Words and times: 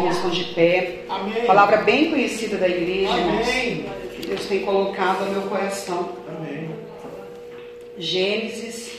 irmãos 0.00 0.16
estão 0.16 0.30
de 0.30 0.44
pé. 0.54 1.02
Amém. 1.08 1.44
Palavra 1.44 1.78
bem 1.78 2.10
conhecida 2.10 2.56
da 2.56 2.68
igreja, 2.68 3.16
irmãos. 3.16 3.48
Que 4.16 4.26
Deus 4.26 4.46
tem 4.46 4.60
colocado 4.60 5.26
no 5.26 5.32
meu 5.32 5.42
coração. 5.42 6.12
Amém. 6.28 6.70
Gênesis, 7.98 8.92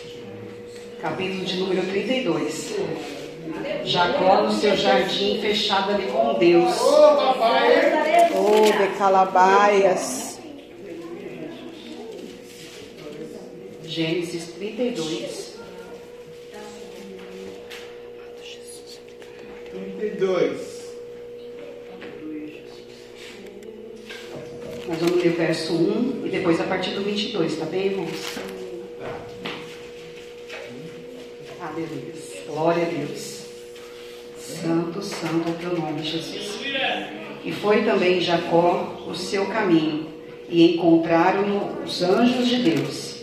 capítulo 1.01 1.43
de 1.43 1.57
número 1.57 1.81
32. 1.87 2.75
Jacó 3.83 4.43
no 4.43 4.51
seu 4.51 4.75
jardim 4.77 5.41
fechado 5.41 5.93
ali 5.93 6.07
com 6.07 6.35
Deus. 6.35 6.79
Ô, 6.79 7.15
papai. 7.15 8.29
Oh, 8.35 8.83
de 8.83 8.97
calabaias. 8.97 10.39
Gênesis 13.83 14.53
32. 14.53 15.51
32. 19.71 20.70
Nós 24.87 24.97
vamos 24.99 25.23
ler 25.23 25.31
o 25.31 25.35
verso 25.35 25.73
1 25.73 26.25
e 26.25 26.29
depois 26.29 26.59
a 26.59 26.63
partir 26.63 26.91
do 26.91 27.03
22, 27.03 27.55
tá 27.55 27.65
bem, 27.65 27.87
irmãos? 27.87 28.39
Ah, 31.61 31.71
beleza. 31.75 32.41
Glória 32.47 32.83
a 32.83 32.89
Deus. 32.89 33.41
Santo, 34.37 35.01
santo 35.03 35.47
é 35.47 35.51
o 35.51 35.53
teu 35.55 35.79
nome, 35.79 36.03
Jesus. 36.03 36.59
E 37.45 37.51
foi 37.51 37.83
também 37.83 38.19
Jacó 38.19 39.05
o 39.07 39.13
seu 39.13 39.45
caminho, 39.47 40.07
e 40.49 40.73
encontraram-no 40.73 41.83
os 41.83 42.01
anjos 42.01 42.47
de 42.47 42.57
Deus. 42.57 43.21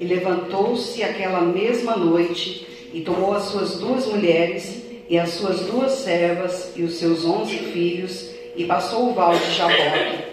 E 0.00 0.04
levantou-se 0.04 1.02
aquela 1.02 1.40
mesma 1.42 1.96
noite 1.96 2.66
e 2.92 3.00
tomou 3.02 3.34
as 3.34 3.44
suas 3.44 3.78
duas 3.78 4.06
mulheres 4.06 4.82
e 5.08 5.16
as 5.16 5.30
suas 5.30 5.60
duas 5.60 5.92
servas 5.92 6.72
e 6.74 6.82
os 6.82 6.94
seus 6.94 7.24
onze 7.24 7.56
filhos 7.56 8.30
e 8.56 8.64
passou 8.64 9.10
o 9.10 9.14
val 9.14 9.36
de 9.36 9.52
Jaboque 9.52 10.23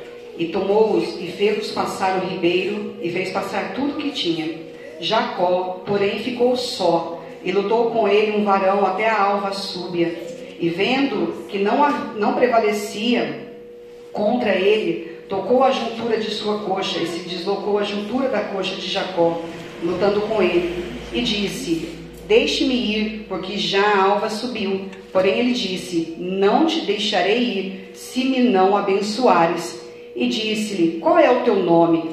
e 0.41 0.47
tomou-os 0.47 1.21
e 1.21 1.27
fez-os 1.27 1.69
passar 1.69 2.17
o 2.17 2.27
ribeiro 2.27 2.95
e 2.99 3.11
fez 3.11 3.29
passar 3.29 3.75
tudo 3.75 3.99
que 3.99 4.09
tinha. 4.09 4.55
Jacó, 4.99 5.83
porém, 5.85 6.17
ficou 6.17 6.57
só 6.57 7.21
e 7.43 7.51
lutou 7.51 7.91
com 7.91 8.07
ele 8.07 8.35
um 8.35 8.43
varão 8.43 8.83
até 8.83 9.07
a 9.07 9.21
alva 9.21 9.53
súbia 9.53 10.11
e 10.59 10.67
vendo 10.67 11.45
que 11.47 11.59
não, 11.59 11.87
não 12.15 12.33
prevalecia 12.33 13.51
contra 14.11 14.55
ele, 14.55 15.15
tocou 15.29 15.63
a 15.63 15.69
juntura 15.69 16.17
de 16.17 16.31
sua 16.31 16.57
coxa 16.61 16.97
e 16.97 17.05
se 17.05 17.19
deslocou 17.29 17.77
a 17.77 17.83
juntura 17.83 18.27
da 18.27 18.41
coxa 18.41 18.75
de 18.75 18.87
Jacó, 18.87 19.43
lutando 19.83 20.21
com 20.21 20.41
ele, 20.41 20.83
e 21.13 21.21
disse: 21.21 21.89
Deixe-me 22.27 22.73
ir, 22.73 23.25
porque 23.29 23.59
já 23.59 23.83
a 23.83 24.03
alva 24.05 24.29
subiu. 24.29 24.87
Porém 25.13 25.37
ele 25.37 25.53
disse: 25.53 26.15
Não 26.17 26.65
te 26.65 26.81
deixarei 26.81 27.43
ir, 27.43 27.91
se 27.93 28.23
me 28.23 28.39
não 28.39 28.75
abençoares. 28.75 29.80
E 30.15 30.27
disse-lhe: 30.27 30.99
Qual 30.99 31.17
é 31.17 31.29
o 31.31 31.43
teu 31.43 31.55
nome? 31.57 32.09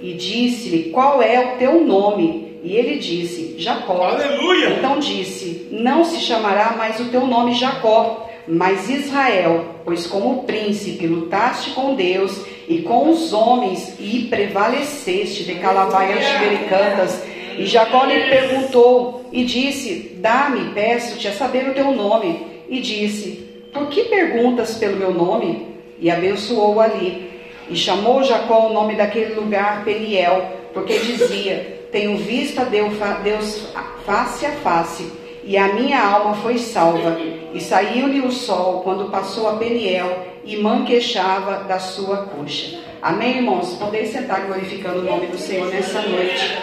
E 0.00 0.14
disse-lhe: 0.14 0.90
Qual 0.90 1.22
é 1.22 1.54
o 1.54 1.58
teu 1.58 1.84
nome? 1.84 2.60
E 2.62 2.76
ele 2.76 2.98
disse: 2.98 3.54
Jacó. 3.58 4.02
Aleluia! 4.04 4.70
Então 4.70 4.98
disse: 4.98 5.68
Não 5.70 6.04
se 6.04 6.20
chamará 6.20 6.74
mais 6.76 7.00
o 7.00 7.06
teu 7.06 7.26
nome 7.26 7.54
Jacó, 7.54 8.28
mas 8.46 8.88
Israel, 8.88 9.64
pois 9.84 10.06
como 10.06 10.44
príncipe 10.44 11.06
lutaste 11.06 11.70
com 11.70 11.94
Deus 11.94 12.44
e 12.68 12.78
com 12.82 13.10
os 13.10 13.32
homens 13.32 13.94
e 13.98 14.26
prevaleceste 14.30 15.44
de 15.44 15.54
calabaias 15.56 16.26
americanas. 16.36 17.22
E 17.58 17.66
Jacó 17.66 18.04
lhe 18.04 18.28
perguntou 18.28 19.24
e 19.32 19.44
disse: 19.44 20.16
Dá-me, 20.16 20.72
peço-te 20.72 21.28
a 21.28 21.32
saber 21.32 21.68
o 21.68 21.74
teu 21.74 21.92
nome. 21.92 22.46
E 22.68 22.80
disse: 22.80 23.48
Por 23.72 23.88
que 23.88 24.04
perguntas 24.04 24.74
pelo 24.74 24.96
meu 24.96 25.12
nome? 25.12 25.66
E 25.98 26.10
abençoou 26.10 26.80
ali. 26.80 27.29
E 27.70 27.76
chamou 27.76 28.22
Jacó 28.24 28.66
o 28.68 28.72
nome 28.72 28.96
daquele 28.96 29.34
lugar 29.34 29.84
Peniel, 29.84 30.44
porque 30.74 30.98
dizia: 30.98 31.84
Tenho 31.92 32.16
visto 32.18 32.60
a 32.60 32.64
Deus 32.64 32.96
fa- 32.98 33.20
Deus 33.22 33.68
face 34.04 34.44
a 34.44 34.50
face, 34.52 35.10
e 35.44 35.56
a 35.56 35.72
minha 35.72 36.02
alma 36.04 36.34
foi 36.34 36.58
salva. 36.58 37.16
E 37.54 37.60
saiu-lhe 37.60 38.20
o 38.20 38.30
sol 38.32 38.80
quando 38.82 39.10
passou 39.10 39.48
a 39.48 39.56
Peniel 39.56 40.26
e 40.44 40.56
manquechava 40.56 41.64
da 41.64 41.78
sua 41.78 42.18
coxa. 42.26 42.78
Amém, 43.00 43.36
irmãos? 43.38 43.74
Podeis 43.78 44.10
sentar 44.10 44.42
glorificando 44.46 44.98
o 44.98 45.04
nome 45.04 45.26
do 45.28 45.38
Senhor 45.38 45.68
nessa 45.68 46.02
noite. 46.02 46.58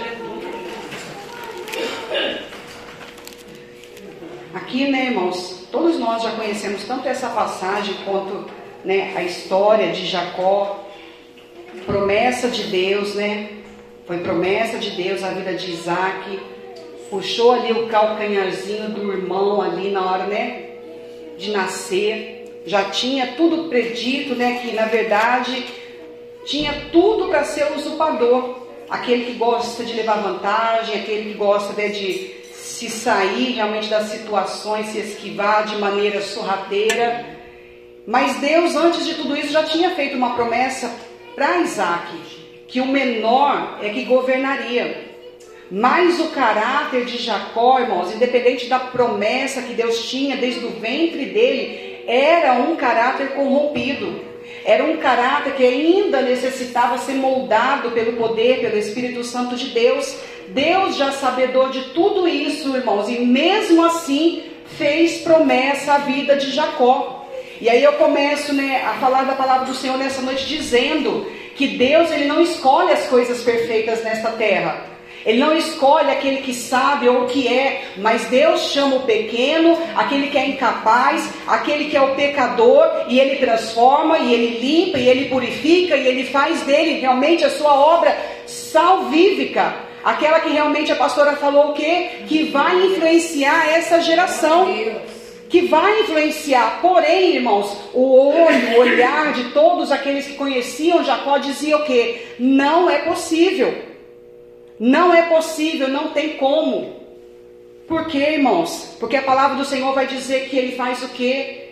Aqui, 4.54 4.88
né, 4.88 5.06
irmãos, 5.06 5.68
todos 5.72 6.00
nós 6.00 6.24
já 6.24 6.32
conhecemos 6.32 6.84
tanto 6.84 7.08
essa 7.08 7.30
passagem 7.30 7.96
quanto 8.06 8.46
né, 8.84 9.14
a 9.16 9.24
história 9.24 9.92
de 9.92 10.06
Jacó, 10.06 10.84
promessa 11.86 12.48
de 12.50 12.64
Deus, 12.64 13.16
né? 13.16 13.50
Foi 14.06 14.20
promessa 14.20 14.78
de 14.78 14.92
Deus 14.92 15.24
a 15.24 15.30
vida 15.32 15.54
de 15.54 15.72
Isaac. 15.72 16.40
Puxou 17.10 17.54
ali 17.54 17.72
o 17.72 17.88
calcanharzinho 17.88 18.90
do 18.90 19.12
irmão 19.12 19.62
ali 19.62 19.92
na 19.92 20.12
hora, 20.12 20.26
né? 20.26 20.66
De 21.38 21.52
nascer. 21.52 22.64
Já 22.66 22.86
tinha 22.86 23.34
tudo 23.38 23.70
predito, 23.70 24.36
né? 24.36 24.60
Que 24.62 24.74
na 24.74 24.86
verdade 24.86 25.66
tinha 26.46 26.90
tudo 26.92 27.28
para 27.28 27.44
ser 27.44 27.72
usurpador. 27.74 28.66
Aquele 28.90 29.26
que 29.26 29.34
gosta 29.34 29.84
de 29.84 29.94
levar 29.94 30.22
vantagem, 30.22 30.96
aquele 30.96 31.32
que 31.32 31.38
gosta 31.38 31.74
né, 31.74 31.90
de 31.90 32.38
se 32.54 32.90
sair 32.90 33.52
realmente 33.52 33.90
das 33.90 34.06
situações, 34.06 34.88
se 34.88 35.00
esquivar 35.00 35.66
de 35.66 35.76
maneira 35.76 36.22
sorrateira. 36.22 37.26
Mas 38.06 38.38
Deus, 38.38 38.76
antes 38.76 39.06
de 39.06 39.16
tudo 39.16 39.36
isso, 39.36 39.52
já 39.52 39.64
tinha 39.64 39.94
feito 39.94 40.16
uma 40.16 40.36
promessa 40.36 40.90
para 41.38 41.60
Isaac, 41.60 42.18
que 42.68 42.82
o 42.82 42.88
menor 42.88 43.78
é 43.84 43.90
que 43.90 44.06
governaria. 44.06 45.06
Mas 45.70 46.20
o 46.20 46.30
caráter 46.30 47.06
de 47.06 47.20
Jacó, 47.20 47.80
irmãos, 47.80 48.12
independente 48.12 48.66
da 48.66 48.80
promessa 48.80 49.62
que 49.62 49.76
Deus 49.76 50.10
tinha 50.10 50.36
desde 50.36 50.66
o 50.66 50.72
ventre 50.80 51.26
dele, 51.26 52.02
era 52.08 52.54
um 52.54 52.76
caráter 52.76 53.36
corrompido. 53.36 54.20
Era 54.66 54.84
um 54.84 54.98
caráter 54.98 55.54
que 55.54 55.64
ainda 55.64 56.22
necessitava 56.24 56.98
ser 56.98 57.14
moldado 57.14 57.92
pelo 57.92 58.14
poder, 58.14 58.60
pelo 58.60 58.76
Espírito 58.76 59.24
Santo 59.24 59.56
de 59.56 59.70
Deus. 59.70 60.18
Deus, 60.48 60.96
já 60.96 61.12
sabedor 61.12 61.70
de 61.70 61.82
tudo 61.90 62.28
isso, 62.28 62.76
irmãos, 62.76 63.10
e 63.10 63.20
mesmo 63.20 63.86
assim 63.86 64.42
fez 64.76 65.20
promessa 65.20 65.94
à 65.94 65.98
vida 66.00 66.36
de 66.36 66.50
Jacó. 66.50 67.27
E 67.60 67.70
aí 67.70 67.84
eu 67.84 67.94
começo 67.94 68.54
né, 68.54 68.84
a 68.86 68.94
falar 69.00 69.24
da 69.24 69.34
palavra 69.34 69.66
do 69.66 69.74
Senhor 69.74 69.98
nessa 69.98 70.22
noite 70.22 70.46
dizendo 70.46 71.30
que 71.56 71.70
Deus 71.70 72.12
ele 72.12 72.26
não 72.26 72.40
escolhe 72.40 72.92
as 72.92 73.08
coisas 73.08 73.42
perfeitas 73.42 74.04
nesta 74.04 74.32
terra. 74.32 74.86
Ele 75.26 75.40
não 75.40 75.58
escolhe 75.58 76.10
aquele 76.10 76.38
que 76.38 76.54
sabe 76.54 77.10
ou 77.10 77.26
que 77.26 77.48
é, 77.48 77.82
mas 77.98 78.26
Deus 78.26 78.72
chama 78.72 78.98
o 78.98 79.04
pequeno, 79.04 79.78
aquele 79.96 80.28
que 80.28 80.38
é 80.38 80.48
incapaz, 80.48 81.30
aquele 81.46 81.86
que 81.86 81.98
é 81.98 82.02
o 82.02 82.16
pecador, 82.16 83.06
e 83.10 83.20
ele 83.20 83.36
transforma, 83.36 84.20
e 84.20 84.34
ele 84.34 84.60
limpa, 84.60 84.98
e 84.98 85.10
ele 85.10 85.26
purifica, 85.26 85.98
e 85.98 86.08
ele 86.08 86.24
faz 86.26 86.62
dele 86.62 87.02
realmente 87.02 87.44
a 87.44 87.50
sua 87.50 87.74
obra 87.74 88.18
salvífica. 88.46 89.76
Aquela 90.02 90.40
que 90.40 90.50
realmente 90.50 90.94
a 90.94 90.96
pastora 90.96 91.34
falou 91.36 91.72
o 91.72 91.74
quê? 91.74 92.10
Que 92.28 92.44
vai 92.46 92.86
influenciar 92.86 93.68
essa 93.68 94.00
geração 94.00 94.66
que 95.50 95.62
vai 95.62 96.02
influenciar. 96.02 96.80
Porém, 96.82 97.36
irmãos, 97.36 97.76
o 97.94 98.04
olho, 98.04 98.76
o 98.76 98.80
olhar 98.80 99.34
de 99.34 99.46
todos 99.52 99.92
aqueles 99.92 100.28
que 100.28 100.36
conheciam 100.36 101.04
Jacó 101.04 101.38
dizia 101.38 101.78
o 101.78 101.84
quê? 101.84 102.28
Não 102.40 102.90
é 102.90 103.00
possível. 103.00 103.74
Não 104.80 105.14
é 105.14 105.24
possível, 105.24 105.88
não 105.88 106.10
tem 106.10 106.38
como. 106.38 106.96
Por 107.88 108.06
quê, 108.08 108.34
irmãos? 108.34 108.96
Porque 109.00 109.16
a 109.16 109.24
palavra 109.24 109.56
do 109.56 109.66
Senhor 109.66 109.94
vai 109.94 110.06
dizer 110.06 110.50
que 110.50 110.58
ele 110.58 110.76
faz 110.76 111.02
o 111.04 111.10
quê? 111.10 111.64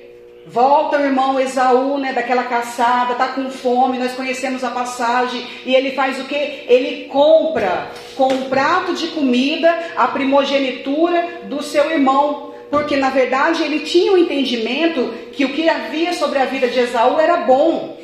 Volta 0.47 0.97
o 0.97 1.03
irmão 1.03 1.39
Esaú, 1.39 1.97
né, 1.97 2.13
daquela 2.13 2.43
caçada, 2.43 3.15
tá 3.15 3.29
com 3.29 3.49
fome, 3.49 3.97
nós 3.97 4.13
conhecemos 4.13 4.63
a 4.63 4.69
passagem, 4.69 5.43
e 5.65 5.73
ele 5.73 5.91
faz 5.93 6.19
o 6.19 6.25
quê? 6.25 6.65
Ele 6.67 7.05
compra 7.05 7.89
com 8.15 8.27
um 8.27 8.47
prato 8.47 8.93
de 8.93 9.07
comida 9.07 9.75
a 9.95 10.07
primogenitura 10.07 11.41
do 11.45 11.63
seu 11.63 11.89
irmão, 11.89 12.53
porque 12.69 12.95
na 12.95 13.09
verdade 13.09 13.63
ele 13.63 13.79
tinha 13.79 14.11
o 14.11 14.17
entendimento 14.17 15.13
que 15.31 15.45
o 15.45 15.53
que 15.53 15.69
havia 15.69 16.13
sobre 16.13 16.39
a 16.39 16.45
vida 16.45 16.67
de 16.67 16.79
Esaú 16.79 17.19
era 17.19 17.37
bom. 17.37 17.97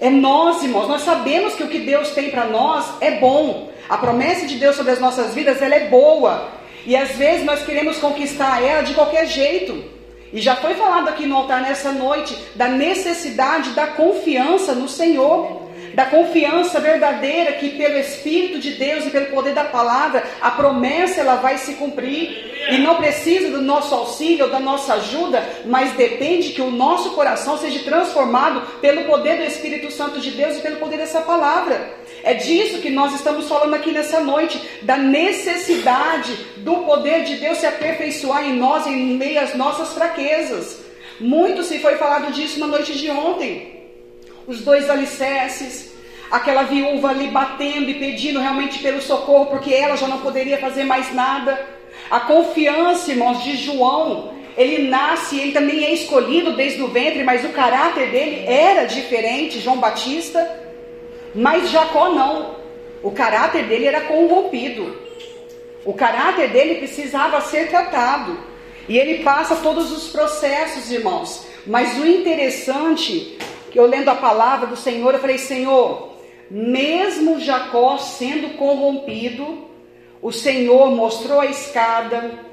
É 0.00 0.08
nós, 0.08 0.62
irmãos, 0.62 0.86
nós 0.86 1.02
sabemos 1.02 1.54
que 1.54 1.62
o 1.64 1.68
que 1.68 1.80
Deus 1.80 2.10
tem 2.10 2.30
para 2.30 2.44
nós 2.44 2.86
é 3.00 3.12
bom. 3.12 3.70
A 3.88 3.96
promessa 3.96 4.46
de 4.46 4.56
Deus 4.56 4.76
sobre 4.76 4.92
as 4.92 5.00
nossas 5.00 5.34
vidas, 5.34 5.60
ela 5.60 5.74
é 5.74 5.88
boa. 5.88 6.48
E 6.86 6.94
às 6.94 7.10
vezes 7.16 7.44
nós 7.44 7.64
queremos 7.64 7.98
conquistar 7.98 8.62
ela 8.62 8.82
de 8.82 8.94
qualquer 8.94 9.26
jeito. 9.26 9.82
E 10.32 10.40
já 10.40 10.56
foi 10.56 10.74
falado 10.74 11.08
aqui 11.08 11.26
no 11.26 11.36
altar 11.36 11.62
nessa 11.62 11.90
noite 11.90 12.36
da 12.54 12.68
necessidade 12.68 13.70
da 13.70 13.86
confiança 13.86 14.74
no 14.74 14.88
Senhor, 14.88 15.67
da 15.98 16.06
confiança 16.06 16.78
verdadeira 16.78 17.54
que 17.54 17.70
pelo 17.70 17.98
Espírito 17.98 18.60
de 18.60 18.74
Deus 18.74 19.04
e 19.04 19.10
pelo 19.10 19.26
poder 19.34 19.52
da 19.52 19.64
palavra, 19.64 20.22
a 20.40 20.48
promessa 20.48 21.22
ela 21.22 21.34
vai 21.34 21.58
se 21.58 21.74
cumprir. 21.74 22.68
E 22.70 22.78
não 22.78 22.94
precisa 22.94 23.50
do 23.50 23.60
nosso 23.60 23.92
auxílio 23.96 24.48
da 24.48 24.60
nossa 24.60 24.94
ajuda, 24.94 25.44
mas 25.66 25.94
depende 25.94 26.50
que 26.50 26.62
o 26.62 26.70
nosso 26.70 27.10
coração 27.16 27.58
seja 27.58 27.80
transformado 27.80 28.60
pelo 28.80 29.06
poder 29.06 29.38
do 29.38 29.42
Espírito 29.42 29.90
Santo 29.90 30.20
de 30.20 30.30
Deus 30.30 30.58
e 30.58 30.60
pelo 30.60 30.76
poder 30.76 30.98
dessa 30.98 31.20
palavra. 31.22 31.90
É 32.22 32.32
disso 32.32 32.80
que 32.80 32.90
nós 32.90 33.12
estamos 33.14 33.48
falando 33.48 33.74
aqui 33.74 33.90
nessa 33.90 34.20
noite, 34.20 34.62
da 34.82 34.96
necessidade 34.96 36.32
do 36.58 36.76
poder 36.84 37.24
de 37.24 37.38
Deus 37.38 37.58
se 37.58 37.66
aperfeiçoar 37.66 38.44
em 38.44 38.54
nós 38.56 38.86
em 38.86 39.16
meio 39.16 39.40
às 39.40 39.52
nossas 39.56 39.92
fraquezas. 39.94 40.78
Muito 41.18 41.64
se 41.64 41.80
foi 41.80 41.96
falado 41.96 42.32
disso 42.32 42.60
na 42.60 42.68
noite 42.68 42.96
de 42.96 43.10
ontem. 43.10 43.77
Os 44.48 44.62
dois 44.62 44.88
alicerces, 44.88 45.92
aquela 46.30 46.62
viúva 46.62 47.10
ali 47.10 47.28
batendo 47.28 47.90
e 47.90 47.98
pedindo 47.98 48.40
realmente 48.40 48.78
pelo 48.78 49.02
socorro, 49.02 49.46
porque 49.46 49.74
ela 49.74 49.94
já 49.94 50.08
não 50.08 50.20
poderia 50.20 50.56
fazer 50.56 50.84
mais 50.84 51.14
nada. 51.14 51.66
A 52.10 52.20
confiança, 52.20 53.10
irmãos, 53.10 53.44
de 53.44 53.58
João, 53.58 54.32
ele 54.56 54.88
nasce, 54.88 55.38
ele 55.38 55.52
também 55.52 55.84
é 55.84 55.92
escolhido 55.92 56.54
desde 56.56 56.80
o 56.80 56.88
ventre, 56.88 57.24
mas 57.24 57.44
o 57.44 57.50
caráter 57.50 58.10
dele 58.10 58.46
era 58.46 58.86
diferente, 58.86 59.60
João 59.60 59.76
Batista. 59.76 60.40
Mas 61.34 61.70
Jacó 61.70 62.08
não. 62.08 62.56
O 63.02 63.10
caráter 63.10 63.66
dele 63.66 63.84
era 63.84 64.00
corrompido. 64.00 64.96
O 65.84 65.92
caráter 65.92 66.48
dele 66.48 66.76
precisava 66.76 67.42
ser 67.42 67.68
tratado. 67.68 68.38
E 68.88 68.98
ele 68.98 69.22
passa 69.22 69.56
todos 69.56 69.92
os 69.92 70.08
processos, 70.08 70.90
irmãos. 70.90 71.46
Mas 71.66 71.98
o 71.98 72.06
interessante, 72.06 73.36
eu 73.80 73.86
lendo 73.86 74.08
a 74.08 74.14
palavra 74.14 74.66
do 74.66 74.76
Senhor, 74.76 75.12
eu 75.12 75.20
falei: 75.20 75.38
Senhor, 75.38 76.10
mesmo 76.50 77.40
Jacó 77.40 77.98
sendo 77.98 78.56
corrompido, 78.56 79.66
o 80.20 80.32
Senhor 80.32 80.90
mostrou 80.90 81.40
a 81.40 81.46
escada, 81.46 82.48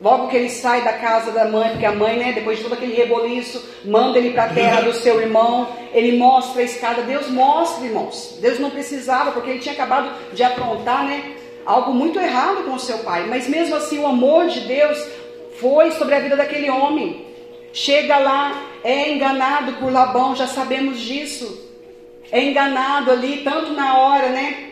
Logo 0.00 0.28
que 0.28 0.36
ele 0.36 0.48
sai 0.48 0.82
da 0.82 0.94
casa 0.94 1.30
da 1.30 1.44
mãe, 1.44 1.70
porque 1.70 1.84
a 1.84 1.92
mãe, 1.92 2.16
né, 2.16 2.32
depois 2.32 2.56
de 2.56 2.64
todo 2.64 2.72
aquele 2.72 2.94
reboliço, 2.94 3.62
manda 3.84 4.16
ele 4.16 4.30
para 4.30 4.44
a 4.44 4.48
terra 4.48 4.80
do 4.80 4.94
seu 4.94 5.20
irmão, 5.20 5.68
ele 5.92 6.16
mostra 6.16 6.62
a 6.62 6.64
escada. 6.64 7.02
Deus 7.02 7.28
mostra, 7.28 7.84
irmãos. 7.84 8.38
Deus 8.40 8.58
não 8.58 8.70
precisava, 8.70 9.30
porque 9.32 9.50
ele 9.50 9.58
tinha 9.58 9.74
acabado 9.74 10.10
de 10.32 10.42
aprontar, 10.42 11.04
né, 11.04 11.34
algo 11.66 11.92
muito 11.92 12.18
errado 12.18 12.64
com 12.64 12.76
o 12.76 12.80
seu 12.80 12.98
pai. 12.98 13.26
Mas 13.28 13.46
mesmo 13.46 13.76
assim, 13.76 13.98
o 13.98 14.06
amor 14.06 14.46
de 14.46 14.60
Deus 14.60 15.06
foi 15.60 15.90
sobre 15.90 16.14
a 16.14 16.20
vida 16.20 16.34
daquele 16.34 16.70
homem. 16.70 17.26
Chega 17.72 18.18
lá, 18.18 18.62
é 18.82 19.12
enganado 19.12 19.74
por 19.74 19.92
Labão, 19.92 20.34
já 20.34 20.46
sabemos 20.46 21.00
disso. 21.00 21.68
É 22.32 22.42
enganado 22.42 23.10
ali, 23.10 23.38
tanto 23.38 23.72
na 23.72 23.98
hora, 23.98 24.28
né, 24.28 24.70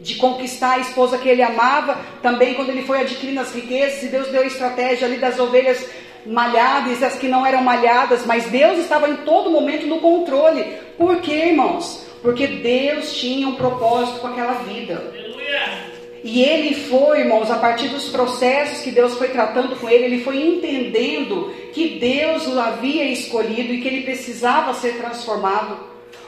de 0.00 0.16
conquistar 0.16 0.74
a 0.74 0.78
esposa 0.78 1.18
que 1.18 1.28
ele 1.28 1.42
amava, 1.42 1.98
também 2.20 2.54
quando 2.54 2.70
ele 2.70 2.82
foi 2.82 3.00
adquirindo 3.00 3.40
as 3.40 3.54
riquezas, 3.54 4.02
e 4.02 4.08
Deus 4.08 4.28
deu 4.28 4.42
a 4.42 4.46
estratégia 4.46 5.06
ali 5.06 5.16
das 5.16 5.38
ovelhas 5.38 5.88
malhadas 6.26 7.00
e 7.00 7.04
as 7.04 7.16
que 7.16 7.28
não 7.28 7.44
eram 7.44 7.62
malhadas, 7.62 8.24
mas 8.26 8.44
Deus 8.44 8.78
estava 8.78 9.08
em 9.08 9.16
todo 9.18 9.50
momento 9.50 9.86
no 9.86 10.00
controle. 10.00 10.76
Por 10.96 11.20
quê, 11.20 11.46
irmãos? 11.46 12.06
Porque 12.22 12.46
Deus 12.46 13.14
tinha 13.16 13.48
um 13.48 13.56
propósito 13.56 14.20
com 14.20 14.28
aquela 14.28 14.54
vida. 14.54 15.12
E 16.24 16.42
ele 16.42 16.74
foi, 16.74 17.20
irmãos, 17.20 17.50
a 17.50 17.56
partir 17.56 17.88
dos 17.88 18.08
processos 18.08 18.80
que 18.80 18.92
Deus 18.92 19.14
foi 19.14 19.28
tratando 19.28 19.74
com 19.76 19.88
ele, 19.88 20.04
ele 20.04 20.22
foi 20.22 20.40
entendendo 20.40 21.52
que 21.72 21.98
Deus 21.98 22.46
o 22.46 22.60
havia 22.60 23.04
escolhido 23.06 23.72
e 23.72 23.80
que 23.80 23.88
ele 23.88 24.02
precisava 24.02 24.72
ser 24.74 24.98
transformado. 24.98 25.78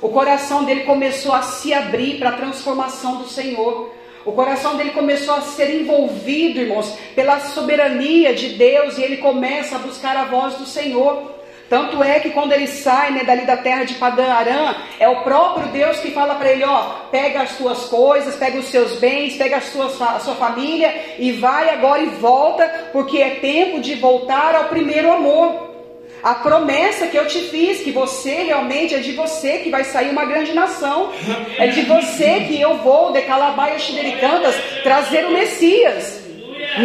O 0.02 0.08
coração 0.08 0.64
dele 0.64 0.82
começou 0.82 1.32
a 1.32 1.42
se 1.42 1.72
abrir 1.72 2.18
para 2.18 2.30
a 2.30 2.36
transformação 2.36 3.18
do 3.18 3.28
Senhor. 3.28 3.92
O 4.24 4.32
coração 4.32 4.76
dele 4.76 4.90
começou 4.90 5.34
a 5.34 5.42
ser 5.42 5.80
envolvido, 5.80 6.60
irmãos, 6.60 6.96
pela 7.14 7.38
soberania 7.40 8.34
de 8.34 8.50
Deus 8.50 8.98
e 8.98 9.02
ele 9.02 9.18
começa 9.18 9.76
a 9.76 9.78
buscar 9.78 10.16
a 10.16 10.24
voz 10.24 10.54
do 10.54 10.66
Senhor. 10.66 11.33
Tanto 11.74 12.04
é 12.04 12.20
que 12.20 12.30
quando 12.30 12.52
ele 12.52 12.68
sai 12.68 13.10
né, 13.10 13.24
dali 13.24 13.44
da 13.44 13.56
terra 13.56 13.82
de 13.82 13.94
Padã 13.94 14.32
Arã, 14.32 14.76
é 15.00 15.08
o 15.08 15.22
próprio 15.22 15.66
Deus 15.72 15.98
que 15.98 16.12
fala 16.12 16.36
para 16.36 16.52
ele: 16.52 16.62
ó, 16.62 16.82
pega 17.10 17.42
as 17.42 17.56
tuas 17.56 17.86
coisas, 17.86 18.36
pega 18.36 18.60
os 18.60 18.66
seus 18.66 19.00
bens, 19.00 19.36
pega 19.36 19.56
a 19.56 19.60
sua, 19.60 19.86
a 19.86 20.20
sua 20.20 20.36
família 20.36 20.94
e 21.18 21.32
vai 21.32 21.70
agora 21.70 22.00
e 22.00 22.10
volta, 22.10 22.90
porque 22.92 23.18
é 23.18 23.30
tempo 23.30 23.80
de 23.80 23.96
voltar 23.96 24.54
ao 24.54 24.66
primeiro 24.66 25.10
amor. 25.10 25.74
A 26.22 26.36
promessa 26.36 27.08
que 27.08 27.16
eu 27.16 27.26
te 27.26 27.40
fiz, 27.40 27.80
que 27.80 27.90
você 27.90 28.44
realmente 28.44 28.94
é 28.94 28.98
de 28.98 29.10
você 29.10 29.58
que 29.58 29.68
vai 29.68 29.82
sair 29.82 30.10
uma 30.10 30.26
grande 30.26 30.52
nação. 30.52 31.10
É 31.58 31.66
de 31.66 31.82
você 31.82 32.44
que 32.46 32.60
eu 32.60 32.76
vou, 32.78 33.10
de 33.10 33.20
Calabaia 33.22 33.80
Xidericantas, 33.80 34.54
trazer 34.84 35.26
o 35.26 35.32
Messias. 35.32 36.22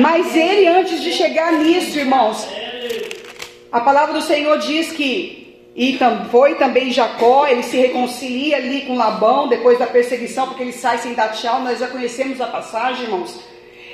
Mas 0.02 0.36
ele, 0.36 0.66
antes 0.68 1.02
de 1.04 1.12
chegar 1.12 1.54
nisso, 1.54 1.98
irmãos, 1.98 2.48
a 3.72 3.80
palavra 3.82 4.14
do 4.14 4.22
Senhor 4.22 4.58
diz 4.60 4.92
que 4.92 5.48
e 5.76 5.98
foi 6.30 6.56
também 6.56 6.92
Jacó, 6.92 7.48
ele 7.48 7.64
se 7.64 7.78
reconcilia 7.78 8.58
ali 8.58 8.82
com 8.82 8.98
Labão 8.98 9.48
depois 9.48 9.80
da 9.80 9.88
perseguição, 9.88 10.48
porque 10.48 10.64
ele 10.64 10.74
sai 10.74 10.98
sem 10.98 11.14
dar 11.14 11.30
tchau. 11.30 11.62
Nós 11.62 11.80
já 11.80 11.88
conhecemos 11.88 12.42
a 12.42 12.48
passagem, 12.48 13.04
irmãos. 13.04 13.40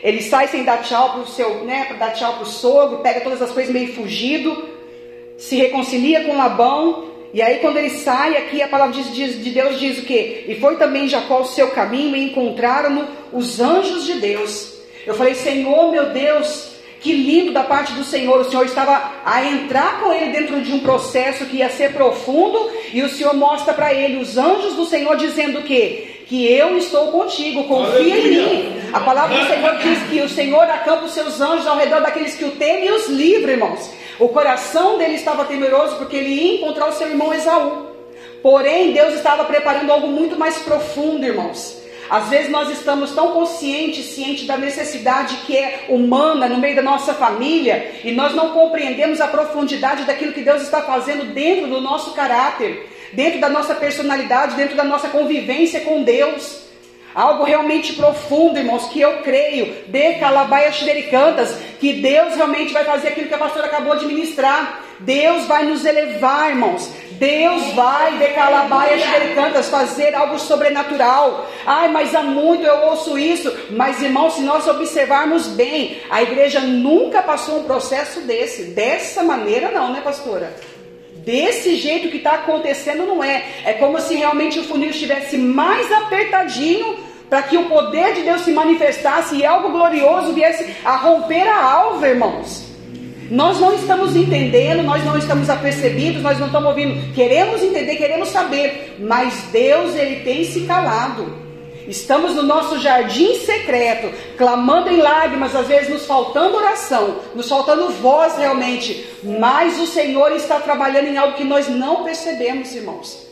Ele 0.02 0.22
sai 0.22 0.48
sem 0.48 0.64
dar 0.64 0.82
tchau 0.82 1.12
para 1.12 1.22
o 1.22 1.28
seu, 1.28 1.64
né, 1.64 1.86
para 1.86 1.98
dar 1.98 2.12
tchau 2.12 2.34
para 2.34 2.44
o 2.44 2.48
sogro, 2.48 3.00
pega 3.00 3.22
todas 3.22 3.42
as 3.42 3.52
coisas 3.52 3.72
meio 3.72 3.94
fugido 3.94 4.76
se 5.38 5.56
reconcilia 5.56 6.24
com 6.24 6.38
Labão, 6.38 7.12
e 7.34 7.42
aí 7.42 7.60
quando 7.60 7.78
ele 7.78 7.90
sai 7.90 8.38
aqui, 8.38 8.62
a 8.62 8.68
palavra 8.68 8.94
de 9.02 9.52
Deus 9.52 9.80
diz 9.80 10.00
o 10.00 10.06
quê? 10.06 10.46
E 10.48 10.56
foi 10.56 10.78
também 10.78 11.08
Jacó 11.08 11.42
o 11.42 11.46
seu 11.46 11.72
caminho 11.72 12.16
e 12.16 12.32
encontraram-no 12.32 13.06
os 13.34 13.60
anjos 13.60 14.06
de 14.06 14.14
Deus. 14.14 14.74
Eu 15.06 15.14
falei, 15.14 15.36
Senhor 15.36 15.92
meu 15.92 16.12
Deus, 16.12 16.75
que 17.06 17.14
lindo 17.14 17.52
da 17.52 17.64
parte 17.64 17.94
do 17.94 18.04
Senhor. 18.04 18.42
O 18.42 18.50
Senhor 18.50 18.66
estava 18.66 19.12
a 19.24 19.46
entrar 19.46 20.02
com 20.02 20.12
ele 20.12 20.32
dentro 20.32 20.60
de 20.60 20.74
um 20.74 20.80
processo 20.80 21.46
que 21.46 21.58
ia 21.58 21.70
ser 21.70 21.94
profundo, 21.94 22.72
e 22.92 23.04
o 23.04 23.10
Senhor 23.10 23.36
mostra 23.36 23.76
para 23.76 23.94
ele 23.94 24.18
os 24.18 24.40
anjos 24.40 24.74
do 24.74 24.86
Senhor 24.86 25.16
dizendo 25.16 25.60
o 25.60 25.64
quê? 25.64 26.12
que 26.26 26.52
eu 26.52 26.76
estou 26.76 27.12
contigo, 27.12 27.66
confia 27.66 28.18
em 28.18 28.30
mim. 28.32 28.82
A 28.92 29.00
palavra 29.00 29.38
do 29.38 29.46
Senhor 29.46 29.78
diz 29.78 30.00
que 30.10 30.22
o 30.22 30.28
Senhor 30.28 30.64
acampa 30.64 31.06
os 31.06 31.14
seus 31.14 31.40
anjos 31.40 31.68
ao 31.68 31.78
redor 31.78 32.02
daqueles 32.02 32.34
que 32.34 32.46
o 32.46 32.54
temem 32.54 32.88
e 32.88 32.92
os 32.92 33.08
livra, 33.10 33.52
irmãos. 33.52 33.92
O 34.20 34.30
coração 34.30 34.98
dele 34.98 35.14
estava 35.14 35.46
temeroso 35.46 35.98
porque 35.98 36.16
ele 36.16 36.30
ia 36.30 36.56
encontrar 36.56 36.90
o 36.90 36.94
seu 36.94 37.08
irmão 37.08 37.32
Esaú. 37.32 37.90
Porém, 38.42 38.92
Deus 38.92 39.14
estava 39.14 39.44
preparando 39.44 39.92
algo 39.92 40.08
muito 40.08 40.36
mais 40.36 40.58
profundo, 40.58 41.24
irmãos. 41.24 41.75
Às 42.10 42.30
vezes 42.30 42.52
nós 42.52 42.70
estamos 42.70 43.12
tão 43.12 43.32
conscientes, 43.32 44.06
cientes 44.08 44.46
da 44.46 44.58
necessidade 44.58 45.38
que 45.46 45.58
é 45.58 45.86
humana 45.90 46.48
no 46.48 46.58
meio 46.58 46.76
da 46.76 46.82
nossa 46.82 47.14
família, 47.14 48.00
e 48.04 48.12
nós 48.12 48.34
não 48.34 48.52
compreendemos 48.52 49.22
a 49.22 49.28
profundidade 49.28 50.04
daquilo 50.04 50.34
que 50.34 50.42
Deus 50.42 50.62
está 50.62 50.82
fazendo 50.82 51.34
dentro 51.34 51.68
do 51.68 51.82
nosso 51.82 52.14
caráter, 52.14 52.90
dentro 53.14 53.40
da 53.40 53.50
nossa 53.50 53.76
personalidade, 53.76 54.56
dentro 54.56 54.76
da 54.76 54.84
nossa 54.84 55.10
convivência 55.10 55.82
com 55.82 56.04
Deus. 56.04 56.65
Algo 57.16 57.46
realmente 57.46 57.94
profundo, 57.94 58.60
irmãos, 58.60 58.90
que 58.90 59.00
eu 59.00 59.20
creio, 59.20 59.74
de 59.88 60.16
Calabaia 60.16 60.70
Xidericantas, 60.74 61.58
que 61.80 61.94
Deus 61.94 62.36
realmente 62.36 62.74
vai 62.74 62.84
fazer 62.84 63.08
aquilo 63.08 63.30
que 63.30 63.34
a 63.34 63.38
pastora 63.38 63.68
acabou 63.68 63.96
de 63.96 64.06
ministrar. 64.06 64.82
Deus 65.00 65.46
vai 65.46 65.64
nos 65.64 65.86
elevar, 65.86 66.50
irmãos. 66.50 66.92
Deus 67.12 67.72
vai 67.72 68.18
de 68.18 68.34
Calabaia 68.34 69.00
Xidericantas 69.00 69.70
fazer 69.70 70.14
algo 70.14 70.38
sobrenatural. 70.38 71.50
Ai, 71.66 71.88
mas 71.88 72.14
há 72.14 72.22
muito 72.22 72.66
eu 72.66 72.88
ouço 72.88 73.18
isso. 73.18 73.50
Mas, 73.70 74.02
irmãos, 74.02 74.34
se 74.34 74.42
nós 74.42 74.68
observarmos 74.68 75.48
bem, 75.48 76.02
a 76.10 76.22
igreja 76.22 76.60
nunca 76.60 77.22
passou 77.22 77.60
um 77.60 77.64
processo 77.64 78.20
desse. 78.22 78.64
Dessa 78.72 79.24
maneira, 79.24 79.72
não, 79.72 79.94
né, 79.94 80.02
pastora? 80.04 80.54
Desse 81.26 81.78
jeito 81.78 82.10
que 82.10 82.18
está 82.18 82.34
acontecendo 82.34 83.06
não 83.06 83.24
é. 83.24 83.46
É 83.64 83.74
como 83.74 84.02
se 84.02 84.16
realmente 84.16 84.60
o 84.60 84.64
funil 84.66 84.90
estivesse 84.90 85.38
mais 85.38 85.90
apertadinho 85.92 87.05
para 87.30 87.44
que 87.44 87.58
o 87.58 87.66
poder 87.66 88.14
de 88.14 88.22
Deus 88.22 88.42
se 88.42 88.52
manifestasse 88.52 89.36
e 89.36 89.46
algo 89.46 89.70
glorioso 89.70 90.34
viesse 90.34 90.76
a 90.84 90.96
romper 90.96 91.48
a 91.48 91.64
alva, 91.64 92.08
irmãos. 92.08 92.66
Nós 93.30 93.60
não 93.60 93.74
estamos 93.74 94.16
entendendo, 94.16 94.84
nós 94.84 95.04
não 95.04 95.18
estamos 95.18 95.50
apercebidos, 95.50 96.22
nós 96.22 96.38
não 96.38 96.46
estamos 96.48 96.70
ouvindo. 96.70 97.14
Queremos 97.14 97.62
entender, 97.62 97.96
queremos 97.96 98.30
saber, 98.30 98.98
mas 99.00 99.34
Deus 99.52 99.96
ele 99.96 100.24
tem 100.24 100.44
se 100.44 100.62
calado. 100.62 101.46
Estamos 101.88 102.34
no 102.34 102.44
nosso 102.44 102.80
jardim 102.80 103.40
secreto, 103.40 104.12
clamando 104.38 104.90
em 104.90 104.98
lágrimas, 104.98 105.56
às 105.56 105.68
vezes 105.68 105.90
nos 105.90 106.06
faltando 106.06 106.58
oração, 106.58 107.18
nos 107.36 107.48
faltando 107.48 107.90
voz 107.90 108.38
realmente, 108.38 109.06
mas 109.24 109.80
o 109.80 109.86
Senhor 109.86 110.32
está 110.32 110.60
trabalhando 110.60 111.08
em 111.08 111.18
algo 111.18 111.36
que 111.36 111.44
nós 111.44 111.68
não 111.68 112.04
percebemos, 112.04 112.74
irmãos. 112.74 113.25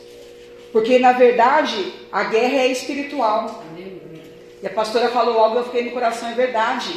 Porque 0.74 0.98
na 0.98 1.12
verdade 1.12 1.92
a 2.10 2.24
guerra 2.24 2.62
é 2.62 2.66
espiritual. 2.66 3.62
E 4.60 4.66
a 4.66 4.70
pastora 4.70 5.08
falou 5.08 5.38
algo, 5.38 5.58
eu 5.58 5.64
fiquei 5.66 5.84
no 5.84 5.92
coração, 5.92 6.28
é 6.28 6.34
verdade. 6.34 6.92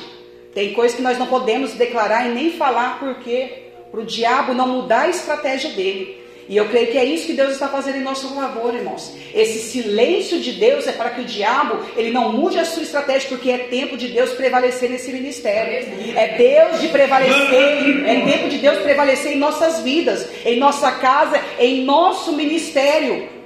Tem 0.52 0.74
coisas 0.74 0.98
que 0.98 1.04
nós 1.04 1.20
não 1.20 1.28
podemos 1.28 1.74
declarar 1.74 2.28
e 2.28 2.34
nem 2.34 2.54
falar, 2.54 2.98
porque 2.98 3.68
para 3.92 4.00
o 4.00 4.04
diabo 4.04 4.56
não 4.56 4.68
mudar 4.68 5.02
a 5.02 5.10
estratégia 5.10 5.70
dele. 5.70 6.26
E 6.50 6.58
eu 6.58 6.68
creio 6.70 6.88
que 6.88 6.98
é 6.98 7.06
isso 7.06 7.28
que 7.28 7.34
Deus 7.34 7.52
está 7.52 7.68
fazendo 7.68 7.98
em 7.98 8.02
nosso 8.02 8.34
favor, 8.34 8.74
irmãos. 8.74 9.14
Esse 9.32 9.60
silêncio 9.60 10.40
de 10.40 10.54
Deus 10.54 10.88
é 10.88 10.94
para 10.94 11.12
que 11.12 11.22
o 11.22 11.26
diabo 11.26 11.78
ele 11.96 12.10
não 12.10 12.34
mude 12.34 12.58
a 12.58 12.66
sua 12.66 12.82
estratégia, 12.82 13.30
porque 13.30 13.52
é 13.52 13.60
tempo 13.60 13.96
de 13.96 14.08
Deus 14.08 14.32
prevalecer 14.32 14.90
nesse 14.90 15.12
ministério. 15.12 15.88
É 16.16 16.36
Deus 16.36 16.82
de 16.82 16.88
prevalecer, 16.88 18.08
é 18.08 18.22
tempo 18.22 18.50
de 18.50 18.58
Deus 18.58 18.80
prevalecer 18.80 19.34
em 19.34 19.38
nossas 19.38 19.82
vidas, 19.82 20.28
em 20.44 20.58
nossa 20.58 20.92
casa, 20.94 21.40
em 21.60 21.84
nosso 21.84 22.34
ministério, 22.34 23.37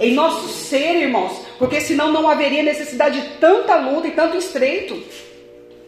em 0.00 0.12
nosso 0.14 0.48
ser, 0.48 0.96
irmãos. 0.96 1.32
Porque 1.58 1.80
senão 1.80 2.12
não 2.12 2.28
haveria 2.28 2.62
necessidade 2.62 3.20
de 3.20 3.28
tanta 3.38 3.76
luta 3.76 4.08
e 4.08 4.12
tanto 4.12 4.36
estreito. 4.36 5.00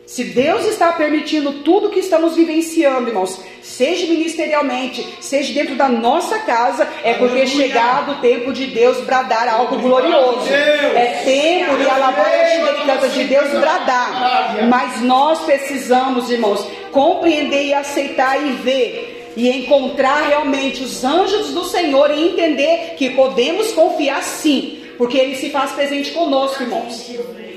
Se 0.07 0.23
Deus 0.23 0.67
está 0.67 0.93
permitindo 0.93 1.63
tudo 1.65 1.89
que 1.89 1.99
estamos 1.99 2.37
vivenciando, 2.37 3.09
irmãos, 3.09 3.41
seja 3.63 4.07
ministerialmente, 4.07 5.17
seja 5.21 5.55
dentro 5.55 5.75
da 5.77 5.89
nossa 5.89 6.39
casa, 6.41 6.87
é 7.03 7.15
porque 7.15 7.41
é 7.41 7.47
chegado 7.47 8.13
o 8.13 8.21
tempo 8.21 8.53
de 8.53 8.67
Deus 8.67 8.99
bradar 9.01 9.49
algo 9.49 9.79
glorioso. 9.79 10.47
É 10.53 11.23
tempo 11.25 11.77
de 11.79 11.89
alabar 11.89 12.27
a 12.27 13.07
de 13.09 13.25
Deus 13.25 13.51
bradar. 13.59 14.69
Mas 14.69 15.01
nós 15.01 15.41
precisamos, 15.41 16.31
irmãos, 16.31 16.65
compreender 16.93 17.65
e 17.65 17.75
aceitar 17.75 18.41
e 18.47 18.53
ver 18.53 19.14
e 19.37 19.49
encontrar 19.49 20.29
realmente 20.29 20.83
os 20.83 21.05
anjos 21.05 21.53
do 21.53 21.65
Senhor 21.65 22.11
e 22.11 22.29
entender 22.29 22.95
que 22.97 23.11
podemos 23.11 23.73
confiar 23.73 24.23
sim, 24.23 24.81
porque 24.97 25.19
Ele 25.19 25.35
se 25.35 25.51
faz 25.51 25.73
presente 25.73 26.13
conosco, 26.13 26.63
irmãos. 26.63 27.11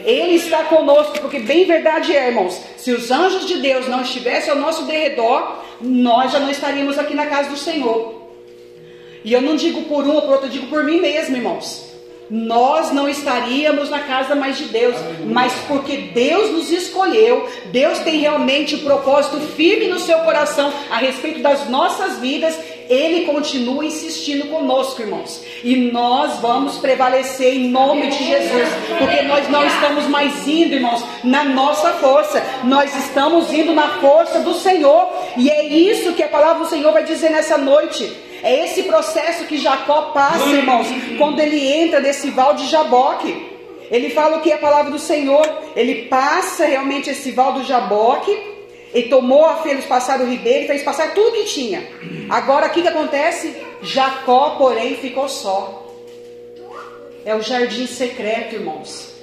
Ele 0.03 0.35
está 0.35 0.63
conosco, 0.63 1.19
porque 1.19 1.39
bem 1.39 1.65
verdade 1.65 2.15
é, 2.15 2.29
irmãos. 2.29 2.59
Se 2.77 2.91
os 2.91 3.11
anjos 3.11 3.45
de 3.45 3.57
Deus 3.57 3.87
não 3.87 4.01
estivessem 4.01 4.51
ao 4.51 4.57
nosso 4.57 4.83
derredor, 4.83 5.57
nós 5.81 6.31
já 6.31 6.39
não 6.39 6.49
estaríamos 6.49 6.97
aqui 6.97 7.13
na 7.13 7.25
casa 7.25 7.49
do 7.49 7.57
Senhor. 7.57 8.15
E 9.23 9.33
eu 9.33 9.41
não 9.41 9.55
digo 9.55 9.83
por 9.83 10.05
um 10.05 10.15
ou 10.15 10.21
por 10.21 10.31
outro, 10.31 10.47
eu 10.47 10.51
digo 10.51 10.67
por 10.67 10.83
mim 10.83 11.01
mesmo, 11.01 11.35
irmãos. 11.35 11.86
Nós 12.29 12.91
não 12.91 13.07
estaríamos 13.07 13.89
na 13.89 13.99
casa 13.99 14.35
mais 14.35 14.57
de 14.57 14.65
Deus, 14.65 14.95
mas 15.25 15.53
porque 15.67 15.97
Deus 16.13 16.51
nos 16.51 16.71
escolheu, 16.71 17.47
Deus 17.71 17.99
tem 17.99 18.19
realmente 18.19 18.75
um 18.75 18.79
propósito 18.79 19.39
firme 19.39 19.87
no 19.87 19.99
seu 19.99 20.19
coração 20.19 20.71
a 20.89 20.97
respeito 20.97 21.41
das 21.41 21.69
nossas 21.69 22.19
vidas 22.19 22.57
ele 22.89 23.25
continua 23.25 23.85
insistindo 23.85 24.47
conosco, 24.47 25.01
irmãos. 25.01 25.41
E 25.63 25.75
nós 25.75 26.39
vamos 26.39 26.77
prevalecer 26.77 27.53
em 27.53 27.69
nome 27.69 28.07
de 28.07 28.23
Jesus, 28.23 28.69
porque 28.97 29.21
nós 29.23 29.49
não 29.49 29.65
estamos 29.65 30.05
mais 30.05 30.47
indo, 30.47 30.75
irmãos, 30.75 31.03
na 31.23 31.43
nossa 31.43 31.93
força, 31.93 32.43
nós 32.63 32.95
estamos 32.95 33.51
indo 33.51 33.73
na 33.73 33.99
força 33.99 34.39
do 34.39 34.53
Senhor, 34.53 35.09
e 35.35 35.49
é 35.49 35.65
isso 35.65 36.13
que 36.13 36.23
a 36.23 36.27
palavra 36.29 36.63
do 36.63 36.69
Senhor 36.69 36.91
vai 36.91 37.03
dizer 37.03 37.29
nessa 37.29 37.57
noite. 37.57 38.26
É 38.47 38.65
esse 38.65 38.83
processo 38.83 39.45
que 39.45 39.57
Jacó 39.57 40.11
passa, 40.13 40.47
irmãos, 40.49 40.87
quando 41.17 41.39
ele 41.39 41.59
entra 41.67 41.99
nesse 41.99 42.29
val 42.29 42.53
de 42.53 42.67
Jaboque. 42.67 43.57
Ele 43.89 44.09
fala 44.09 44.37
o 44.37 44.41
que 44.41 44.51
é 44.51 44.55
a 44.55 44.57
palavra 44.57 44.91
do 44.91 44.99
Senhor, 44.99 45.45
ele 45.73 46.05
passa 46.05 46.65
realmente 46.65 47.09
esse 47.09 47.31
val 47.31 47.53
do 47.53 47.63
Jaboque 47.63 48.57
ele 48.93 49.09
tomou 49.09 49.45
a 49.45 49.55
fez 49.57 49.85
passar 49.85 50.21
o 50.21 50.25
ribeiro 50.25 50.63
e 50.63 50.67
fez 50.67 50.83
passar 50.83 51.13
tudo 51.13 51.33
que 51.33 51.43
tinha. 51.45 51.87
Agora 52.29 52.67
o 52.67 52.69
que, 52.69 52.81
que 52.81 52.87
acontece? 52.87 53.55
Jacó, 53.81 54.55
porém, 54.57 54.95
ficou 54.95 55.27
só. 55.27 55.85
É 57.25 57.35
o 57.35 57.41
jardim 57.41 57.85
secreto, 57.85 58.55
irmãos. 58.55 59.13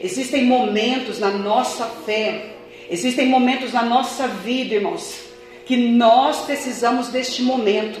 Existem 0.00 0.44
momentos 0.44 1.18
na 1.18 1.30
nossa 1.30 1.84
fé, 2.06 2.52
existem 2.88 3.26
momentos 3.26 3.72
na 3.72 3.82
nossa 3.82 4.28
vida, 4.28 4.76
irmãos, 4.76 5.18
que 5.66 5.76
nós 5.76 6.38
precisamos 6.46 7.08
deste 7.08 7.42
momento. 7.42 8.00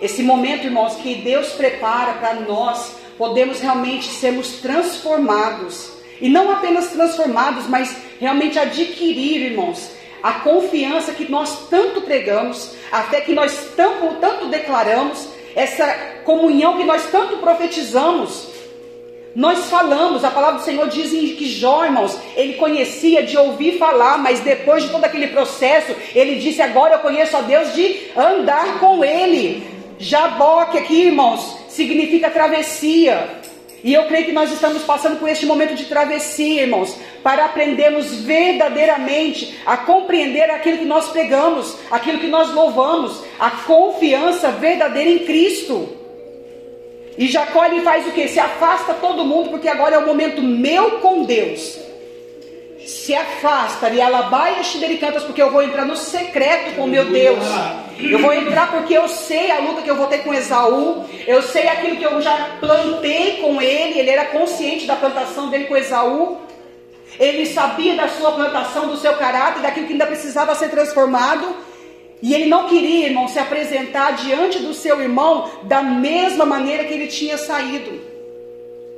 Esse 0.00 0.22
momento, 0.22 0.66
irmãos, 0.66 0.96
que 0.96 1.14
Deus 1.16 1.52
prepara 1.52 2.14
para 2.14 2.34
nós 2.34 2.96
podemos 3.16 3.60
realmente 3.60 4.08
sermos 4.08 4.60
transformados. 4.60 5.92
E 6.20 6.28
não 6.28 6.50
apenas 6.50 6.88
transformados, 6.88 7.66
mas 7.66 7.96
realmente 8.18 8.58
adquirir, 8.58 9.50
irmãos, 9.50 9.90
a 10.22 10.32
confiança 10.34 11.12
que 11.12 11.30
nós 11.30 11.68
tanto 11.68 12.00
pregamos, 12.02 12.74
a 12.90 13.02
fé 13.02 13.20
que 13.20 13.34
nós 13.34 13.70
tanto, 13.76 14.16
tanto 14.20 14.46
declaramos, 14.46 15.28
essa 15.54 15.86
comunhão 16.24 16.76
que 16.76 16.84
nós 16.84 17.10
tanto 17.10 17.38
profetizamos. 17.38 18.48
Nós 19.34 19.68
falamos, 19.68 20.24
a 20.24 20.30
palavra 20.30 20.60
do 20.60 20.64
Senhor 20.64 20.88
diz 20.88 21.10
que 21.10 21.46
Jó, 21.46 21.84
irmãos, 21.84 22.18
ele 22.34 22.54
conhecia 22.54 23.22
de 23.22 23.36
ouvir 23.36 23.78
falar, 23.78 24.16
mas 24.16 24.40
depois 24.40 24.84
de 24.84 24.90
todo 24.90 25.04
aquele 25.04 25.28
processo, 25.28 25.94
ele 26.14 26.36
disse: 26.36 26.62
Agora 26.62 26.94
eu 26.94 26.98
conheço 27.00 27.36
a 27.36 27.42
Deus 27.42 27.74
de 27.74 28.10
andar 28.16 28.78
com 28.78 29.04
Ele. 29.04 29.75
Jaboque 29.98 30.78
aqui, 30.78 31.02
irmãos, 31.06 31.56
significa 31.68 32.30
travessia. 32.30 33.40
E 33.82 33.94
eu 33.94 34.04
creio 34.04 34.26
que 34.26 34.32
nós 34.32 34.50
estamos 34.52 34.82
passando 34.82 35.18
por 35.18 35.28
este 35.28 35.46
momento 35.46 35.74
de 35.74 35.84
travessia, 35.84 36.62
irmãos, 36.62 36.96
para 37.22 37.44
aprendermos 37.44 38.14
verdadeiramente 38.16 39.58
a 39.64 39.76
compreender 39.76 40.50
aquilo 40.50 40.78
que 40.78 40.84
nós 40.84 41.08
pregamos, 41.10 41.76
aquilo 41.90 42.18
que 42.18 42.26
nós 42.26 42.52
louvamos, 42.52 43.22
a 43.38 43.50
confiança 43.50 44.50
verdadeira 44.50 45.10
em 45.10 45.20
Cristo. 45.20 45.88
E 47.16 47.26
Jacó 47.28 47.64
ele 47.64 47.82
faz 47.82 48.06
o 48.06 48.12
que? 48.12 48.28
Se 48.28 48.40
afasta 48.40 48.94
todo 48.94 49.24
mundo, 49.24 49.50
porque 49.50 49.68
agora 49.68 49.96
é 49.96 49.98
o 49.98 50.06
momento 50.06 50.42
meu 50.42 50.98
com 50.98 51.22
Deus 51.22 51.85
se 52.86 53.14
afasta 53.14 53.90
e 53.90 54.00
alabai 54.00 54.60
e 54.60 54.96
cantas 54.98 55.24
porque 55.24 55.42
eu 55.42 55.50
vou 55.50 55.62
entrar 55.62 55.84
no 55.84 55.96
secreto 55.96 56.76
com 56.76 56.86
meu 56.86 57.04
Deus. 57.06 57.44
Eu 57.98 58.18
vou 58.18 58.32
entrar 58.32 58.70
porque 58.70 58.94
eu 58.94 59.08
sei 59.08 59.50
a 59.50 59.60
luta 59.60 59.82
que 59.82 59.90
eu 59.90 59.96
vou 59.96 60.06
ter 60.06 60.18
com 60.18 60.32
Esaú. 60.32 61.04
Eu 61.26 61.42
sei 61.42 61.68
aquilo 61.68 61.96
que 61.96 62.04
eu 62.04 62.20
já 62.20 62.56
plantei 62.60 63.38
com 63.38 63.60
ele. 63.60 63.98
Ele 63.98 64.10
era 64.10 64.26
consciente 64.26 64.86
da 64.86 64.96
plantação 64.96 65.48
dele 65.48 65.64
com 65.64 65.76
Esaú. 65.76 66.38
Ele 67.18 67.46
sabia 67.46 67.94
da 67.94 68.08
sua 68.08 68.32
plantação, 68.32 68.88
do 68.88 68.96
seu 68.96 69.14
caráter, 69.14 69.62
daquilo 69.62 69.86
que 69.86 69.92
ainda 69.92 70.06
precisava 70.06 70.54
ser 70.54 70.68
transformado. 70.68 71.56
E 72.22 72.34
ele 72.34 72.46
não 72.46 72.66
queria, 72.66 73.06
irmão, 73.06 73.28
se 73.28 73.38
apresentar 73.38 74.12
diante 74.16 74.58
do 74.58 74.74
seu 74.74 75.00
irmão 75.00 75.50
da 75.64 75.82
mesma 75.82 76.44
maneira 76.44 76.84
que 76.84 76.94
ele 76.94 77.06
tinha 77.06 77.36
saído. 77.36 78.15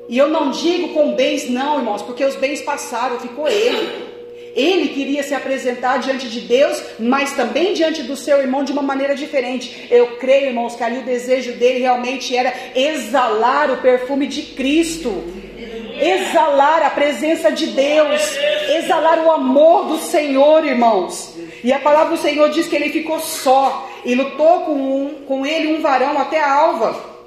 E 0.08 0.16
eu 0.16 0.28
não 0.28 0.50
digo 0.50 0.94
com 0.94 1.14
bens, 1.14 1.50
não, 1.50 1.78
irmãos, 1.78 2.00
porque 2.00 2.24
os 2.24 2.34
bens 2.34 2.62
passaram, 2.62 3.20
ficou 3.20 3.46
ele. 3.46 4.08
Ele 4.56 4.88
queria 4.88 5.22
se 5.22 5.34
apresentar 5.34 5.98
diante 5.98 6.28
de 6.28 6.40
Deus, 6.40 6.82
mas 6.98 7.32
também 7.34 7.74
diante 7.74 8.02
do 8.02 8.16
seu 8.16 8.40
irmão 8.40 8.64
de 8.64 8.72
uma 8.72 8.82
maneira 8.82 9.14
diferente. 9.14 9.86
Eu 9.90 10.16
creio, 10.16 10.48
irmãos, 10.48 10.74
que 10.74 10.82
ali 10.82 10.98
o 10.98 11.04
desejo 11.04 11.52
dele 11.52 11.80
realmente 11.80 12.34
era 12.34 12.52
exalar 12.74 13.70
o 13.70 13.76
perfume 13.76 14.26
de 14.26 14.42
Cristo, 14.42 15.22
exalar 16.00 16.82
a 16.82 16.90
presença 16.90 17.52
de 17.52 17.66
Deus, 17.66 18.36
exalar 18.78 19.24
o 19.24 19.30
amor 19.30 19.88
do 19.88 19.98
Senhor, 19.98 20.64
irmãos. 20.64 21.34
E 21.62 21.72
a 21.72 21.78
palavra 21.78 22.16
do 22.16 22.22
Senhor 22.22 22.48
diz 22.50 22.66
que 22.66 22.76
ele 22.76 22.88
ficou 22.88 23.20
só 23.20 23.88
e 24.04 24.14
lutou 24.14 24.62
com, 24.62 24.72
um, 24.72 25.14
com 25.26 25.44
ele 25.44 25.76
um 25.76 25.82
varão 25.82 26.18
até 26.18 26.40
a 26.40 26.52
alva. 26.52 27.17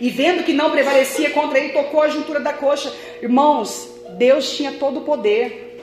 E 0.00 0.08
vendo 0.08 0.44
que 0.44 0.52
não 0.52 0.70
prevalecia 0.70 1.30
contra 1.30 1.58
ele, 1.58 1.72
tocou 1.72 2.02
a 2.02 2.08
juntura 2.08 2.40
da 2.40 2.52
coxa. 2.52 2.92
Irmãos, 3.22 3.88
Deus 4.16 4.56
tinha 4.56 4.72
todo 4.72 5.00
o 5.00 5.02
poder. 5.02 5.78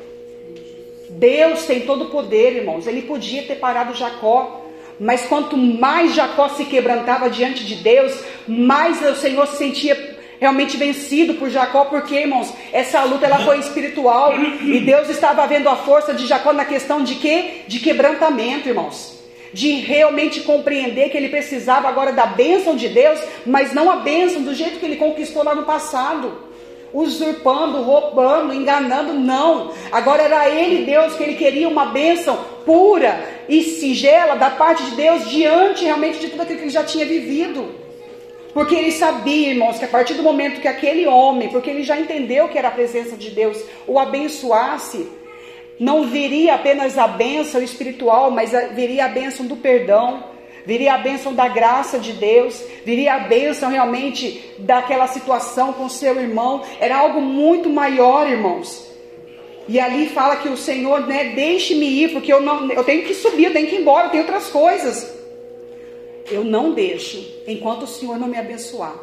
Deus 1.09 1.65
tem 1.65 1.81
todo 1.81 2.05
o 2.05 2.09
poder, 2.09 2.55
irmãos. 2.55 2.87
Ele 2.87 3.03
podia 3.03 3.43
ter 3.43 3.55
parado 3.55 3.93
Jacó. 3.93 4.65
Mas 4.99 5.27
quanto 5.27 5.55
mais 5.55 6.15
Jacó 6.15 6.49
se 6.49 6.65
quebrantava 6.65 7.29
diante 7.29 7.63
de 7.63 7.75
Deus, 7.75 8.19
mais 8.47 8.99
o 9.05 9.15
Senhor 9.15 9.45
se 9.45 9.57
sentia 9.57 10.17
realmente 10.39 10.77
vencido 10.77 11.35
por 11.35 11.49
Jacó, 11.49 11.85
porque, 11.85 12.15
irmãos, 12.15 12.51
essa 12.71 13.03
luta 13.03 13.25
ela 13.25 13.39
foi 13.39 13.59
espiritual 13.59 14.33
e 14.39 14.79
Deus 14.79 15.09
estava 15.09 15.45
vendo 15.47 15.67
a 15.67 15.75
força 15.75 16.13
de 16.13 16.27
Jacó 16.27 16.53
na 16.53 16.65
questão 16.65 17.03
de 17.03 17.15
quê? 17.15 17.61
De 17.67 17.79
quebrantamento, 17.79 18.67
irmãos 18.67 19.16
de 19.53 19.73
realmente 19.75 20.41
compreender 20.41 21.09
que 21.09 21.17
ele 21.17 21.29
precisava 21.29 21.87
agora 21.87 22.11
da 22.11 22.25
bênção 22.25 22.75
de 22.75 22.87
Deus, 22.87 23.19
mas 23.45 23.73
não 23.73 23.89
a 23.91 23.97
bênção 23.97 24.41
do 24.41 24.53
jeito 24.53 24.79
que 24.79 24.85
ele 24.85 24.97
conquistou 24.97 25.43
lá 25.43 25.55
no 25.55 25.63
passado. 25.63 26.45
Usurpando, 26.93 27.81
roubando, 27.81 28.53
enganando, 28.53 29.13
não. 29.13 29.73
Agora 29.91 30.23
era 30.23 30.49
ele, 30.49 30.85
Deus, 30.85 31.15
que 31.15 31.23
ele 31.23 31.35
queria 31.35 31.67
uma 31.67 31.87
bênção 31.87 32.37
pura 32.65 33.27
e 33.47 33.61
singela 33.63 34.35
da 34.35 34.49
parte 34.49 34.83
de 34.83 34.91
Deus 34.91 35.29
diante 35.29 35.83
realmente 35.83 36.19
de 36.19 36.29
tudo 36.29 36.41
aquilo 36.41 36.59
que 36.59 36.65
ele 36.65 36.71
já 36.71 36.83
tinha 36.83 37.05
vivido. 37.05 37.87
Porque 38.53 38.73
ele 38.73 38.91
sabia, 38.91 39.49
irmãos, 39.49 39.77
que 39.77 39.85
a 39.85 39.87
partir 39.87 40.15
do 40.15 40.23
momento 40.23 40.59
que 40.59 40.67
aquele 40.67 41.05
homem, 41.05 41.49
porque 41.49 41.69
ele 41.69 41.83
já 41.83 41.99
entendeu 41.99 42.49
que 42.49 42.57
era 42.57 42.69
a 42.69 42.71
presença 42.71 43.15
de 43.15 43.29
Deus, 43.29 43.61
o 43.85 43.99
abençoasse, 43.99 45.07
não 45.79 46.07
viria 46.07 46.55
apenas 46.55 46.97
a 46.97 47.07
bênção 47.07 47.61
espiritual, 47.61 48.31
mas 48.31 48.51
viria 48.73 49.05
a 49.05 49.09
bênção 49.09 49.45
do 49.45 49.55
perdão, 49.55 50.23
viria 50.65 50.93
a 50.95 50.97
bênção 50.97 51.33
da 51.33 51.47
graça 51.47 51.99
de 51.99 52.13
Deus, 52.13 52.63
viria 52.83 53.13
a 53.13 53.19
bênção 53.19 53.69
realmente 53.69 54.53
daquela 54.57 55.07
situação 55.07 55.73
com 55.73 55.87
seu 55.87 56.19
irmão. 56.19 56.63
Era 56.79 56.97
algo 56.97 57.21
muito 57.21 57.69
maior, 57.69 58.29
irmãos. 58.29 58.87
E 59.69 59.79
ali 59.79 60.07
fala 60.09 60.37
que 60.37 60.49
o 60.49 60.57
Senhor, 60.57 61.05
né, 61.05 61.33
deixe-me 61.35 61.85
ir, 61.85 62.13
porque 62.13 62.31
eu 62.31 62.41
não, 62.41 62.71
eu 62.71 62.83
tenho 62.83 63.03
que 63.03 63.13
subir, 63.13 63.45
eu 63.45 63.53
tenho 63.53 63.67
que 63.67 63.75
ir 63.75 63.81
embora, 63.81 64.07
eu 64.07 64.11
tenho 64.11 64.23
outras 64.23 64.47
coisas. 64.47 65.15
eu 66.31 66.43
não 66.43 66.73
deixo 66.73 67.23
enquanto 67.47 67.83
o 67.83 67.87
Senhor 67.87 68.17
não 68.17 68.27
me 68.27 68.37
abençoar. 68.37 68.99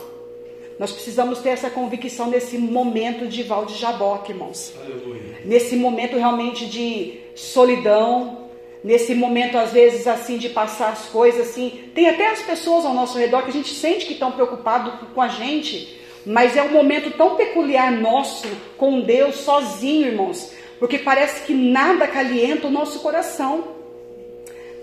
Nós 0.79 0.91
precisamos 0.93 1.39
ter 1.39 1.51
essa 1.51 1.71
convicção 1.71 2.29
nesse 2.29 2.59
momento 2.59 3.27
de 3.27 3.43
Val 3.43 3.65
de 3.65 3.77
Jaboque, 3.77 4.33
irmãos. 4.33 4.75
Aleluia. 4.85 5.34
Nesse 5.45 5.77
momento 5.77 6.17
realmente 6.17 6.67
de 6.67 7.21
solidão, 7.35 8.45
nesse 8.85 9.15
momento 9.15 9.57
às 9.57 9.73
vezes 9.73 10.07
assim 10.07 10.37
de 10.37 10.51
passar 10.51 10.91
as 10.91 11.07
coisas 11.07 11.49
assim. 11.49 11.91
Tem 11.95 12.09
até 12.09 12.29
as 12.29 12.43
pessoas 12.43 12.85
ao 12.85 12.93
nosso 12.93 13.19
redor 13.19 13.43
que 13.43 13.51
a 13.51 13.53
gente 13.53 13.71
sente 13.75 14.05
que 14.05 14.13
estão 14.13 14.33
preocupados 14.33 14.93
com 15.15 15.23
a 15.23 15.29
gente, 15.29 15.99
mas 16.27 16.57
é 16.57 16.63
um 16.63 16.71
momento 16.71 17.11
tão 17.17 17.35
peculiar 17.37 17.91
nosso 17.91 18.47
com 18.77 19.01
Deus 19.01 19.37
sozinho, 19.37 20.09
irmãos, 20.09 20.53
porque 20.79 20.99
parece 20.99 21.45
que 21.47 21.55
nada 21.55 22.07
calienta 22.07 22.67
o 22.67 22.71
nosso 22.71 23.01
coração. 23.01 23.75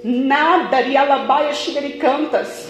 Nada, 0.03 0.77
rialabaia 0.77 1.53
cantas. 1.99 2.69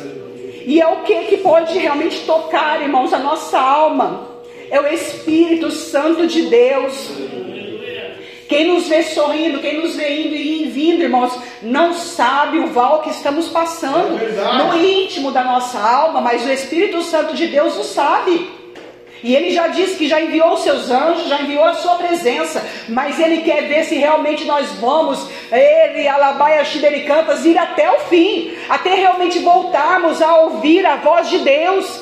E 0.66 0.82
é 0.82 0.88
o 0.88 1.04
que 1.04 1.16
que 1.26 1.38
pode 1.38 1.78
realmente 1.78 2.26
tocar, 2.26 2.82
irmãos, 2.82 3.14
a 3.14 3.20
nossa 3.20 3.58
alma. 3.58 4.28
É 4.70 4.80
o 4.80 4.88
Espírito 4.88 5.72
Santo 5.72 6.28
de 6.28 6.44
Deus. 6.44 7.10
Quem 8.51 8.67
nos 8.67 8.89
vê 8.89 9.01
sorrindo, 9.01 9.60
quem 9.60 9.81
nos 9.81 9.96
vê 9.96 10.24
indo 10.24 10.36
e 10.36 10.65
vindo, 10.65 11.01
irmãos, 11.01 11.39
não 11.62 11.93
sabe 11.93 12.60
o 12.60 12.67
val 12.67 13.01
que 13.01 13.10
estamos 13.10 13.48
passando 13.48 14.20
é 14.20 14.58
no 14.58 14.77
íntimo 14.77 15.31
da 15.31 15.41
nossa 15.41 15.79
alma, 15.79 16.20
mas 16.20 16.46
o 16.46 16.51
Espírito 16.51 17.01
Santo 17.01 17.34
de 17.34 17.48
Deus 17.48 17.77
o 17.77 17.84
sabe. 17.86 18.51
E 19.24 19.34
ele 19.34 19.51
já 19.51 19.67
disse 19.67 19.96
que 19.96 20.05
já 20.05 20.20
enviou 20.20 20.51
os 20.51 20.63
seus 20.63 20.91
anjos, 20.91 21.29
já 21.29 21.41
enviou 21.41 21.63
a 21.63 21.75
sua 21.75 21.96
presença, 21.96 22.62
mas 22.89 23.17
ele 23.22 23.41
quer 23.41 23.70
ver 23.70 23.86
se 23.86 23.96
realmente 23.96 24.43
nós 24.43 24.70
vamos, 24.81 25.25
ele, 25.50 26.05
Alabaia, 26.10 26.65
Xidericantas, 26.65 27.46
ir 27.46 27.58
até 27.58 27.89
o 27.89 28.00
fim, 28.01 28.51
até 28.67 28.96
realmente 28.96 29.39
voltarmos 29.39 30.22
a 30.22 30.36
ouvir 30.41 30.86
a 30.86 30.98
voz 30.98 31.29
de 31.29 31.38
Deus. 31.38 32.00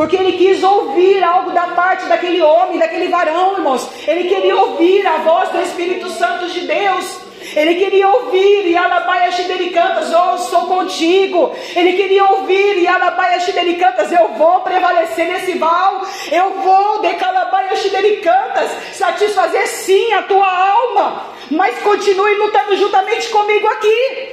Porque 0.00 0.16
ele 0.16 0.32
quis 0.32 0.62
ouvir 0.62 1.22
algo 1.22 1.50
da 1.50 1.66
parte 1.76 2.06
daquele 2.06 2.40
homem, 2.40 2.78
daquele 2.78 3.08
varão, 3.08 3.58
irmãos. 3.58 3.86
Ele 4.08 4.30
queria 4.30 4.56
ouvir 4.56 5.06
a 5.06 5.18
voz 5.18 5.50
do 5.50 5.60
Espírito 5.60 6.08
Santo 6.08 6.46
de 6.46 6.60
Deus. 6.60 7.20
Ele 7.54 7.74
queria 7.74 8.08
ouvir, 8.08 8.66
e 8.66 8.74
Alabaia 8.78 9.30
Xidericantas, 9.30 10.10
oh, 10.10 10.38
sou 10.38 10.62
contigo. 10.62 11.54
Ele 11.76 11.92
queria 11.92 12.24
ouvir, 12.24 12.78
e 12.78 12.88
Alabaia 12.88 13.40
Xidericantas, 13.40 14.10
eu 14.10 14.28
vou 14.38 14.60
prevalecer 14.60 15.26
nesse 15.26 15.58
val. 15.58 16.00
Eu 16.32 16.50
vou, 16.62 17.02
de 17.02 17.12
Calabaia 17.16 17.76
Xidericantas, 17.76 18.70
satisfazer 18.94 19.66
sim 19.66 20.14
a 20.14 20.22
tua 20.22 20.50
alma. 20.50 21.26
Mas 21.50 21.78
continue 21.82 22.36
lutando 22.36 22.74
juntamente 22.74 23.28
comigo 23.28 23.66
aqui. 23.66 24.28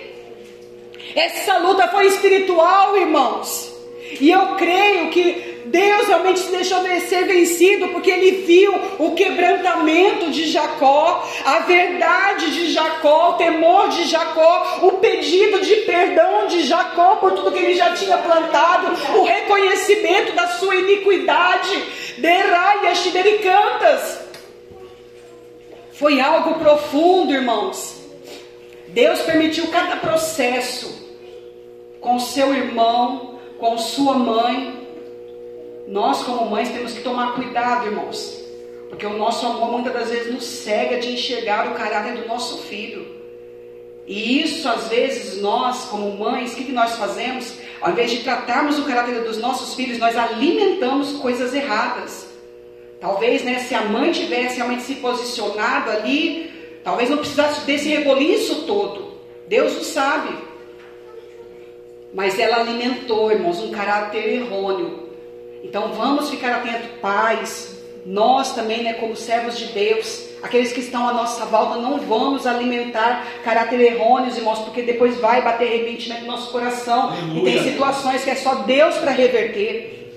Essa 1.13 1.57
luta 1.57 1.89
foi 1.89 2.05
espiritual, 2.05 2.95
irmãos. 2.95 3.75
E 4.21 4.31
eu 4.31 4.55
creio 4.55 5.09
que 5.09 5.47
Deus 5.67 6.07
realmente 6.07 6.39
se 6.39 6.51
deixou 6.51 6.81
ser 7.01 7.25
vencido 7.25 7.89
porque 7.89 8.09
ele 8.09 8.43
viu 8.45 8.74
o 9.00 9.13
quebrantamento 9.13 10.29
de 10.31 10.47
Jacó, 10.47 11.27
a 11.45 11.59
verdade 11.59 12.51
de 12.51 12.71
Jacó, 12.71 13.31
o 13.31 13.33
temor 13.33 13.89
de 13.89 14.05
Jacó, 14.05 14.79
o 14.83 14.91
pedido 14.93 15.62
de 15.62 15.75
perdão 15.77 16.47
de 16.47 16.63
Jacó 16.63 17.17
por 17.17 17.33
tudo 17.33 17.51
que 17.51 17.59
ele 17.59 17.75
já 17.75 17.93
tinha 17.93 18.17
plantado, 18.17 18.88
o 19.17 19.24
reconhecimento 19.24 20.33
da 20.33 20.47
sua 20.47 20.75
iniquidade. 20.75 21.83
Deraias 22.17 23.03
cantas. 23.43 24.19
Foi 25.93 26.19
algo 26.19 26.59
profundo, 26.59 27.33
irmãos. 27.33 28.01
Deus 28.89 29.19
permitiu 29.21 29.67
cada 29.67 29.97
processo 29.97 31.07
com 32.00 32.19
seu 32.19 32.53
irmão, 32.53 33.39
com 33.59 33.77
sua 33.77 34.13
mãe, 34.13 34.87
nós, 35.88 36.22
como 36.24 36.50
mães, 36.50 36.70
temos 36.70 36.91
que 36.91 37.01
tomar 37.01 37.34
cuidado, 37.34 37.86
irmãos, 37.86 38.44
porque 38.89 39.06
o 39.06 39.17
nosso 39.17 39.46
amor 39.46 39.72
muitas 39.72 39.94
das 39.94 40.10
vezes 40.10 40.34
nos 40.34 40.44
cega 40.44 41.00
de 41.00 41.13
enxergar 41.13 41.72
o 41.72 41.75
caráter 41.75 42.22
do 42.22 42.27
nosso 42.27 42.58
filho. 42.63 43.15
E 44.06 44.41
isso, 44.41 44.67
às 44.67 44.89
vezes, 44.89 45.41
nós, 45.41 45.86
como 45.86 46.17
mães, 46.17 46.53
o 46.53 46.56
que, 46.56 46.65
que 46.65 46.72
nós 46.72 46.98
fazemos? 46.98 47.53
Ao 47.79 47.91
invés 47.91 48.12
de 48.12 48.20
tratarmos 48.20 48.77
o 48.77 48.84
caráter 48.84 49.24
dos 49.24 49.38
nossos 49.38 49.75
filhos, 49.75 49.98
nós 49.98 50.17
alimentamos 50.17 51.13
coisas 51.13 51.53
erradas. 51.53 52.27
Talvez, 53.00 53.44
né, 53.44 53.59
se 53.59 53.74
a 53.74 53.83
mãe 53.83 54.11
tivesse 54.11 54.57
realmente 54.57 54.83
se 54.83 54.96
posicionado 54.96 55.92
ali, 55.92 56.51
talvez 56.83 57.09
não 57.09 57.18
precisasse 57.18 57.66
desse 57.66 57.90
reboliço 57.90 58.64
todo. 58.64 59.20
Deus 59.48 59.77
o 59.77 59.83
sabe. 59.83 60.35
Mas 62.14 62.40
ela 62.40 62.57
alimentou, 62.57 63.31
irmãos, 63.31 63.59
um 63.59 63.72
caráter 63.72 64.27
errôneo. 64.33 65.06
Então 65.63 65.93
vamos 65.93 66.29
ficar 66.29 66.55
atentos, 66.55 66.89
pais, 67.01 67.77
nós 68.05 68.55
também, 68.55 68.83
né, 68.83 68.93
como 68.93 69.15
servos 69.15 69.57
de 69.57 69.65
Deus, 69.65 70.29
aqueles 70.41 70.72
que 70.72 70.79
estão 70.79 71.07
à 71.09 71.13
nossa 71.13 71.46
volta, 71.46 71.77
não 71.77 72.00
vamos 72.00 72.48
alimentar 72.48 73.27
caráter 73.43 73.79
errôneos, 73.81 74.37
irmãos, 74.37 74.59
porque 74.59 74.81
depois 74.81 75.20
vai 75.20 75.41
bater 75.41 75.67
arrependimento 75.67 76.22
no 76.22 76.27
nosso 76.27 76.51
coração. 76.51 77.09
Aleluia. 77.09 77.39
E 77.39 77.43
tem 77.43 77.63
situações 77.63 78.24
que 78.24 78.29
é 78.29 78.35
só 78.35 78.55
Deus 78.55 78.96
para 78.98 79.11
reverter. 79.11 80.13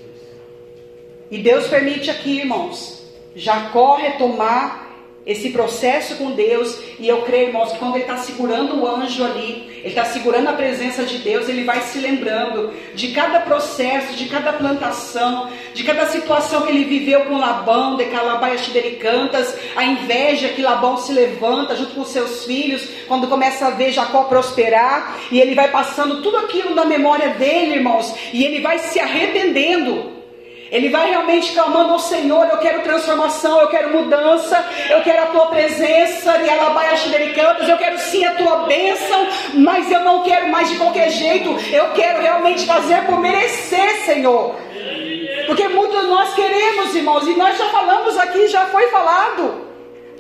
E 1.31 1.39
Deus 1.39 1.67
permite 1.67 2.11
aqui, 2.11 2.39
irmãos, 2.39 3.03
Jacó 3.35 3.97
retomar 3.97 4.90
esse 5.31 5.51
processo 5.51 6.17
com 6.17 6.33
Deus, 6.33 6.77
e 6.99 7.09
eu 7.09 7.23
creio, 7.23 7.49
irmãos, 7.49 7.71
que 7.71 7.79
quando 7.79 7.95
ele 7.95 8.03
está 8.03 8.17
segurando 8.17 8.81
o 8.81 8.87
anjo 8.87 9.25
ali, 9.25 9.71
ele 9.79 9.89
está 9.89 10.05
segurando 10.05 10.49
a 10.49 10.55
presença 10.55 11.05
de 11.05 11.19
Deus, 11.19 11.49
ele 11.49 11.63
vai 11.63 11.81
se 11.83 12.01
lembrando 12.01 12.73
de 12.97 13.13
cada 13.13 13.39
processo, 13.39 14.15
de 14.15 14.27
cada 14.27 14.53
plantação, 14.53 15.49
de 15.73 15.85
cada 15.85 16.07
situação 16.07 16.63
que 16.63 16.73
ele 16.73 16.85
viveu 16.85 17.27
com 17.27 17.39
Labão, 17.39 17.97
de 17.97 18.07
Calabaia 18.07 18.59
Cantas, 19.01 19.57
a 19.77 19.85
inveja 19.85 20.49
que 20.49 20.63
Labão 20.63 20.97
se 20.97 21.13
levanta 21.13 21.77
junto 21.77 21.95
com 21.95 22.05
seus 22.05 22.45
filhos, 22.45 22.83
quando 23.07 23.29
começa 23.29 23.69
a 23.69 23.71
ver 23.71 23.93
Jacó 23.93 24.25
prosperar, 24.25 25.17
e 25.31 25.41
ele 25.41 25.55
vai 25.55 25.71
passando 25.71 26.23
tudo 26.23 26.39
aquilo 26.39 26.75
na 26.75 26.85
memória 26.85 27.29
dele, 27.35 27.77
irmãos, 27.77 28.13
e 28.33 28.45
ele 28.45 28.61
vai 28.61 28.81
se 28.81 28.99
arrependendo. 28.99 30.10
Ele 30.71 30.89
vai 30.89 31.11
realmente 31.11 31.53
clamando 31.53 31.93
ao 31.93 31.99
Senhor: 31.99 32.47
Eu 32.47 32.59
quero 32.59 32.83
transformação, 32.83 33.61
eu 33.61 33.69
quero 33.69 33.91
mudança, 33.91 34.65
eu 34.89 35.03
quero 35.03 35.25
a 35.25 35.27
tua 35.27 35.47
presença, 35.47 36.37
e 36.43 36.49
cantas, 37.35 37.69
eu 37.69 37.77
quero 37.77 37.99
sim 37.99 38.25
a 38.25 38.35
tua 38.35 38.67
bênção, 38.67 39.27
mas 39.55 39.91
eu 39.91 40.01
não 40.01 40.23
quero 40.23 40.49
mais 40.49 40.69
de 40.69 40.77
qualquer 40.77 41.11
jeito, 41.11 41.51
eu 41.73 41.93
quero 41.93 42.23
realmente 42.23 42.67
fazer 42.67 43.05
por 43.07 43.19
merecer, 43.19 44.05
Senhor. 44.05 44.55
Porque 45.47 45.69
muitos 45.69 46.03
de 46.03 46.09
nós 46.09 46.35
queremos, 46.35 46.95
irmãos, 46.95 47.27
e 47.27 47.35
nós 47.35 47.59
já 47.59 47.67
falamos 47.67 48.17
aqui, 48.17 48.47
já 48.49 48.67
foi 48.67 48.89
falado. 48.89 49.70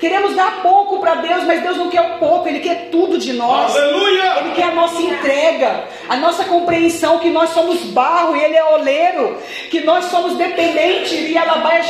Queremos 0.00 0.34
dar 0.34 0.62
pouco 0.62 0.98
para 0.98 1.16
Deus, 1.16 1.44
mas 1.44 1.62
Deus 1.62 1.76
não 1.76 1.90
quer 1.90 2.00
o 2.00 2.18
pouco, 2.18 2.48
Ele 2.48 2.60
quer 2.60 2.88
tudo 2.90 3.18
de 3.18 3.34
nós. 3.34 3.76
Aleluia! 3.76 4.40
Ele 4.40 4.54
quer 4.54 4.64
a 4.64 4.74
nossa 4.74 5.00
entrega, 5.00 5.84
a 6.08 6.16
nossa 6.16 6.44
compreensão 6.44 7.18
que 7.18 7.28
nós 7.28 7.50
somos 7.50 7.80
barro 7.90 8.34
e 8.34 8.42
Ele 8.42 8.56
é 8.56 8.64
oleiro, 8.64 9.36
que 9.70 9.80
nós 9.80 10.06
somos 10.06 10.38
dependentes 10.38 11.12
e 11.12 11.36
alabaia 11.36 11.82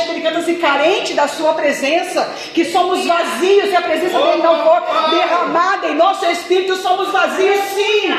e 0.45 0.55
carente 0.55 1.13
da 1.13 1.29
Sua 1.29 1.53
presença, 1.53 2.35
que 2.53 2.65
somos 2.65 3.05
vazios 3.05 3.69
e 3.69 3.75
a 3.77 3.81
presença 3.81 4.19
dele 4.19 4.43
não 4.43 4.61
for 4.61 4.83
derramada 5.09 5.87
em 5.87 5.95
nosso 5.95 6.25
espírito, 6.25 6.75
somos 6.75 7.09
vazios 7.13 7.61
sim. 7.73 8.13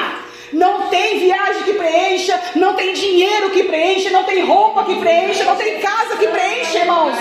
Não 0.53 0.89
tem 0.89 1.19
viagem 1.19 1.63
que 1.63 1.73
preencha, 1.73 2.41
não 2.57 2.75
tem 2.75 2.93
dinheiro 2.93 3.51
que 3.51 3.65
preencha, 3.65 4.11
não 4.11 4.25
tem 4.25 4.45
roupa 4.45 4.85
que 4.85 4.97
preencha, 4.97 5.45
não 5.45 5.57
tem 5.57 5.81
casa 5.81 6.17
que 6.17 6.27
preencha, 6.27 6.79
irmãos. 6.79 7.17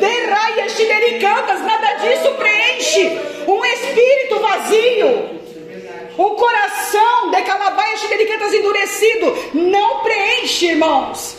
Derraia, 0.00 0.68
xidericantas, 0.68 1.60
nada 1.60 1.94
disso 1.94 2.30
preenche. 2.32 3.18
Um 3.46 3.64
espírito 3.64 4.40
vazio. 4.40 5.34
O 6.16 6.30
coração 6.30 7.30
de 7.30 7.42
calabaia 7.42 7.96
xidericantas 7.96 8.52
endurecido 8.52 9.36
não 9.54 10.00
preenche, 10.00 10.66
irmãos. 10.66 11.36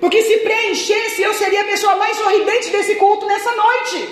Porque 0.00 0.22
se 0.22 0.36
preenchesse, 0.38 1.22
eu 1.22 1.32
seria 1.34 1.62
a 1.62 1.64
pessoa 1.64 1.96
mais 1.96 2.16
sorridente 2.16 2.70
desse 2.70 2.94
culto 2.96 3.26
nessa 3.26 3.50
noite. 3.52 4.08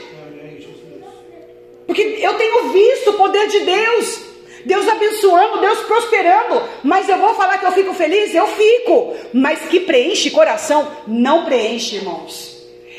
Porque 1.86 2.18
eu 2.20 2.34
tenho 2.34 2.68
visto 2.70 3.10
o 3.10 3.14
poder 3.14 3.46
de 3.48 3.60
Deus. 3.60 4.33
Deus 4.64 4.88
abençoando, 4.88 5.60
Deus 5.60 5.80
prosperando. 5.80 6.62
Mas 6.82 7.08
eu 7.08 7.18
vou 7.18 7.34
falar 7.34 7.58
que 7.58 7.66
eu 7.66 7.72
fico 7.72 7.94
feliz? 7.94 8.34
Eu 8.34 8.46
fico. 8.46 9.14
Mas 9.32 9.60
que 9.68 9.80
preenche 9.80 10.30
coração? 10.30 10.90
Não 11.06 11.44
preenche, 11.44 11.96
irmãos. 11.96 12.54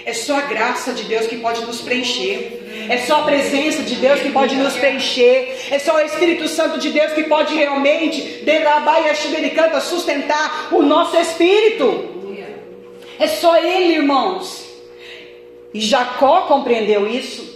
É 0.06 0.13
só 0.13 0.38
a 0.38 0.41
graça 0.41 0.93
de 0.93 1.04
Deus 1.04 1.25
que 1.25 1.38
pode 1.38 1.65
nos 1.65 1.82
preencher. 1.82 2.88
É 2.88 2.97
só 2.99 3.21
a 3.21 3.23
presença 3.23 3.82
de 3.82 3.95
Deus 3.95 4.19
que 4.21 4.32
pode 4.32 4.56
nos 4.56 4.75
preencher. 4.75 5.58
É 5.71 5.80
só 5.80 5.95
o 5.95 6.01
Espírito 6.01 6.47
Santo 6.47 6.78
de 6.78 6.91
Deus 6.91 7.13
que 7.13 7.23
pode 7.23 7.56
realmente, 7.56 8.43
de 9.41 9.49
canta, 9.49 9.82
sustentar 9.82 10.69
o 10.71 10.84
nosso 10.84 11.17
espírito. 11.17 12.13
É 13.17 13.28
só 13.28 13.58
Ele, 13.58 13.95
irmãos. 13.95 14.65
E 15.73 15.80
Jacó 15.80 16.41
compreendeu 16.41 17.08
isso. 17.08 17.55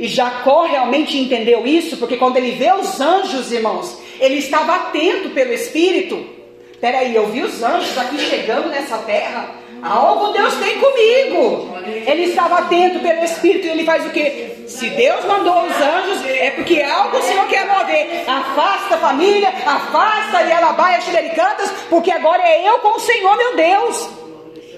E 0.00 0.08
Jacó 0.08 0.64
realmente 0.64 1.16
entendeu 1.16 1.66
isso, 1.66 1.96
porque 1.98 2.16
quando 2.16 2.36
ele 2.38 2.52
vê 2.52 2.72
os 2.72 3.00
anjos, 3.00 3.52
irmãos, 3.52 3.96
ele 4.18 4.36
estava 4.36 4.74
atento 4.74 5.30
pelo 5.30 5.52
Espírito 5.52 6.40
Peraí, 6.80 7.14
eu 7.14 7.26
vi 7.26 7.42
os 7.42 7.62
anjos 7.62 7.96
aqui 7.98 8.18
chegando 8.18 8.70
nessa 8.70 8.96
terra. 8.98 9.50
Algo 9.82 10.32
Deus 10.32 10.54
tem 10.54 10.78
comigo. 10.78 11.74
Ele 12.06 12.24
estava 12.24 12.58
atento 12.60 13.00
pelo 13.00 13.22
Espírito 13.22 13.66
e 13.66 13.70
ele 13.70 13.84
faz 13.84 14.06
o 14.06 14.10
que? 14.10 14.64
Se 14.66 14.88
Deus 14.88 15.24
mandou 15.26 15.62
os 15.66 15.76
anjos, 15.76 16.24
é 16.24 16.50
porque 16.52 16.80
algo 16.80 17.18
o 17.18 17.22
Senhor 17.22 17.46
quer 17.48 17.66
mover. 17.66 18.24
Afasta 18.26 18.94
a 18.94 18.98
família, 18.98 19.50
afasta 19.66 20.42
e 20.42 20.52
alabaia 20.52 21.02
xilericantas, 21.02 21.70
porque 21.90 22.10
agora 22.10 22.42
é 22.42 22.66
eu 22.66 22.78
com 22.78 22.96
o 22.96 23.00
Senhor, 23.00 23.36
meu 23.36 23.56
Deus. 23.56 24.08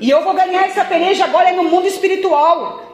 E 0.01 0.11
eu 0.11 0.25
vou 0.25 0.35
ganhar 0.35 0.67
essa 0.67 0.85
peleja 0.85 1.25
agora 1.25 1.51
é 1.51 1.53
no 1.53 1.65
mundo 1.65 1.87
espiritual. 1.87 2.92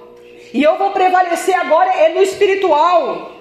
E 0.52 0.62
eu 0.62 0.78
vou 0.78 0.90
prevalecer 0.90 1.54
agora 1.54 1.92
é 1.92 2.14
no 2.14 2.22
espiritual. 2.22 3.32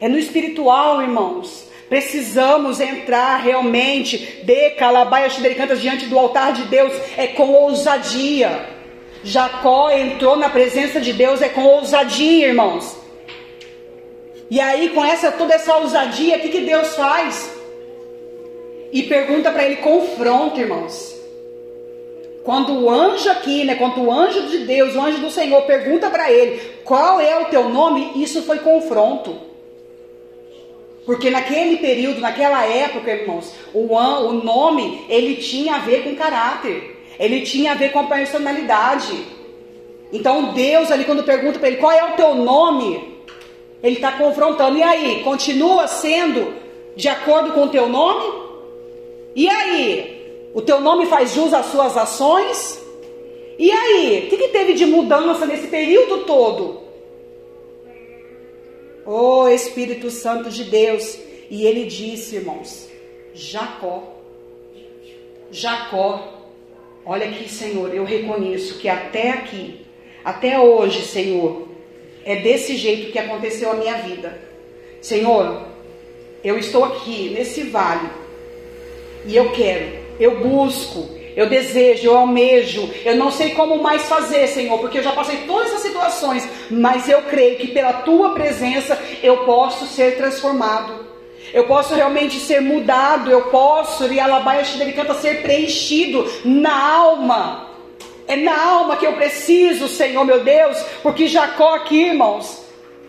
É 0.00 0.08
no 0.08 0.18
espiritual, 0.18 1.02
irmãos. 1.02 1.66
Precisamos 1.88 2.80
entrar 2.80 3.36
realmente 3.36 4.18
de 4.44 4.70
calabaias 4.70 5.34
xidericantas 5.34 5.80
diante 5.80 6.06
do 6.06 6.18
altar 6.18 6.52
de 6.52 6.64
Deus. 6.64 6.92
É 7.16 7.28
com 7.28 7.52
ousadia. 7.52 8.68
Jacó 9.22 9.90
entrou 9.90 10.36
na 10.36 10.48
presença 10.48 11.00
de 11.00 11.12
Deus 11.12 11.42
é 11.42 11.48
com 11.48 11.64
ousadia, 11.64 12.48
irmãos. 12.48 12.96
E 14.48 14.60
aí, 14.60 14.90
com 14.90 15.04
essa 15.04 15.32
toda 15.32 15.54
essa 15.54 15.76
ousadia, 15.76 16.36
o 16.36 16.40
que, 16.40 16.48
que 16.48 16.60
Deus 16.60 16.94
faz? 16.94 17.50
E 18.92 19.02
pergunta 19.02 19.50
para 19.50 19.64
ele, 19.64 19.76
confronta, 19.76 20.60
irmãos. 20.60 21.15
Quando 22.46 22.74
o 22.74 22.88
anjo 22.88 23.28
aqui, 23.28 23.64
né, 23.64 23.74
quando 23.74 24.00
o 24.00 24.12
anjo 24.12 24.42
de 24.42 24.58
Deus, 24.58 24.94
o 24.94 25.00
anjo 25.00 25.18
do 25.18 25.32
Senhor 25.32 25.62
pergunta 25.62 26.08
para 26.08 26.30
ele, 26.30 26.60
qual 26.84 27.20
é 27.20 27.36
o 27.42 27.46
teu 27.46 27.68
nome? 27.68 28.12
Isso 28.14 28.40
foi 28.44 28.60
confronto. 28.60 29.36
Porque 31.04 31.28
naquele 31.28 31.78
período, 31.78 32.20
naquela 32.20 32.64
época, 32.64 33.10
irmãos, 33.10 33.52
o, 33.74 33.92
o 33.92 34.32
nome, 34.32 35.04
ele 35.08 35.34
tinha 35.34 35.74
a 35.74 35.78
ver 35.78 36.04
com 36.04 36.14
caráter. 36.14 36.96
Ele 37.18 37.40
tinha 37.40 37.72
a 37.72 37.74
ver 37.74 37.90
com 37.90 37.98
a 37.98 38.04
personalidade. 38.04 39.26
Então 40.12 40.52
Deus 40.52 40.92
ali 40.92 41.04
quando 41.04 41.24
pergunta 41.24 41.58
para 41.58 41.66
ele, 41.66 41.78
qual 41.78 41.90
é 41.90 42.04
o 42.04 42.14
teu 42.14 42.32
nome? 42.36 43.16
Ele 43.82 43.96
está 43.96 44.12
confrontando. 44.12 44.78
E 44.78 44.84
aí, 44.84 45.20
continua 45.24 45.88
sendo 45.88 46.54
de 46.94 47.08
acordo 47.08 47.50
com 47.50 47.64
o 47.64 47.70
teu 47.70 47.88
nome? 47.88 48.24
E 49.34 49.50
aí, 49.50 50.15
o 50.56 50.62
teu 50.62 50.80
nome 50.80 51.04
faz 51.04 51.34
jus 51.34 51.52
às 51.52 51.66
suas 51.66 51.98
ações? 51.98 52.82
E 53.58 53.70
aí, 53.70 54.24
o 54.24 54.30
que, 54.30 54.38
que 54.38 54.48
teve 54.48 54.72
de 54.72 54.86
mudança 54.86 55.44
nesse 55.44 55.66
período 55.66 56.24
todo? 56.24 56.80
Oh 59.04 59.46
Espírito 59.48 60.10
Santo 60.10 60.48
de 60.48 60.64
Deus. 60.64 61.18
E 61.50 61.66
ele 61.66 61.84
disse, 61.84 62.36
irmãos, 62.36 62.88
Jacó. 63.34 64.14
Jacó. 65.50 66.26
Olha 67.04 67.26
aqui, 67.26 67.50
Senhor, 67.50 67.94
eu 67.94 68.04
reconheço 68.04 68.78
que 68.78 68.88
até 68.88 69.32
aqui, 69.32 69.84
até 70.24 70.58
hoje, 70.58 71.02
Senhor, 71.02 71.68
é 72.24 72.36
desse 72.36 72.76
jeito 72.76 73.12
que 73.12 73.18
aconteceu 73.18 73.72
a 73.72 73.74
minha 73.74 73.98
vida. 73.98 74.40
Senhor, 75.02 75.66
eu 76.42 76.58
estou 76.58 76.82
aqui 76.82 77.28
nesse 77.28 77.64
vale 77.64 78.08
e 79.26 79.36
eu 79.36 79.52
quero 79.52 80.05
eu 80.18 80.40
busco, 80.40 81.08
eu 81.36 81.48
desejo, 81.48 82.06
eu 82.06 82.16
almejo, 82.16 82.90
eu 83.04 83.14
não 83.14 83.30
sei 83.30 83.50
como 83.50 83.82
mais 83.82 84.08
fazer, 84.08 84.46
Senhor, 84.48 84.78
porque 84.78 84.98
eu 84.98 85.02
já 85.02 85.12
passei 85.12 85.38
todas 85.46 85.68
essas 85.68 85.82
situações, 85.82 86.48
mas 86.70 87.08
eu 87.08 87.22
creio 87.22 87.58
que 87.58 87.68
pela 87.68 87.92
tua 87.92 88.30
presença 88.30 88.98
eu 89.22 89.44
posso 89.44 89.86
ser 89.86 90.16
transformado. 90.16 91.04
Eu 91.52 91.64
posso 91.64 91.94
realmente 91.94 92.40
ser 92.40 92.60
mudado, 92.60 93.30
eu 93.30 93.42
posso, 93.44 94.12
e 94.12 94.18
alabaia 94.18 94.64
canta 94.94 95.14
ser 95.14 95.42
preenchido 95.42 96.28
na 96.44 96.74
alma. 96.74 97.70
É 98.26 98.34
na 98.34 98.60
alma 98.60 98.96
que 98.96 99.06
eu 99.06 99.12
preciso, 99.12 99.86
Senhor 99.86 100.24
meu 100.24 100.42
Deus, 100.42 100.82
porque 101.02 101.28
Jacó 101.28 101.74
aqui, 101.74 102.06
irmãos, 102.06 102.65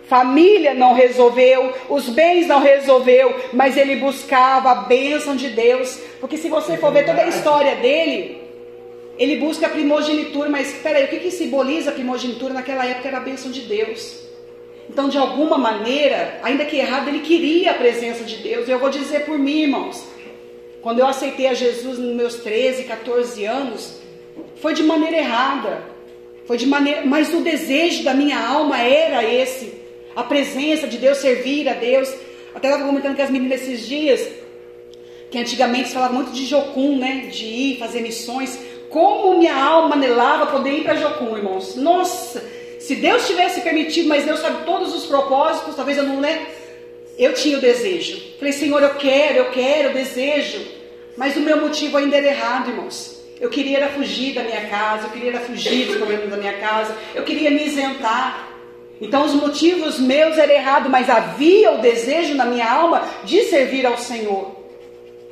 Família 0.08 0.72
não 0.72 0.94
resolveu, 0.94 1.74
os 1.88 2.08
bens 2.08 2.46
não 2.46 2.60
resolveu, 2.60 3.34
mas 3.52 3.76
ele 3.76 3.96
buscava 3.96 4.70
a 4.70 4.74
bênção 4.76 5.36
de 5.36 5.50
Deus. 5.50 6.00
Porque 6.18 6.38
se 6.38 6.48
você 6.48 6.78
for 6.78 6.90
ver 6.90 7.04
toda 7.04 7.20
a 7.20 7.28
história 7.28 7.76
dele, 7.76 8.40
ele 9.18 9.36
busca 9.36 9.66
a 9.66 9.70
primogenitura, 9.70 10.48
mas 10.48 10.72
espera 10.72 10.98
aí, 10.98 11.04
o 11.04 11.08
que, 11.08 11.18
que 11.18 11.30
simboliza 11.30 11.90
a 11.90 11.92
primogenitura 11.92 12.54
naquela 12.54 12.86
época 12.86 13.08
era 13.08 13.18
a 13.18 13.20
bênção 13.20 13.50
de 13.50 13.60
Deus. 13.62 14.26
Então, 14.88 15.10
de 15.10 15.18
alguma 15.18 15.58
maneira, 15.58 16.40
ainda 16.42 16.64
que 16.64 16.76
errado, 16.76 17.08
ele 17.08 17.20
queria 17.20 17.72
a 17.72 17.74
presença 17.74 18.24
de 18.24 18.36
Deus. 18.36 18.66
E 18.66 18.70
eu 18.70 18.78
vou 18.78 18.88
dizer 18.88 19.26
por 19.26 19.38
mim, 19.38 19.64
irmãos, 19.64 20.06
quando 20.80 21.00
eu 21.00 21.06
aceitei 21.06 21.48
a 21.48 21.54
Jesus 21.54 21.98
nos 21.98 22.16
meus 22.16 22.36
13, 22.36 22.84
14 22.84 23.44
anos, 23.44 24.00
foi 24.56 24.72
de 24.72 24.82
maneira 24.82 25.18
errada. 25.18 25.82
Foi 26.46 26.56
de 26.56 26.66
maneira, 26.66 27.04
mas 27.04 27.34
o 27.34 27.42
desejo 27.42 28.04
da 28.04 28.14
minha 28.14 28.38
alma 28.38 28.78
era 28.78 29.22
esse 29.22 29.77
a 30.18 30.24
presença 30.24 30.88
de 30.88 30.98
Deus, 30.98 31.18
servir 31.18 31.68
a 31.68 31.74
Deus. 31.74 32.12
Até 32.52 32.66
estava 32.66 32.84
comentando 32.84 33.14
com 33.14 33.22
as 33.22 33.30
meninas 33.30 33.62
esses 33.62 33.86
dias, 33.86 34.28
que 35.30 35.38
antigamente 35.38 35.88
se 35.88 35.94
falava 35.94 36.12
muito 36.12 36.32
de 36.32 36.44
Jocum, 36.44 36.98
né? 36.98 37.28
De 37.30 37.44
ir 37.44 37.78
fazer 37.78 38.00
missões. 38.00 38.58
Como 38.90 39.38
minha 39.38 39.54
alma 39.54 39.94
anelava 39.94 40.46
poder 40.46 40.72
ir 40.72 40.82
para 40.82 40.96
Jocum, 40.96 41.36
irmãos. 41.36 41.76
Nossa, 41.76 42.44
se 42.80 42.96
Deus 42.96 43.28
tivesse 43.28 43.60
permitido, 43.60 44.08
mas 44.08 44.24
Deus 44.24 44.40
sabe 44.40 44.64
todos 44.64 44.92
os 44.92 45.06
propósitos, 45.06 45.76
talvez 45.76 45.96
eu 45.96 46.04
não, 46.04 46.20
né? 46.20 46.48
Eu 47.16 47.32
tinha 47.34 47.56
o 47.56 47.60
desejo. 47.60 48.20
Falei, 48.40 48.52
Senhor, 48.52 48.82
eu 48.82 48.96
quero, 48.96 49.38
eu 49.38 49.50
quero, 49.52 49.90
eu 49.90 49.94
desejo. 49.94 50.60
Mas 51.16 51.36
o 51.36 51.40
meu 51.40 51.60
motivo 51.60 51.96
ainda 51.96 52.16
era 52.16 52.26
errado, 52.26 52.70
irmãos. 52.70 53.22
Eu 53.40 53.50
queria 53.50 53.76
era 53.76 53.88
fugir 53.90 54.34
da 54.34 54.42
minha 54.42 54.66
casa, 54.66 55.06
eu 55.06 55.10
queria 55.10 55.30
era 55.30 55.40
fugir 55.40 55.86
dos 55.86 55.96
problemas 55.96 56.28
da 56.28 56.36
minha 56.36 56.54
casa, 56.54 56.92
eu 57.14 57.22
queria 57.22 57.52
me 57.52 57.64
isentar. 57.64 58.47
Então 59.00 59.24
os 59.24 59.34
motivos 59.34 59.98
meus 59.98 60.36
eram 60.36 60.52
errados, 60.52 60.90
mas 60.90 61.08
havia 61.08 61.72
o 61.72 61.78
desejo 61.78 62.34
na 62.34 62.44
minha 62.44 62.70
alma 62.70 63.02
de 63.24 63.42
servir 63.44 63.86
ao 63.86 63.96
Senhor. 63.96 64.58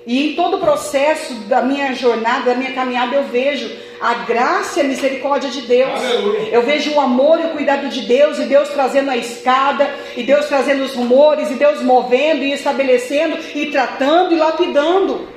E 0.06 0.24
em 0.24 0.36
todo 0.36 0.58
o 0.58 0.60
processo 0.60 1.34
da 1.48 1.60
minha 1.62 1.92
jornada, 1.92 2.44
da 2.44 2.54
minha 2.54 2.72
caminhada, 2.72 3.16
eu 3.16 3.24
vejo 3.24 3.68
a 4.00 4.14
graça 4.14 4.78
e 4.78 4.82
a 4.84 4.88
misericórdia 4.88 5.50
de 5.50 5.62
Deus. 5.62 5.90
Aleluia. 5.90 6.48
Eu 6.52 6.62
vejo 6.62 6.92
o 6.92 7.00
amor 7.00 7.40
e 7.40 7.46
o 7.46 7.50
cuidado 7.50 7.88
de 7.88 8.02
Deus, 8.02 8.38
e 8.38 8.44
Deus 8.44 8.68
trazendo 8.68 9.10
a 9.10 9.16
escada, 9.16 9.90
e 10.16 10.22
Deus 10.22 10.46
trazendo 10.46 10.84
os 10.84 10.94
rumores, 10.94 11.50
e 11.50 11.54
Deus 11.54 11.82
movendo 11.82 12.44
e 12.44 12.52
estabelecendo, 12.52 13.36
e 13.52 13.66
tratando 13.66 14.32
e 14.32 14.38
lapidando. 14.38 15.28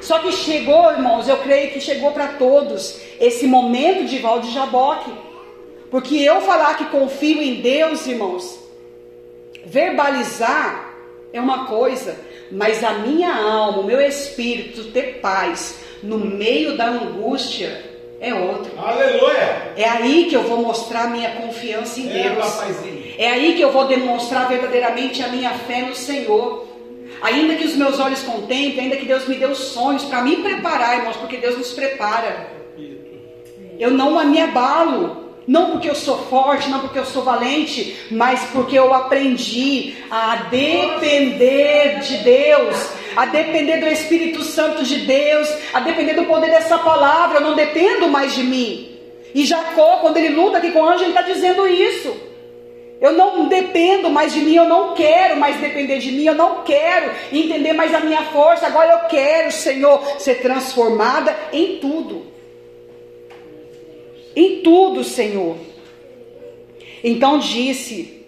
Só 0.00 0.20
que 0.20 0.30
chegou, 0.30 0.92
irmãos, 0.92 1.28
eu 1.28 1.38
creio 1.38 1.72
que 1.72 1.80
chegou 1.80 2.12
para 2.12 2.28
todos 2.28 3.00
esse 3.18 3.44
momento 3.46 4.04
de 4.04 4.18
Valde 4.18 4.52
Jaboque. 4.52 5.10
Porque 5.90 6.16
eu 6.16 6.40
falar 6.40 6.76
que 6.76 6.84
confio 6.86 7.42
em 7.42 7.60
Deus, 7.60 8.06
irmãos, 8.06 8.58
verbalizar 9.64 10.94
é 11.32 11.40
uma 11.40 11.66
coisa, 11.66 12.16
mas 12.50 12.84
a 12.84 12.94
minha 12.94 13.34
alma, 13.34 13.80
o 13.80 13.84
meu 13.84 14.00
espírito 14.00 14.84
ter 14.92 15.18
paz 15.20 15.80
no 16.02 16.18
meio 16.18 16.76
da 16.76 16.86
angústia 16.86 17.90
é 18.20 18.34
outra. 18.34 18.70
Aleluia! 18.80 19.72
É 19.76 19.84
aí 19.84 20.26
que 20.26 20.36
eu 20.36 20.42
vou 20.42 20.58
mostrar 20.58 21.10
minha 21.10 21.30
confiança 21.30 21.98
em 21.98 22.08
é, 22.10 22.28
Deus. 22.28 22.60
É 23.18 23.28
aí 23.28 23.54
que 23.54 23.62
eu 23.62 23.72
vou 23.72 23.86
demonstrar 23.86 24.48
verdadeiramente 24.48 25.22
a 25.22 25.28
minha 25.28 25.50
fé 25.50 25.82
no 25.82 25.94
Senhor. 25.94 26.68
Ainda 27.22 27.54
que 27.54 27.66
os 27.66 27.76
meus 27.76 27.98
olhos 27.98 28.22
contemplem, 28.22 28.80
ainda 28.80 28.96
que 28.96 29.06
Deus 29.06 29.26
me 29.26 29.36
dê 29.36 29.46
os 29.46 29.58
sonhos 29.58 30.04
para 30.04 30.22
me 30.22 30.36
preparar, 30.36 30.98
irmãos, 30.98 31.16
porque 31.16 31.36
Deus 31.36 31.56
nos 31.58 31.72
prepara. 31.72 32.48
Eu 33.78 33.90
não 33.90 34.24
me 34.24 34.40
abalo. 34.40 35.29
Não 35.50 35.72
porque 35.72 35.90
eu 35.90 35.96
sou 35.96 36.16
forte, 36.16 36.70
não 36.70 36.78
porque 36.78 37.00
eu 37.00 37.04
sou 37.04 37.24
valente, 37.24 38.06
mas 38.08 38.40
porque 38.52 38.78
eu 38.78 38.94
aprendi 38.94 39.96
a 40.08 40.46
depender 40.48 41.98
de 41.98 42.18
Deus, 42.18 42.76
a 43.16 43.26
depender 43.26 43.78
do 43.78 43.88
Espírito 43.88 44.44
Santo 44.44 44.84
de 44.84 44.98
Deus, 45.00 45.52
a 45.74 45.80
depender 45.80 46.14
do 46.14 46.22
poder 46.26 46.52
dessa 46.52 46.78
palavra. 46.78 47.38
Eu 47.38 47.48
não 47.48 47.56
dependo 47.56 48.06
mais 48.08 48.32
de 48.32 48.44
mim. 48.44 48.96
E 49.34 49.44
Jacó, 49.44 49.96
quando 49.96 50.18
ele 50.18 50.36
luta 50.36 50.58
aqui 50.58 50.70
com 50.70 50.82
o 50.82 50.88
anjo, 50.88 51.02
ele 51.02 51.10
está 51.10 51.22
dizendo 51.22 51.66
isso. 51.66 52.16
Eu 53.00 53.14
não 53.14 53.48
dependo 53.48 54.08
mais 54.08 54.32
de 54.32 54.38
mim, 54.42 54.54
eu 54.54 54.66
não 54.66 54.94
quero 54.94 55.36
mais 55.36 55.56
depender 55.56 55.98
de 55.98 56.12
mim, 56.12 56.26
eu 56.26 56.34
não 56.36 56.62
quero 56.62 57.10
entender 57.32 57.72
mais 57.72 57.92
a 57.92 57.98
minha 57.98 58.22
força. 58.26 58.68
Agora 58.68 58.92
eu 58.92 59.08
quero, 59.08 59.50
Senhor, 59.50 60.00
ser 60.20 60.36
transformada 60.36 61.36
em 61.52 61.78
tudo 61.78 62.29
em 64.34 64.60
tudo, 64.62 65.02
Senhor. 65.02 65.56
Então 67.02 67.38
disse: 67.38 68.24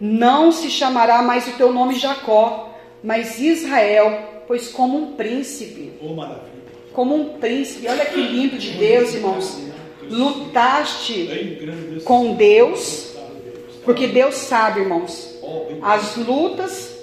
Não 0.00 0.52
se 0.52 0.70
chamará 0.70 1.22
mais 1.22 1.48
o 1.48 1.52
teu 1.52 1.72
nome 1.72 1.94
Jacó, 1.98 2.74
mas 3.02 3.40
Israel, 3.40 4.42
pois 4.46 4.68
como 4.68 4.98
um 4.98 5.12
príncipe. 5.12 5.92
Oh. 6.00 6.16
Como 6.92 7.14
um 7.14 7.38
príncipe. 7.38 7.88
Olha 7.88 8.06
que 8.06 8.20
lindo 8.20 8.56
de 8.56 8.70
Deus, 8.72 9.14
irmãos. 9.14 9.60
Lutaste 10.08 11.28
com 12.04 12.34
Deus, 12.34 13.14
porque 13.84 14.06
Deus 14.06 14.34
sabe, 14.34 14.80
irmãos, 14.80 15.34
as 15.82 16.16
lutas 16.16 16.93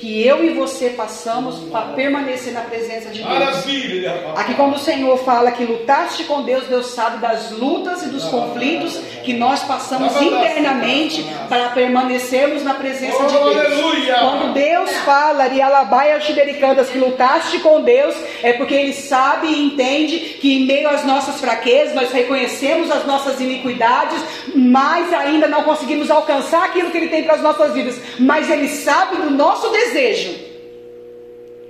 que 0.00 0.26
eu 0.26 0.42
e 0.42 0.54
você 0.54 0.90
passamos 0.90 1.58
para 1.70 1.92
permanecer 1.92 2.54
na 2.54 2.62
presença 2.62 3.10
de 3.10 3.18
Deus. 3.22 3.28
Maravilha, 3.28 4.12
papai. 4.12 4.42
Aqui 4.42 4.54
quando 4.54 4.74
o 4.74 4.78
Senhor 4.78 5.18
fala 5.18 5.52
que 5.52 5.62
lutaste 5.62 6.24
com 6.24 6.42
Deus, 6.42 6.64
Deus 6.64 6.86
sabe 6.86 7.18
das 7.18 7.50
lutas 7.50 8.02
e 8.02 8.08
dos 8.08 8.24
conflitos 8.24 8.98
que 9.22 9.32
nós 9.32 9.62
passamos 9.62 10.14
internamente 10.20 11.24
para 11.48 11.70
permanecermos 11.70 12.62
na 12.62 12.74
presença 12.74 13.24
de 13.24 13.36
Oh, 13.36 13.50
Deus. 13.50 13.80
Quando 14.20 14.52
Deus 14.52 14.90
fala, 14.98 15.44
Rialabaia 15.44 16.20
Xidericandas, 16.20 16.88
que 16.88 16.98
lutaste 16.98 17.58
com 17.60 17.82
Deus, 17.82 18.14
é 18.42 18.52
porque 18.52 18.74
Ele 18.74 18.92
sabe 18.92 19.48
e 19.48 19.66
entende 19.66 20.18
que 20.40 20.56
em 20.56 20.66
meio 20.66 20.88
às 20.88 21.04
nossas 21.04 21.40
fraquezas, 21.40 21.94
nós 21.94 22.10
reconhecemos 22.10 22.90
as 22.90 23.06
nossas 23.06 23.40
iniquidades, 23.40 24.20
mas 24.54 25.12
ainda 25.12 25.48
não 25.48 25.62
conseguimos 25.62 26.10
alcançar 26.10 26.64
aquilo 26.64 26.90
que 26.90 26.98
Ele 26.98 27.08
tem 27.08 27.22
para 27.24 27.34
as 27.34 27.42
nossas 27.42 27.72
vidas. 27.72 28.00
Mas 28.18 28.50
Ele 28.50 28.68
sabe 28.68 29.16
do 29.16 29.30
nosso 29.30 29.68
desejo. 29.70 30.50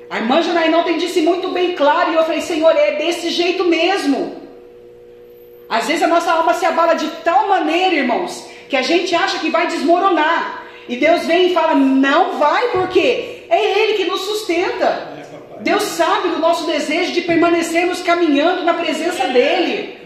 A 0.08 0.18
irmã 0.18 0.42
Janaína 0.42 0.78
ontem 0.78 0.98
disse 0.98 1.22
muito 1.22 1.50
bem 1.50 1.72
claro, 1.74 2.12
e 2.12 2.16
eu 2.16 2.24
falei, 2.24 2.40
Senhor, 2.40 2.74
é 2.76 2.96
desse 2.96 3.30
jeito 3.30 3.64
mesmo. 3.64 4.39
Às 5.70 5.86
vezes 5.86 6.02
a 6.02 6.08
nossa 6.08 6.32
alma 6.32 6.52
se 6.52 6.66
abala 6.66 6.94
de 6.94 7.06
tal 7.22 7.48
maneira, 7.48 7.94
irmãos, 7.94 8.44
que 8.68 8.76
a 8.76 8.82
gente 8.82 9.14
acha 9.14 9.38
que 9.38 9.50
vai 9.50 9.68
desmoronar. 9.68 10.64
E 10.88 10.96
Deus 10.96 11.24
vem 11.24 11.50
e 11.50 11.54
fala: 11.54 11.74
não 11.76 12.38
vai, 12.38 12.68
porque 12.72 13.44
é 13.48 13.80
Ele 13.80 13.94
que 13.94 14.04
nos 14.04 14.22
sustenta. 14.22 15.08
Deus 15.60 15.82
sabe 15.82 16.30
do 16.30 16.38
nosso 16.38 16.66
desejo 16.66 17.12
de 17.12 17.20
permanecermos 17.20 18.02
caminhando 18.02 18.64
na 18.64 18.74
presença 18.74 19.28
dEle. 19.28 20.00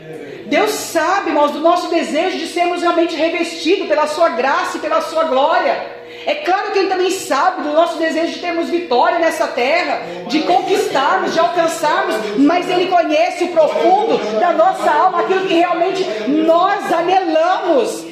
Deus 0.46 0.70
sabe, 0.72 1.30
irmãos, 1.30 1.52
do 1.52 1.60
nosso 1.60 1.88
desejo 1.88 2.36
de 2.36 2.46
sermos 2.48 2.82
realmente 2.82 3.16
revestidos 3.16 3.88
pela 3.88 4.06
Sua 4.06 4.28
graça 4.30 4.76
e 4.76 4.80
pela 4.80 5.00
Sua 5.00 5.24
glória. 5.24 6.03
É 6.26 6.36
claro 6.36 6.72
que 6.72 6.78
Ele 6.78 6.88
também 6.88 7.10
sabe 7.10 7.62
do 7.62 7.72
nosso 7.72 7.98
desejo 7.98 8.32
de 8.32 8.38
termos 8.38 8.70
vitória 8.70 9.18
nessa 9.18 9.46
terra, 9.48 10.02
de 10.28 10.40
conquistarmos, 10.42 11.32
de 11.32 11.38
alcançarmos, 11.40 12.16
mas 12.38 12.68
Ele 12.68 12.86
conhece 12.86 13.44
o 13.44 13.48
profundo 13.48 14.18
da 14.40 14.52
nossa 14.52 14.90
alma, 14.90 15.20
aquilo 15.20 15.46
que 15.46 15.54
realmente 15.54 16.04
nós 16.28 16.92
anelamos. 16.92 18.04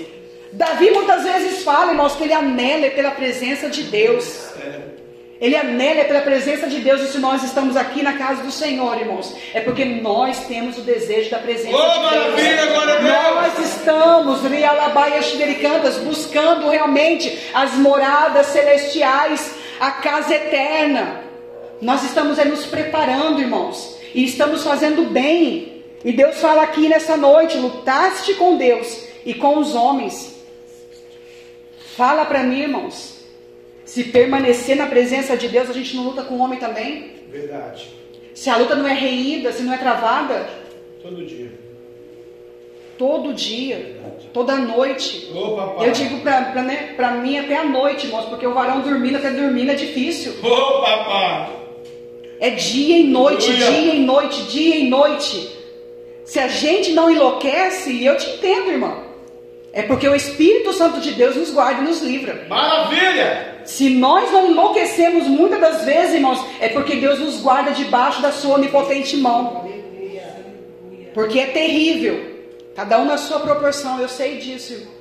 Davi 0.53 0.91
muitas 0.91 1.25
vezes 1.25 1.65
fala, 1.65 1.93
irmãos, 1.93 2.15
que 2.15 2.25
ele 2.25 2.35
anela 2.35 2.91
pela 2.91 3.11
presença 3.13 3.71
de 3.71 3.85
Deus. 3.85 4.53
Ele 5.43 5.57
anela 5.57 6.05
pela 6.05 6.21
presença 6.21 6.69
de 6.69 6.79
Deus, 6.79 7.01
e 7.01 7.09
se 7.09 7.19
nós 7.19 7.43
estamos 7.43 7.77
aqui 7.77 8.01
na 8.01 8.13
casa 8.13 8.45
do 8.45 8.53
Senhor, 8.53 8.97
irmãos, 8.97 9.35
é 9.53 9.59
porque 9.61 9.85
nós 9.85 10.47
temos 10.47 10.79
o 10.79 10.83
desejo 10.83 11.31
da 11.31 11.41
presença 11.41 11.77
Oh, 11.77 12.09
de 12.09 12.15
Deus. 12.15 12.77
maravilha. 12.77 13.35
Nós 13.35 13.59
estamos, 13.59 14.43
Rialabaia 14.45 15.21
Xidericantas, 15.21 15.99
buscando 15.99 16.69
realmente 16.69 17.37
as 17.53 17.75
moradas 17.75 18.47
celestiais, 18.47 19.53
a 19.81 19.91
casa 19.91 20.33
eterna. 20.33 21.23
Nós 21.81 22.05
estamos 22.05 22.39
é, 22.39 22.45
nos 22.45 22.65
preparando, 22.65 23.41
irmãos, 23.41 23.99
e 24.15 24.25
estamos 24.25 24.63
fazendo 24.63 25.11
bem. 25.11 25.83
E 26.05 26.13
Deus 26.13 26.37
fala 26.41 26.63
aqui 26.63 26.89
nessa 26.89 27.17
noite: 27.17 27.57
lutaste 27.59 28.35
com 28.35 28.57
Deus 28.57 29.07
e 29.27 29.35
com 29.35 29.59
os 29.59 29.75
homens. 29.75 30.37
Fala 31.97 32.25
para 32.25 32.45
mim, 32.45 32.61
irmãos. 32.61 33.12
Se 33.85 34.05
permanecer 34.05 34.77
na 34.77 34.87
presença 34.87 35.37
de 35.37 35.49
Deus, 35.49 35.69
a 35.69 35.73
gente 35.73 35.95
não 35.97 36.05
luta 36.05 36.23
com 36.23 36.35
o 36.35 36.39
homem 36.41 36.59
também? 36.59 37.13
Verdade. 37.31 37.89
Se 38.35 38.49
a 38.49 38.57
luta 38.57 38.75
não 38.75 38.87
é 38.89 38.95
reída, 38.95 39.53
se 39.53 39.63
não 39.63 39.73
é 39.75 39.77
travada, 39.79 40.49
Todo 41.03 41.25
dia. 41.27 41.51
todo 42.97 43.35
dia, 43.35 43.97
toda 44.33 44.57
noite. 44.57 45.31
Ô, 45.35 45.57
papai. 45.57 45.89
Eu 45.89 45.93
digo 45.93 46.21
pra, 46.21 46.43
pra, 46.43 46.63
né, 46.63 46.93
pra 46.97 47.11
mim 47.13 47.37
até 47.39 47.57
a 47.57 47.65
noite, 47.65 48.07
irmãos, 48.07 48.27
porque 48.27 48.47
o 48.47 48.55
varão 48.55 48.81
dormindo 48.81 49.17
até 49.17 49.31
dormindo 49.31 49.71
é 49.73 49.75
difícil. 49.75 50.35
Ô, 50.43 50.81
papai. 50.83 51.51
É 52.41 52.51
dia 52.51 52.99
e 52.99 53.05
noite, 53.05 53.51
Aleluia. 53.51 53.71
dia 53.83 53.95
e 53.95 53.99
noite, 54.01 54.43
dia 54.45 54.77
e 54.77 54.89
noite. 54.89 55.49
Se 56.25 56.39
a 56.39 56.49
gente 56.49 56.93
não 56.93 57.11
enlouquece, 57.11 57.93
e 57.93 58.07
eu 58.07 58.17
te 58.17 58.29
entendo, 58.31 58.71
irmão. 58.71 59.03
É 59.73 59.83
porque 59.83 60.09
o 60.09 60.15
Espírito 60.15 60.73
Santo 60.73 61.01
de 61.01 61.13
Deus 61.13 61.35
nos 61.37 61.51
guarda 61.51 61.81
e 61.83 61.85
nos 61.85 62.01
livra. 62.03 62.47
Maravilha. 62.49 63.52
Se 63.65 63.91
nós 63.91 64.31
não 64.33 64.51
enlouquecemos 64.51 65.27
muitas 65.27 65.61
das 65.61 65.85
vezes, 65.85 66.15
irmãos, 66.15 66.45
é 66.61 66.69
porque 66.69 66.97
Deus 66.97 67.19
nos 67.19 67.41
guarda 67.41 67.71
debaixo 67.73 68.21
da 68.23 68.33
sua 68.33 68.57
onipotente 68.57 69.17
mão. 69.17 69.71
Porque 71.15 71.39
é 71.39 71.47
terrível. 71.47 72.33
Cada 72.75 72.99
um 73.01 73.05
na 73.05 73.19
sua 73.19 73.41
proporção, 73.41 74.01
eu 74.01 74.09
sei 74.09 74.39
disso. 74.39 74.73
irmão. 74.73 74.93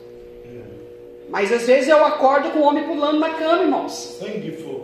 Mas 1.29 1.51
às 1.51 1.65
vezes 1.65 1.87
eu 1.87 2.03
acordo 2.05 2.51
com 2.51 2.59
o 2.59 2.63
homem 2.63 2.83
pulando 2.83 3.19
na 3.19 3.29
cama, 3.29 3.63
irmãos. 3.63 4.17
Sangue 4.19 4.51
fogo. 4.51 4.80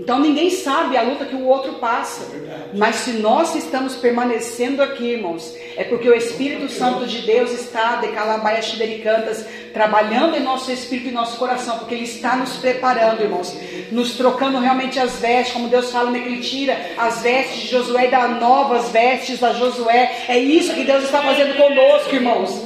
Então 0.00 0.18
ninguém 0.18 0.48
sabe 0.48 0.96
a 0.96 1.02
luta 1.02 1.26
que 1.26 1.36
o 1.36 1.44
outro 1.46 1.74
passa. 1.74 2.26
Mas 2.74 2.96
se 2.96 3.12
nós 3.12 3.54
estamos 3.54 3.96
permanecendo 3.96 4.82
aqui, 4.82 5.12
irmãos, 5.12 5.54
é 5.76 5.84
porque 5.84 6.08
o 6.08 6.14
Espírito 6.14 6.70
Santo 6.70 7.06
de 7.06 7.18
Deus 7.18 7.52
está, 7.52 7.96
de 7.96 8.08
Calabaia 8.08 8.62
Xidericantas, 8.62 9.44
trabalhando 9.74 10.36
em 10.36 10.40
nosso 10.40 10.72
espírito 10.72 11.08
e 11.08 11.12
nosso 11.12 11.36
coração, 11.36 11.78
porque 11.78 11.94
Ele 11.94 12.04
está 12.04 12.34
nos 12.34 12.56
preparando, 12.56 13.22
irmãos, 13.22 13.54
nos 13.92 14.12
trocando 14.12 14.58
realmente 14.58 14.98
as 14.98 15.18
vestes, 15.18 15.52
como 15.52 15.68
Deus 15.68 15.92
fala, 15.92 16.10
né, 16.10 16.20
que 16.20 16.28
Ele 16.28 16.40
tira 16.40 16.78
as 16.96 17.20
vestes 17.20 17.62
de 17.62 17.68
Josué 17.68 18.06
e 18.06 18.10
dá 18.10 18.26
novas 18.26 18.88
vestes 18.88 19.42
a 19.42 19.52
Josué. 19.52 20.24
É 20.28 20.38
isso 20.38 20.72
que 20.72 20.84
Deus 20.84 21.04
está 21.04 21.20
fazendo 21.20 21.56
conosco, 21.56 22.14
irmãos. 22.14 22.62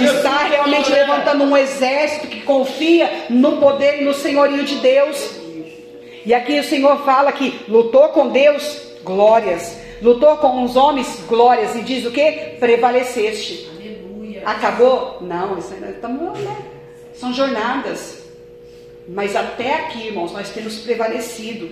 Está 0.00 0.44
realmente 0.44 0.90
levantando 0.90 1.42
um 1.44 1.56
exército 1.56 2.28
que 2.28 2.42
confia 2.42 3.26
no 3.28 3.56
poder 3.56 4.02
e 4.02 4.04
no 4.04 4.14
senhorio 4.14 4.62
de 4.64 4.76
Deus. 4.76 5.45
E 6.26 6.34
aqui 6.34 6.58
o 6.58 6.64
Senhor 6.64 7.04
fala 7.04 7.30
que 7.30 7.60
lutou 7.68 8.08
com 8.08 8.30
Deus, 8.30 8.82
glórias. 9.04 9.78
Lutou 10.02 10.36
com 10.38 10.64
os 10.64 10.74
homens, 10.74 11.24
glórias. 11.28 11.76
E 11.76 11.82
diz 11.82 12.04
o 12.04 12.10
que? 12.10 12.32
Prevaleceste. 12.58 13.70
Acabou? 14.44 15.18
Não, 15.20 15.56
isso 15.56 15.72
ainda 15.72 15.90
estamos, 15.90 16.36
né? 16.40 16.56
São 17.14 17.32
jornadas. 17.32 18.24
Mas 19.08 19.36
até 19.36 19.74
aqui, 19.74 20.08
irmãos, 20.08 20.32
nós 20.32 20.50
temos 20.50 20.78
prevalecido. 20.78 21.70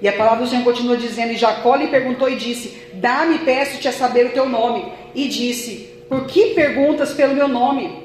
E 0.00 0.08
a 0.08 0.12
palavra 0.12 0.44
do 0.44 0.50
Senhor 0.50 0.64
continua 0.64 0.96
dizendo: 0.96 1.32
E 1.32 1.36
Jacó 1.36 1.76
lhe 1.76 1.86
perguntou 1.86 2.28
e 2.28 2.34
disse: 2.34 2.76
Dá-me, 2.94 3.38
peço-te 3.38 3.86
a 3.86 3.92
saber 3.92 4.26
o 4.26 4.32
teu 4.32 4.48
nome. 4.48 4.92
E 5.14 5.28
disse: 5.28 5.94
Por 6.08 6.26
que 6.26 6.54
perguntas 6.54 7.14
pelo 7.14 7.36
meu 7.36 7.46
nome? 7.46 8.01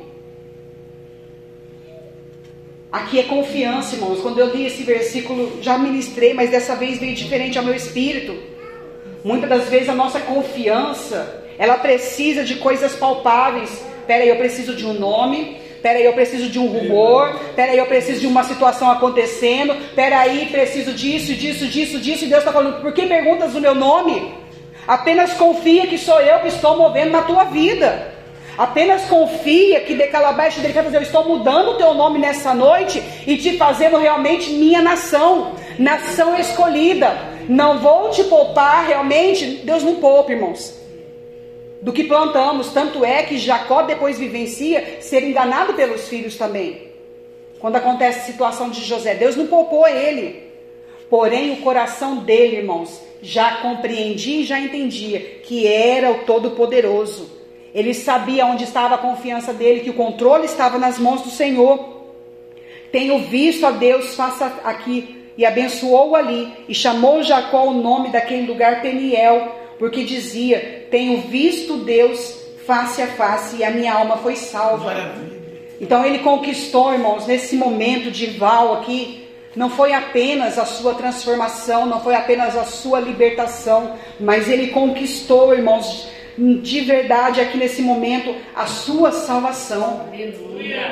Aqui 2.98 3.20
é 3.20 3.24
confiança, 3.24 3.94
irmãos. 3.94 4.22
Quando 4.22 4.40
eu 4.40 4.48
li 4.48 4.66
esse 4.66 4.82
versículo, 4.82 5.60
já 5.62 5.78
ministrei, 5.78 6.34
mas 6.34 6.50
dessa 6.50 6.76
vez 6.76 6.98
veio 6.98 7.14
diferente 7.14 7.56
ao 7.56 7.64
meu 7.64 7.76
espírito. 7.76 8.36
Muitas 9.24 9.48
das 9.48 9.70
vezes 9.70 9.88
a 9.88 9.94
nossa 9.94 10.20
confiança, 10.20 11.44
ela 11.60 11.78
precisa 11.78 12.44
de 12.44 12.56
coisas 12.56 12.96
palpáveis. 12.96 13.70
Peraí, 14.08 14.28
eu 14.28 14.38
preciso 14.38 14.74
de 14.74 14.84
um 14.84 14.94
nome. 14.94 15.58
Peraí, 15.80 16.06
eu 16.06 16.14
preciso 16.14 16.50
de 16.50 16.58
um 16.58 16.66
rumor. 16.66 17.40
Peraí, 17.56 17.78
eu 17.78 17.86
preciso 17.86 18.20
de 18.20 18.26
uma 18.26 18.44
situação 18.44 18.90
acontecendo. 18.90 19.76
Peraí, 19.94 20.48
preciso 20.48 20.92
disso, 20.92 21.36
disso, 21.36 21.68
disso, 21.68 22.00
disso. 22.00 22.26
E 22.26 22.28
Deus 22.28 22.40
está 22.40 22.52
falando, 22.52 22.82
por 22.82 22.94
que 22.94 23.06
perguntas 23.06 23.54
o 23.54 23.62
meu 23.62 23.76
nome? 23.76 24.34
Apenas 24.88 25.34
confia 25.34 25.86
que 25.86 26.00
sou 26.00 26.20
eu 26.20 26.40
que 26.40 26.48
estou 26.48 26.76
movendo 26.76 27.12
na 27.12 27.22
tua 27.22 27.44
vida. 27.44 28.17
Apenas 28.58 29.06
confia 29.06 29.82
que 29.82 29.94
de 29.94 30.08
Calabash 30.08 30.58
delicadas 30.58 30.92
eu 30.92 31.02
estou 31.02 31.24
mudando 31.26 31.72
o 31.72 31.74
teu 31.76 31.94
nome 31.94 32.18
nessa 32.18 32.56
noite 32.56 33.04
e 33.28 33.38
te 33.38 33.56
fazendo 33.56 33.98
realmente 33.98 34.50
minha 34.50 34.82
nação, 34.82 35.54
nação 35.78 36.36
escolhida. 36.36 37.16
Não 37.48 37.78
vou 37.78 38.10
te 38.10 38.24
poupar 38.24 38.88
realmente, 38.88 39.46
Deus 39.64 39.84
não 39.84 39.96
poupa, 39.98 40.32
irmãos. 40.32 40.76
Do 41.84 41.94
que 41.94 42.06
plantamos, 42.06 42.74
tanto 42.74 43.06
é 43.06 43.22
que 43.22 43.38
Jacó 43.38 43.84
depois 43.84 44.18
vivencia 44.18 45.02
ser 45.02 45.24
enganado 45.24 45.76
pelos 45.76 46.08
filhos 46.08 46.36
também. 46.36 46.88
Quando 47.60 47.76
acontece 47.76 48.20
a 48.20 48.24
situação 48.24 48.72
de 48.72 48.84
José, 48.84 49.14
Deus 49.14 49.36
não 49.36 49.46
poupou 49.46 49.88
ele. 49.88 50.48
Porém, 51.12 51.54
o 51.54 51.58
coração 51.58 52.18
dele, 52.18 52.58
irmãos, 52.58 53.02
já 53.22 53.58
compreendia 53.58 54.42
e 54.42 54.46
já 54.46 54.60
entendia 54.60 55.20
que 55.44 55.68
era 55.68 56.12
o 56.12 56.26
Todo-Poderoso. 56.26 57.37
Ele 57.78 57.94
sabia 57.94 58.44
onde 58.48 58.64
estava 58.64 58.96
a 58.96 58.98
confiança 58.98 59.54
dele, 59.54 59.82
que 59.82 59.92
o 59.92 59.94
controle 59.94 60.46
estava 60.46 60.80
nas 60.80 60.98
mãos 60.98 61.22
do 61.22 61.30
Senhor. 61.30 62.08
Tenho 62.92 63.20
visto 63.20 63.68
a 63.68 63.70
Deus 63.70 64.16
faça 64.16 64.52
aqui 64.64 65.30
e 65.38 65.46
abençoou 65.46 66.16
ali 66.16 66.52
e 66.68 66.74
chamou 66.74 67.22
Jacó 67.22 67.66
o 67.66 67.76
nome 67.76 68.10
daquele 68.10 68.48
lugar 68.48 68.82
Peniel, 68.82 69.52
porque 69.78 70.04
dizia: 70.04 70.88
Tenho 70.90 71.22
visto 71.22 71.78
Deus 71.78 72.48
face 72.66 73.00
a 73.00 73.10
face 73.10 73.58
e 73.58 73.64
a 73.64 73.70
minha 73.70 73.94
alma 73.94 74.18
foi 74.18 74.36
salva. 74.36 74.96
Então 75.80 76.04
ele 76.04 76.18
conquistou, 76.18 76.92
irmãos, 76.92 77.28
nesse 77.28 77.56
momento 77.56 78.10
de 78.10 78.26
Val 78.26 78.74
aqui, 78.74 79.28
não 79.56 79.70
foi 79.70 79.94
apenas 79.94 80.58
a 80.58 80.66
sua 80.66 80.96
transformação, 80.96 81.86
não 81.86 82.00
foi 82.00 82.16
apenas 82.16 82.58
a 82.58 82.64
sua 82.64 83.00
libertação, 83.00 83.94
mas 84.20 84.50
ele 84.50 84.70
conquistou, 84.70 85.54
irmãos, 85.54 86.17
de 86.38 86.82
verdade 86.82 87.42
aqui 87.42 87.58
nesse 87.58 87.82
momento 87.82 88.36
a 88.56 88.68
sua 88.68 89.12
salvação. 89.12 90.08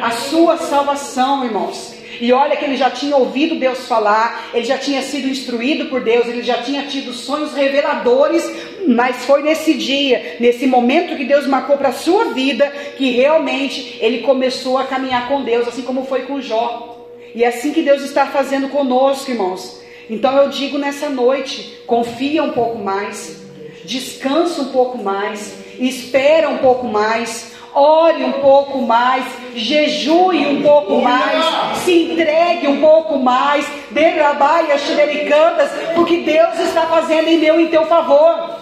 A 0.02 0.12
sua 0.12 0.58
salvação, 0.58 1.46
irmãos. 1.46 1.96
E 2.20 2.32
olha 2.32 2.56
que 2.56 2.64
ele 2.64 2.78
já 2.78 2.90
tinha 2.90 3.16
ouvido 3.16 3.56
Deus 3.56 3.88
falar, 3.88 4.50
ele 4.54 4.66
já 4.66 4.78
tinha 4.78 5.02
sido 5.02 5.28
instruído 5.28 5.86
por 5.86 6.02
Deus, 6.02 6.28
ele 6.28 6.44
já 6.44 6.62
tinha 6.62 6.84
tido 6.84 7.14
sonhos 7.14 7.54
reveladores, 7.54 8.50
mas 8.88 9.26
foi 9.26 9.44
nesse 9.44 9.74
dia, 9.74 10.38
nesse 10.40 10.66
momento 10.66 11.18
que 11.18 11.26
Deus 11.26 11.46
marcou 11.46 11.78
para 11.78 11.90
a 11.90 11.94
sua 11.94 12.34
vida, 12.34 12.68
que 12.98 13.12
realmente 13.12 13.98
ele 14.00 14.20
começou 14.20 14.78
a 14.78 14.86
caminhar 14.86 15.28
com 15.28 15.44
Deus, 15.44 15.68
assim 15.68 15.82
como 15.82 16.06
foi 16.06 16.22
com 16.22 16.42
Jó. 16.42 17.10
E 17.34 17.44
é 17.44 17.48
assim 17.48 17.74
que 17.74 17.82
Deus 17.82 18.02
está 18.02 18.28
fazendo 18.28 18.70
conosco, 18.70 19.30
irmãos. 19.30 19.82
Então 20.10 20.38
eu 20.38 20.50
digo 20.50 20.78
nessa 20.78 21.10
noite: 21.10 21.82
confia 21.86 22.44
um 22.44 22.52
pouco 22.52 22.78
mais, 22.78 23.45
descansa 23.86 24.62
um 24.62 24.72
pouco 24.72 24.98
mais, 24.98 25.54
espera 25.80 26.50
um 26.50 26.58
pouco 26.58 26.88
mais, 26.88 27.54
ore 27.74 28.24
um 28.24 28.34
pouco 28.34 28.82
mais, 28.82 29.26
jejue 29.54 30.48
um 30.48 30.62
pouco 30.62 31.02
mais, 31.02 31.46
se 31.84 32.12
entregue 32.12 32.68
um 32.68 32.80
pouco 32.80 33.18
mais, 33.20 33.66
derrabaia 33.92 34.78
xerericantas, 34.78 35.70
porque 35.94 36.18
Deus 36.18 36.60
está 36.60 36.84
fazendo 36.84 37.28
em 37.28 37.38
meu 37.38 37.60
e 37.60 37.66
em 37.66 37.68
teu 37.68 37.86
favor. 37.86 38.56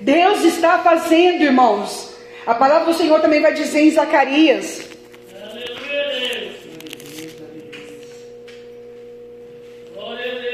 Deus 0.00 0.44
está 0.44 0.78
fazendo, 0.78 1.42
irmãos. 1.42 2.14
A 2.46 2.54
palavra 2.54 2.86
do 2.86 2.94
Senhor 2.94 3.20
também 3.20 3.40
vai 3.40 3.52
dizer 3.52 3.80
em 3.80 3.90
Zacarias. 3.90 4.88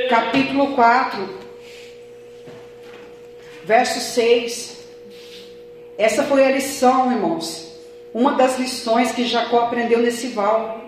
Capítulo 0.08 0.74
4, 0.74 1.45
verso 3.66 3.98
6. 3.98 4.76
Essa 5.98 6.22
foi 6.22 6.44
a 6.44 6.50
lição, 6.50 7.10
irmãos. 7.10 7.74
Uma 8.14 8.32
das 8.32 8.58
lições 8.58 9.10
que 9.10 9.26
Jacó 9.26 9.60
aprendeu 9.60 9.98
nesse 9.98 10.28
val. 10.28 10.80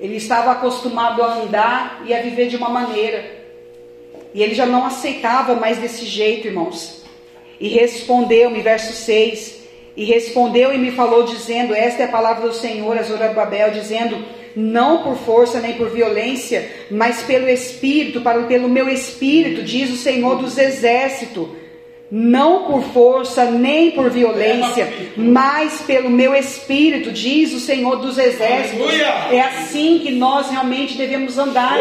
Ele 0.00 0.16
estava 0.16 0.50
acostumado 0.50 1.22
a 1.22 1.34
andar 1.34 2.02
e 2.04 2.12
a 2.12 2.20
viver 2.20 2.48
de 2.48 2.56
uma 2.56 2.68
maneira. 2.68 3.38
E 4.34 4.42
ele 4.42 4.54
já 4.54 4.66
não 4.66 4.84
aceitava 4.84 5.54
mais 5.54 5.78
desse 5.78 6.04
jeito, 6.04 6.48
irmãos. 6.48 7.04
E 7.60 7.68
respondeu-me, 7.68 8.60
verso 8.60 8.92
6. 8.92 9.60
E 9.96 10.04
respondeu 10.04 10.72
e 10.72 10.78
me 10.78 10.90
falou, 10.90 11.24
dizendo: 11.24 11.74
Esta 11.74 12.02
é 12.02 12.06
a 12.06 12.10
palavra 12.10 12.48
do 12.48 12.54
Senhor 12.54 12.98
a 12.98 13.02
Zorobabel, 13.02 13.70
dizendo: 13.70 14.24
Não 14.54 15.02
por 15.02 15.16
força 15.16 15.60
nem 15.60 15.74
por 15.74 15.90
violência, 15.90 16.68
mas 16.90 17.22
pelo 17.22 17.48
Espírito, 17.48 18.20
para, 18.20 18.42
pelo 18.42 18.68
meu 18.68 18.88
Espírito, 18.88 19.62
diz 19.62 19.90
o 19.90 19.96
Senhor 19.96 20.36
dos 20.36 20.58
Exércitos. 20.58 21.48
Não 22.10 22.64
por 22.64 22.82
força 22.82 23.44
nem 23.44 23.92
por 23.92 24.10
violência, 24.10 24.92
mas 25.16 25.80
pelo 25.82 26.10
meu 26.10 26.34
espírito, 26.34 27.12
diz 27.12 27.54
o 27.54 27.60
Senhor 27.60 27.96
dos 28.00 28.18
Exércitos. 28.18 28.90
É 29.30 29.40
assim 29.40 30.00
que 30.00 30.10
nós 30.10 30.50
realmente 30.50 30.98
devemos 30.98 31.38
andar. 31.38 31.78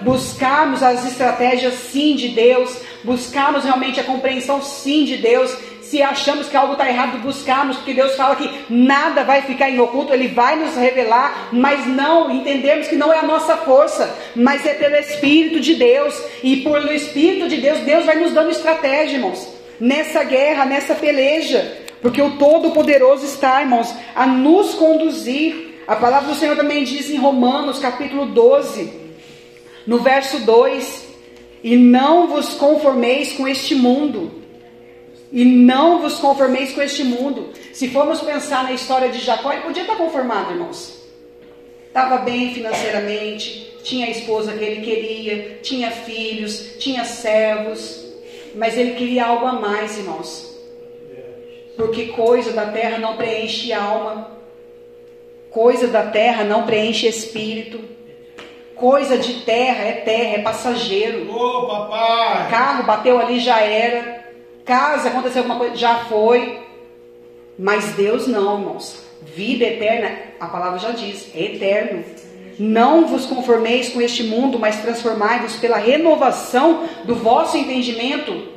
Buscarmos 0.00 0.82
as 0.82 1.06
estratégias 1.06 1.74
sim 1.74 2.16
de 2.16 2.30
Deus, 2.30 2.76
buscarmos 3.04 3.62
realmente 3.62 4.00
a 4.00 4.04
compreensão 4.04 4.60
sim 4.60 5.04
de 5.04 5.16
Deus 5.18 5.56
se 5.92 6.00
achamos 6.00 6.48
que 6.48 6.56
algo 6.56 6.72
está 6.72 6.88
errado, 6.88 7.18
buscarmos, 7.18 7.76
porque 7.76 7.92
Deus 7.92 8.16
fala 8.16 8.34
que 8.34 8.50
nada 8.70 9.24
vai 9.24 9.42
ficar 9.42 9.68
em 9.68 9.78
oculto, 9.78 10.14
Ele 10.14 10.28
vai 10.28 10.56
nos 10.56 10.74
revelar, 10.74 11.50
mas 11.52 11.86
não 11.86 12.30
entendemos 12.30 12.88
que 12.88 12.96
não 12.96 13.12
é 13.12 13.18
a 13.18 13.22
nossa 13.22 13.58
força, 13.58 14.16
mas 14.34 14.64
é 14.64 14.72
pelo 14.72 14.96
Espírito 14.96 15.60
de 15.60 15.74
Deus, 15.74 16.18
e 16.42 16.62
pelo 16.62 16.90
Espírito 16.90 17.46
de 17.46 17.58
Deus, 17.58 17.80
Deus 17.80 18.06
vai 18.06 18.14
nos 18.14 18.32
dando 18.32 18.50
estratégia, 18.50 19.16
irmãos, 19.16 19.46
nessa 19.78 20.24
guerra, 20.24 20.64
nessa 20.64 20.94
peleja, 20.94 21.76
porque 22.00 22.22
o 22.22 22.38
Todo-Poderoso 22.38 23.26
está, 23.26 23.60
irmãos, 23.60 23.94
a 24.14 24.26
nos 24.26 24.72
conduzir. 24.72 25.82
A 25.86 25.94
palavra 25.94 26.32
do 26.32 26.40
Senhor 26.40 26.56
também 26.56 26.84
diz 26.84 27.10
em 27.10 27.18
Romanos, 27.18 27.78
capítulo 27.78 28.24
12, 28.24 28.90
no 29.86 29.98
verso 29.98 30.38
2: 30.38 31.06
E 31.62 31.76
não 31.76 32.28
vos 32.28 32.54
conformeis 32.54 33.34
com 33.34 33.46
este 33.46 33.74
mundo 33.74 34.41
e 35.32 35.44
não 35.44 36.00
vos 36.00 36.18
conformeis 36.18 36.72
com 36.72 36.82
este 36.82 37.02
mundo. 37.02 37.50
Se 37.72 37.88
formos 37.88 38.20
pensar 38.20 38.64
na 38.64 38.72
história 38.72 39.08
de 39.08 39.18
Jacó, 39.18 39.50
ele 39.50 39.62
podia 39.62 39.82
estar 39.82 39.96
conformado, 39.96 40.52
irmãos. 40.52 41.00
Estava 41.88 42.18
bem 42.18 42.52
financeiramente, 42.52 43.72
tinha 43.82 44.06
a 44.06 44.10
esposa 44.10 44.52
que 44.52 44.62
ele 44.62 44.82
queria, 44.82 45.58
tinha 45.62 45.90
filhos, 45.90 46.76
tinha 46.78 47.04
servos, 47.04 48.04
mas 48.54 48.76
ele 48.76 48.94
queria 48.94 49.26
algo 49.26 49.46
a 49.46 49.52
mais, 49.52 49.96
irmãos. 49.96 50.52
Porque 51.76 52.06
coisa 52.06 52.52
da 52.52 52.66
terra 52.66 52.98
não 52.98 53.16
preenche 53.16 53.72
alma, 53.72 54.30
coisa 55.50 55.88
da 55.88 56.04
terra 56.04 56.44
não 56.44 56.64
preenche 56.64 57.06
espírito. 57.06 57.92
Coisa 58.74 59.16
de 59.16 59.42
terra 59.42 59.84
é 59.84 59.92
terra, 59.92 60.34
é 60.34 60.38
passageiro. 60.42 61.32
Ô, 61.32 61.66
papai! 61.68 62.50
Carro 62.50 62.82
bateu 62.82 63.18
ali 63.18 63.38
já 63.38 63.60
era. 63.60 64.21
Casa, 64.64 65.08
aconteceu 65.08 65.42
alguma 65.42 65.58
coisa, 65.58 65.76
já 65.76 66.04
foi. 66.04 66.60
Mas 67.58 67.92
Deus 67.92 68.26
não, 68.26 68.58
irmãos. 68.58 69.02
Vida 69.22 69.64
eterna, 69.64 70.16
a 70.40 70.46
palavra 70.46 70.78
já 70.78 70.90
diz, 70.90 71.30
é 71.34 71.54
eterno. 71.54 72.04
Não 72.58 73.06
vos 73.06 73.24
conformeis 73.26 73.88
com 73.88 74.00
este 74.00 74.24
mundo, 74.24 74.58
mas 74.58 74.82
transformai-vos 74.82 75.56
pela 75.56 75.76
renovação 75.78 76.88
do 77.04 77.14
vosso 77.14 77.56
entendimento, 77.56 78.48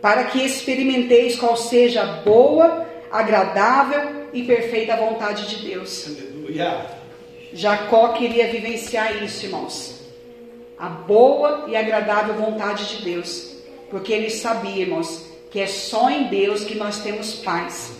para 0.00 0.24
que 0.24 0.44
experimenteis 0.44 1.36
qual 1.36 1.56
seja 1.56 2.02
a 2.02 2.06
boa, 2.06 2.86
agradável 3.10 4.26
e 4.32 4.42
perfeita 4.44 4.96
vontade 4.96 5.48
de 5.48 5.66
Deus. 5.66 6.06
Aleluia. 6.06 6.86
Jacó 7.52 8.08
queria 8.08 8.48
vivenciar 8.48 9.22
isso, 9.22 9.46
irmãos. 9.46 10.00
A 10.76 10.88
boa 10.88 11.64
e 11.68 11.76
agradável 11.76 12.34
vontade 12.34 12.96
de 12.96 13.04
Deus. 13.04 13.53
Porque 13.90 14.12
ele 14.12 14.30
sabia, 14.30 14.82
irmãos, 14.82 15.26
que 15.50 15.60
é 15.60 15.66
só 15.66 16.10
em 16.10 16.24
Deus 16.24 16.64
que 16.64 16.74
nós 16.74 16.98
temos 16.98 17.34
paz. 17.34 17.92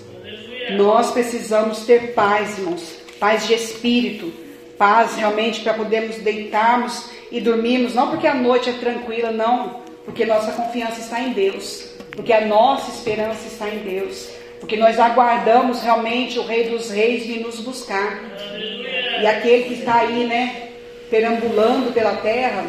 Nós 0.72 1.10
precisamos 1.12 1.86
ter 1.86 2.14
paz, 2.14 2.58
irmãos, 2.58 2.96
paz 3.20 3.46
de 3.46 3.54
espírito, 3.54 4.32
paz 4.78 5.14
realmente 5.14 5.60
para 5.60 5.74
podermos 5.74 6.16
deitarmos 6.16 7.10
e 7.30 7.40
dormirmos, 7.40 7.94
não 7.94 8.10
porque 8.10 8.26
a 8.26 8.34
noite 8.34 8.70
é 8.70 8.72
tranquila, 8.72 9.30
não, 9.30 9.82
porque 10.04 10.24
nossa 10.24 10.52
confiança 10.52 11.00
está 11.00 11.20
em 11.20 11.32
Deus, 11.32 11.90
porque 12.12 12.32
a 12.32 12.44
nossa 12.46 12.90
esperança 12.90 13.46
está 13.46 13.68
em 13.68 13.78
Deus, 13.78 14.30
porque 14.60 14.76
nós 14.76 14.98
aguardamos 14.98 15.82
realmente 15.82 16.38
o 16.38 16.46
Rei 16.46 16.70
dos 16.70 16.90
Reis 16.90 17.26
vir 17.26 17.40
nos 17.40 17.60
buscar. 17.60 18.20
E 19.20 19.26
aquele 19.26 19.64
que 19.64 19.74
está 19.74 19.96
aí, 19.96 20.24
né, 20.24 20.70
perambulando 21.10 21.92
pela 21.92 22.16
terra, 22.16 22.64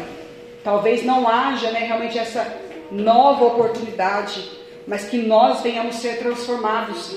talvez 0.62 1.04
não 1.04 1.26
haja, 1.26 1.70
né, 1.70 1.80
realmente 1.80 2.18
essa 2.18 2.65
nova 2.90 3.44
oportunidade, 3.44 4.42
mas 4.86 5.04
que 5.04 5.18
nós 5.18 5.62
venhamos 5.62 5.96
ser 5.96 6.18
transformados 6.18 7.16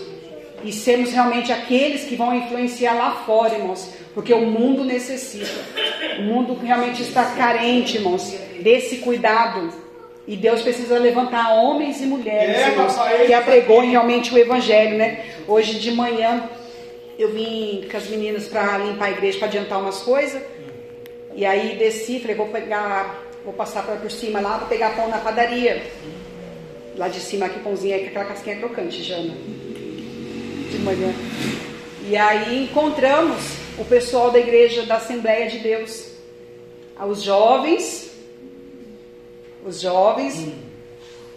e 0.64 0.74
sermos 0.74 1.12
realmente 1.12 1.52
aqueles 1.52 2.04
que 2.04 2.16
vão 2.16 2.36
influenciar 2.36 2.94
lá 2.94 3.24
fora, 3.26 3.56
irmãos, 3.56 3.94
porque 4.14 4.34
o 4.34 4.46
mundo 4.46 4.84
necessita. 4.84 5.60
O 6.20 6.24
mundo 6.24 6.54
realmente 6.62 7.02
está 7.02 7.24
carente, 7.36 7.98
irmãos, 7.98 8.34
desse 8.62 8.98
cuidado. 8.98 9.72
E 10.28 10.36
Deus 10.36 10.62
precisa 10.62 11.00
levantar 11.00 11.54
homens 11.54 12.02
e 12.02 12.06
mulheres, 12.06 12.58
É, 12.58 12.68
irmãos, 12.70 12.94
papai, 12.94 13.26
que 13.26 13.34
apregoem 13.34 13.92
realmente 13.92 14.34
o 14.34 14.38
evangelho, 14.38 14.98
né? 14.98 15.26
Hoje 15.48 15.80
de 15.80 15.92
manhã 15.92 16.50
eu 17.18 17.32
vim 17.32 17.88
com 17.90 17.98
as 17.98 18.08
meninas 18.08 18.48
para 18.48 18.78
limpar 18.78 19.06
a 19.06 19.12
igreja 19.12 19.40
para 19.40 19.48
adiantar 19.48 19.80
umas 19.80 20.02
coisas. 20.02 20.42
E 21.36 21.46
aí 21.46 21.78
desci, 21.78 22.20
falei, 22.20 22.36
vou 22.36 22.48
pegar 22.48 23.29
Vou 23.50 23.56
passar 23.56 23.82
por 23.82 24.12
cima 24.12 24.40
lá, 24.40 24.58
vou 24.58 24.68
pegar 24.68 24.96
pão 24.96 25.08
na 25.10 25.18
padaria. 25.18 25.82
Lá 26.96 27.08
de 27.08 27.20
cima 27.20 27.48
aqui, 27.48 27.60
pãozinho 27.62 27.96
é 27.96 28.06
aquela 28.06 28.26
casquinha 28.26 28.58
crocante, 28.58 29.02
Jana. 29.02 29.34
De 30.70 30.78
manhã. 30.78 31.12
E 32.08 32.16
aí 32.16 32.66
encontramos 32.66 33.42
o 33.76 33.84
pessoal 33.86 34.30
da 34.30 34.38
igreja 34.38 34.84
da 34.84 34.98
Assembleia 34.98 35.50
de 35.50 35.58
Deus. 35.58 36.12
Os 37.04 37.24
jovens, 37.24 38.12
os 39.66 39.82
jovens, 39.82 40.48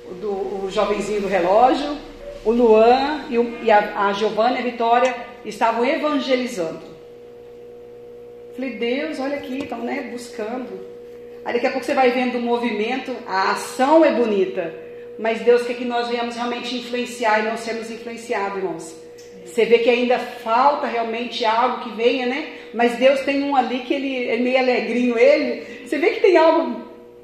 o, 0.05 0.13
do, 0.13 0.67
o 0.67 0.71
jovenzinho 0.71 1.23
do 1.23 1.29
relógio, 1.29 1.97
o 2.45 2.51
Luan 2.51 3.25
e, 3.31 3.39
o, 3.39 3.65
e 3.65 3.71
a, 3.71 4.09
a 4.09 4.13
Giovana 4.13 4.57
e 4.57 4.59
a 4.59 4.71
Vitória 4.71 5.17
estavam 5.47 5.83
evangelizando. 5.83 6.83
Falei, 8.55 8.77
Deus, 8.77 9.19
olha 9.19 9.39
aqui, 9.39 9.61
estão 9.61 9.79
né, 9.79 10.11
buscando. 10.13 10.92
Aí 11.45 11.55
daqui 11.55 11.67
a 11.67 11.71
pouco 11.71 11.85
você 11.85 11.95
vai 11.95 12.11
vendo 12.11 12.39
o 12.39 12.43
movimento, 12.43 13.15
a 13.27 13.53
ação 13.53 14.05
é 14.05 14.13
bonita, 14.13 14.73
mas 15.19 15.41
Deus 15.41 15.63
quer 15.63 15.75
que 15.75 15.85
nós 15.85 16.09
venhamos 16.09 16.37
realmente 16.37 16.77
influenciar 16.77 17.41
e 17.41 17.49
não 17.49 17.57
sermos 17.57 17.91
influenciados, 17.91 18.59
irmãos. 18.59 18.95
Você 19.45 19.65
vê 19.65 19.79
que 19.79 19.91
ainda 19.91 20.19
falta 20.19 20.87
realmente 20.87 21.45
algo 21.45 21.83
que 21.83 21.97
venha, 21.97 22.27
né? 22.27 22.47
Mas 22.73 22.97
Deus 22.97 23.21
tem 23.21 23.43
um 23.43 23.57
ali 23.57 23.81
que 23.81 23.93
ele 23.93 24.29
é 24.29 24.37
meio 24.37 24.59
alegrinho, 24.59 25.19
ele. 25.19 25.85
Você 25.85 25.99
vê 25.99 26.11
que 26.11 26.21
tem 26.21 26.37
algo, 26.37 26.81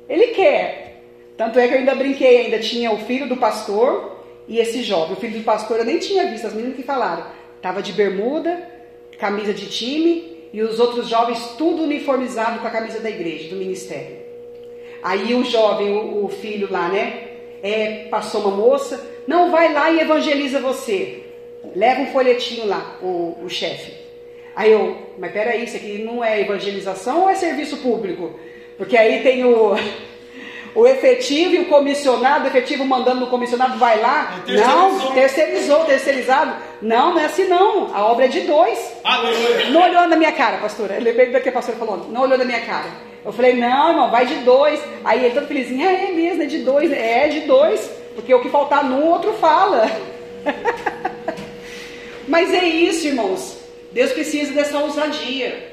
ele 0.09 0.29
quer. 0.29 1.03
Tanto 1.37 1.59
é 1.59 1.69
que 1.69 1.75
eu 1.75 1.79
ainda 1.79 1.95
brinquei, 1.95 2.39
ainda 2.39 2.59
tinha 2.59 2.91
o 2.91 2.99
filho 2.99 3.29
do 3.29 3.37
pastor 3.37 4.21
e 4.49 4.59
esse 4.59 4.83
jovem. 4.83 5.12
O 5.12 5.21
filho 5.21 5.39
do 5.39 5.45
pastor 5.45 5.79
eu 5.79 5.85
nem 5.85 5.99
tinha 5.99 6.27
visto, 6.27 6.49
as 6.49 6.55
meninas 6.55 6.77
que 6.77 6.83
falaram. 6.83 7.25
Tava 7.62 7.81
de 7.81 7.93
bermuda, 7.93 8.69
camisa 9.16 9.55
de 9.55 9.69
time 9.69 10.38
e 10.53 10.62
os 10.62 10.78
outros 10.80 11.09
jovens 11.09 11.55
tudo 11.57 11.82
uniformizado 11.82 12.61
com 12.61 12.66
a 12.66 12.70
camisa 12.70 13.01
da 13.01 13.11
igreja, 13.11 13.49
do 13.49 13.57
ministério. 13.57 14.18
Aí 15.03 15.34
o 15.34 15.44
jovem, 15.44 15.90
o, 15.92 16.24
o 16.24 16.28
filho 16.28 16.68
lá, 16.70 16.88
né? 16.88 17.28
É, 17.62 18.07
passou 18.11 18.42
uma 18.42 18.57
moça, 18.57 19.05
não 19.26 19.51
vai 19.51 19.72
lá 19.72 19.90
e 19.90 20.01
evangeliza 20.01 20.61
você. 20.61 21.24
Leva 21.74 22.03
um 22.03 22.07
folhetinho 22.07 22.66
lá, 22.66 22.99
o, 23.03 23.36
o 23.44 23.49
chefe. 23.49 23.92
Aí 24.55 24.72
eu, 24.72 24.96
mas 25.18 25.32
peraí, 25.32 25.64
isso 25.64 25.76
aqui 25.76 25.99
não 25.99 26.24
é 26.24 26.40
evangelização 26.40 27.22
ou 27.22 27.30
é 27.30 27.34
serviço 27.34 27.76
público? 27.78 28.38
Porque 28.76 28.96
aí 28.96 29.22
tem 29.22 29.44
o, 29.44 29.74
o 30.79 30.87
efetivo 30.87 31.55
e 31.57 31.59
o 31.62 31.64
comissionado, 31.64 32.45
o 32.45 32.47
efetivo 32.47 32.85
mandando 32.85 33.18
no 33.18 33.26
comissionado, 33.26 33.76
vai 33.81 34.01
lá. 34.01 34.45
É, 34.47 34.53
não, 34.53 35.11
terceirizou, 35.12 35.85
terceirizado. 35.85 36.55
Não, 36.81 37.14
não 37.14 37.20
é 37.20 37.24
assim 37.24 37.49
não. 37.49 37.93
A 37.93 38.05
obra 38.05 38.26
é 38.26 38.29
de 38.29 38.43
dois. 38.43 38.93
Aleluia. 39.03 39.70
Não 39.70 39.83
olhou 39.83 40.07
na 40.07 40.14
minha 40.14 40.31
cara, 40.31 40.59
pastora. 40.59 40.95
Eu 40.95 41.03
lembrei 41.03 41.33
do 41.33 41.41
que 41.41 41.49
a 41.49 41.53
pastora 41.53 41.76
falou. 41.76 42.07
Não 42.09 42.22
olhou 42.22 42.39
na 42.39 42.45
minha 42.45 42.61
cara. 42.61 42.87
Eu 43.24 43.33
falei, 43.33 43.55
não, 43.55 43.89
irmão, 43.89 44.09
vai 44.09 44.24
de 44.24 44.37
dois. 44.37 44.81
Aí 45.05 45.24
ele 45.24 45.35
todo 45.35 45.49
felizinho, 45.49 45.85
é, 45.85 46.11
é 46.11 46.12
mesmo, 46.12 46.45
é 46.45 46.47
de 46.47 46.59
dois. 46.59 46.93
É 46.93 47.26
de 47.26 47.41
dois. 47.41 47.91
Porque 48.14 48.33
o 48.33 48.41
que 48.41 48.49
faltar 48.49 48.85
num, 48.85 49.03
o 49.03 49.11
outro 49.11 49.33
fala. 49.33 49.91
Mas 52.29 52.55
é 52.55 52.64
isso, 52.64 53.09
irmãos. 53.09 53.59
Deus 53.91 54.12
precisa 54.12 54.53
dessa 54.53 54.79
ousadia. 54.79 55.68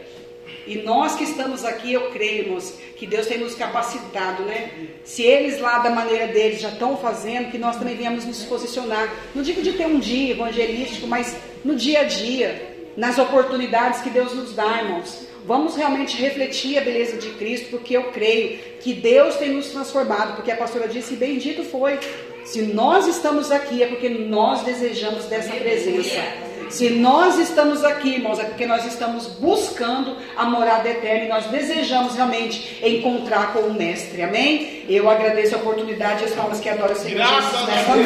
E 0.68 0.78
nós 0.78 1.16
que 1.16 1.24
estamos 1.24 1.64
aqui, 1.64 1.94
eu 1.94 2.10
creio, 2.12 2.46
irmãos, 2.46 2.74
que 2.96 3.06
Deus 3.06 3.28
tem 3.28 3.38
nos 3.38 3.56
capacitado, 3.56 4.44
né? 4.44 4.72
Se 5.04 5.22
eles 5.22 5.60
lá 5.60 5.80
da 5.80 5.90
maneira 5.90 6.28
deles 6.28 6.60
já 6.60 6.70
estão 6.70 6.98
fazendo, 6.98 7.52
que 7.52 7.58
nós 7.58 7.78
também 7.78 7.96
venhamos 7.96 8.26
nos 8.26 8.44
posicionar. 8.44 9.14
Não 9.34 9.44
digo 9.44 9.62
de 9.62 9.74
ter 9.74 9.86
um 9.86 10.00
dia 10.00 10.32
evangelístico, 10.32 11.08
mas 11.08 11.36
no 11.64 11.76
dia 11.76 12.02
a 12.02 12.04
dia, 12.04 12.76
nas 12.98 13.18
oportunidades 13.18 14.02
que 14.02 14.10
Deus 14.10 14.34
nos 14.34 14.54
dá, 14.54 14.82
irmãos. 14.82 15.26
Vamos 15.46 15.76
realmente 15.76 16.18
refletir 16.18 16.80
a 16.80 16.82
beleza 16.82 17.18
de 17.18 17.30
Cristo, 17.34 17.70
porque 17.70 17.96
eu 17.96 18.06
creio 18.06 18.58
que 18.80 18.94
Deus 18.94 19.36
tem 19.36 19.50
nos 19.52 19.68
transformado, 19.68 20.36
porque 20.36 20.52
a 20.52 20.58
pastora 20.58 20.88
disse, 20.88 21.16
bendito 21.16 21.64
foi. 21.64 22.00
Se 22.46 22.62
nós 22.62 23.08
estamos 23.08 23.52
aqui 23.52 23.82
é 23.82 23.88
porque 23.88 24.08
nós 24.08 24.62
desejamos 24.62 25.26
dessa 25.26 25.52
presença. 25.54 26.22
Se 26.70 26.90
nós 26.92 27.40
estamos 27.40 27.84
aqui, 27.84 28.16
irmãos, 28.16 28.40
é 28.40 28.44
porque 28.44 28.66
nós 28.68 28.86
estamos 28.86 29.28
buscando 29.28 30.16
a 30.38 30.46
morada 30.46 30.88
eterna 30.88 31.26
e 31.26 31.28
nós 31.28 31.46
desejamos 31.46 32.16
realmente 32.16 32.80
encontrar 32.84 33.52
com 33.52 33.60
o 33.60 33.74
Mestre. 33.74 34.22
Amém? 34.22 34.84
Eu 34.88 35.10
agradeço 35.10 35.56
a 35.56 35.58
oportunidade 35.58 36.22
e 36.22 36.26
as 36.26 36.32
palmas 36.34 36.60
que 36.60 36.70
adoram 36.70 36.96
Senhor 36.96 37.18
Graças 37.18 37.62
a 37.62 37.66
nessa 37.66 37.94
Deus. 37.94 38.06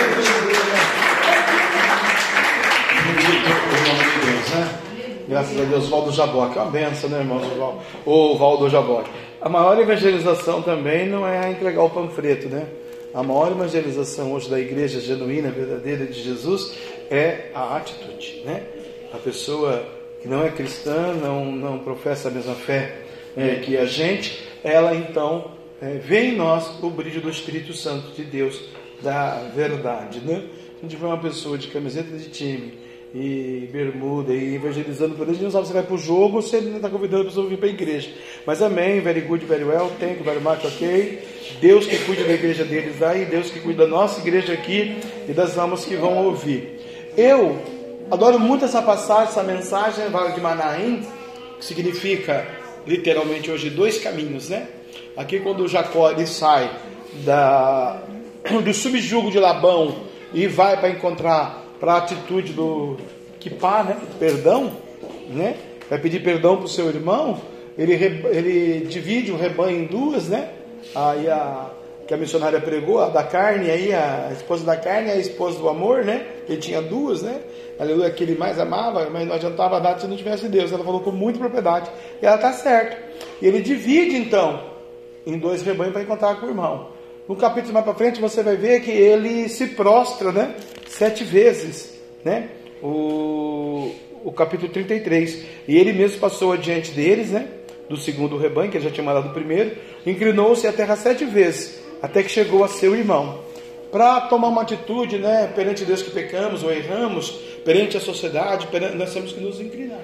né? 4.55 4.79
Graças 5.27 5.61
a 5.61 5.63
Deus, 5.65 5.89
Valdo 5.89 6.11
Jaboque. 6.11 6.57
É 6.57 6.61
uma 6.61 6.71
benção, 6.71 7.09
né, 7.09 7.19
irmãos? 7.19 7.43
O 8.05 8.37
Valdo 8.37 8.69
Jaboque. 8.69 9.09
A 9.41 9.49
maior 9.49 9.79
evangelização 9.79 10.61
também 10.61 11.07
não 11.07 11.27
é 11.27 11.51
entregar 11.51 11.83
o 11.83 11.89
panfleto, 11.89 12.49
né? 12.49 12.65
A 13.13 13.23
maior 13.23 13.51
evangelização 13.51 14.33
hoje 14.33 14.49
da 14.49 14.59
igreja 14.59 14.99
genuína, 14.99 15.49
verdadeira 15.49 16.05
de 16.05 16.21
Jesus 16.21 16.75
é 17.09 17.49
a 17.53 17.77
atitude, 17.77 18.43
né? 18.45 18.63
A 19.11 19.17
pessoa 19.17 19.83
que 20.21 20.27
não 20.27 20.43
é 20.43 20.49
cristã, 20.49 21.13
não, 21.13 21.51
não 21.51 21.79
professa 21.79 22.27
a 22.27 22.31
mesma 22.31 22.53
fé 22.53 23.01
é, 23.35 23.55
que 23.55 23.77
a 23.77 23.85
gente, 23.85 24.47
ela 24.63 24.93
então 24.93 25.51
é, 25.81 25.93
vê 25.93 26.25
em 26.25 26.35
nós 26.35 26.83
o 26.83 26.89
brilho 26.89 27.21
do 27.21 27.29
Espírito 27.29 27.73
Santo 27.73 28.11
de 28.11 28.23
Deus, 28.23 28.61
da 29.01 29.49
verdade, 29.55 30.19
né? 30.19 30.43
A 30.77 30.81
gente 30.81 30.95
vê 30.95 31.05
uma 31.05 31.17
pessoa 31.17 31.57
de 31.57 31.67
camiseta 31.67 32.15
de 32.15 32.29
time 32.29 32.88
e 33.13 33.67
bermuda 33.71 34.33
e 34.33 34.55
evangelizando 34.55 35.15
por 35.15 35.25
gente 35.27 35.41
não 35.41 35.49
sabe 35.49 35.67
se 35.67 35.73
vai 35.73 35.81
para 35.81 35.95
o 35.95 35.97
jogo 35.97 36.37
ou 36.37 36.41
se 36.41 36.55
ele 36.55 36.75
está 36.75 36.89
convidando 36.89 37.23
a 37.23 37.25
pessoa 37.25 37.45
a 37.45 37.49
vir 37.49 37.57
para 37.57 37.67
a 37.67 37.71
igreja. 37.71 38.09
Mas 38.45 38.61
amém, 38.61 39.01
very 39.01 39.21
good, 39.21 39.45
very 39.45 39.63
well, 39.63 39.91
thank 39.99 40.17
you 40.19 40.23
very 40.23 40.39
much, 40.39 40.63
ok? 40.63 41.19
Deus 41.59 41.87
que 41.87 41.97
cuida 41.99 42.23
da 42.23 42.33
igreja 42.33 42.63
deles 42.63 43.01
aí, 43.01 43.25
Deus 43.25 43.49
que 43.49 43.59
cuida 43.59 43.83
da 43.85 43.89
nossa 43.89 44.19
igreja 44.19 44.53
aqui 44.53 44.97
e 45.27 45.33
das 45.33 45.57
almas 45.57 45.85
que 45.85 45.95
vão 45.95 46.25
ouvir. 46.25 46.79
Eu 47.17 47.59
adoro 48.11 48.39
muito 48.39 48.65
essa 48.65 48.81
passagem, 48.81 49.29
essa 49.29 49.43
mensagem, 49.43 50.09
Vale 50.09 50.33
de 50.33 50.41
Manaim, 50.41 51.01
que 51.57 51.65
significa 51.65 52.47
literalmente 52.85 53.49
hoje 53.49 53.69
dois 53.69 53.97
caminhos, 53.97 54.49
né? 54.49 54.67
Aqui 55.17 55.39
quando 55.39 55.67
Jacó 55.67 56.11
ele 56.11 56.27
sai 56.27 56.69
da, 57.25 58.01
do 58.63 58.73
subjugo 58.73 59.31
de 59.31 59.39
Labão 59.39 59.95
e 60.31 60.47
vai 60.47 60.77
para 60.77 60.89
encontrar 60.89 61.68
para 61.79 61.93
a 61.93 61.97
atitude 61.97 62.53
do 62.53 62.97
Kipá, 63.39 63.83
né? 63.83 63.97
Perdão, 64.19 64.71
né? 65.29 65.55
Vai 65.89 65.99
pedir 65.99 66.21
perdão 66.21 66.57
para 66.57 66.65
o 66.65 66.69
seu 66.69 66.87
irmão. 66.89 67.39
Ele, 67.77 67.93
ele 67.93 68.85
divide 68.87 69.31
o 69.31 69.37
rebanho 69.37 69.81
em 69.81 69.85
duas, 69.85 70.27
né? 70.27 70.49
Aí 70.93 71.29
a 71.29 71.71
que 72.09 72.13
a 72.15 72.17
missionária 72.17 72.59
pregou, 72.59 72.99
a 72.99 73.07
da 73.07 73.21
carne, 73.21 73.69
aí 73.69 73.93
a 73.93 74.31
esposa 74.31 74.65
da 74.65 74.75
carne 74.75 75.11
a 75.11 75.15
esposa 75.15 75.59
do 75.59 75.69
amor, 75.69 76.03
né? 76.03 76.25
Ele 76.47 76.57
tinha 76.57 76.81
duas, 76.81 77.21
né? 77.21 77.39
Aleluia, 77.79 78.09
que 78.09 78.23
ele 78.23 78.35
mais 78.35 78.59
amava, 78.59 79.07
mas 79.11 79.27
não 79.27 79.35
adiantava 79.35 79.79
dar 79.79 79.99
se 79.99 80.07
não 80.07 80.17
tivesse 80.17 80.47
Deus. 80.47 80.71
Ela 80.71 80.83
falou 80.83 81.01
com 81.01 81.11
muita 81.11 81.37
propriedade. 81.37 81.87
E 82.19 82.25
ela 82.25 82.37
está 82.37 82.51
certa. 82.51 82.97
E 83.39 83.45
ele 83.45 83.61
divide 83.61 84.17
então 84.17 84.59
em 85.23 85.37
dois 85.37 85.61
rebanhos 85.61 85.93
para 85.93 86.01
encontrar 86.01 86.39
com 86.39 86.47
o 86.47 86.49
irmão. 86.49 86.87
No 87.27 87.35
capítulo 87.35 87.75
mais 87.75 87.85
para 87.85 87.93
frente 87.93 88.19
você 88.19 88.41
vai 88.41 88.55
ver 88.55 88.81
que 88.81 88.89
ele 88.89 89.47
se 89.47 89.67
prostra, 89.67 90.31
né? 90.31 90.55
Sete 90.89 91.23
vezes, 91.23 91.93
né? 92.25 92.49
O, 92.81 93.91
o 94.23 94.31
capítulo 94.31 94.71
33. 94.71 95.45
E 95.67 95.77
ele 95.77 95.93
mesmo 95.93 96.19
passou 96.19 96.51
adiante 96.51 96.91
deles, 96.91 97.29
né? 97.29 97.47
Do 97.87 97.95
segundo 97.95 98.37
rebanho, 98.37 98.69
que 98.71 98.77
ele 98.77 98.83
já 98.85 98.91
tinha 98.91 99.03
mandado 99.03 99.29
o 99.29 99.33
primeiro, 99.33 99.75
inclinou-se 100.05 100.65
à 100.67 100.73
terra 100.73 100.95
sete 100.95 101.25
vezes, 101.25 101.79
até 102.01 102.21
que 102.21 102.29
chegou 102.29 102.63
a 102.63 102.67
seu 102.67 102.95
irmão. 102.95 103.39
Para 103.91 104.21
tomar 104.21 104.47
uma 104.49 104.61
atitude, 104.61 105.17
né? 105.17 105.51
Perante 105.55 105.85
Deus 105.85 106.01
que 106.01 106.11
pecamos 106.11 106.63
ou 106.63 106.71
erramos, 106.71 107.31
perante 107.63 107.97
a 107.97 107.99
sociedade, 107.99 108.67
perante- 108.67 108.95
nós 108.95 109.13
temos 109.13 109.31
que 109.33 109.39
nos 109.41 109.59
inclinar. 109.59 110.01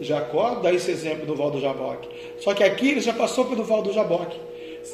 Jacó 0.00 0.56
dá 0.56 0.72
esse 0.72 0.90
exemplo 0.90 1.24
do 1.26 1.34
Val 1.34 1.50
do 1.50 1.60
Jaboque. 1.60 2.08
Só 2.38 2.52
que 2.54 2.62
aqui 2.64 2.90
ele 2.90 3.00
já 3.00 3.12
passou 3.12 3.44
pelo 3.46 3.64
Val 3.64 3.82
do 3.82 3.92
Jaboque. 3.92 4.38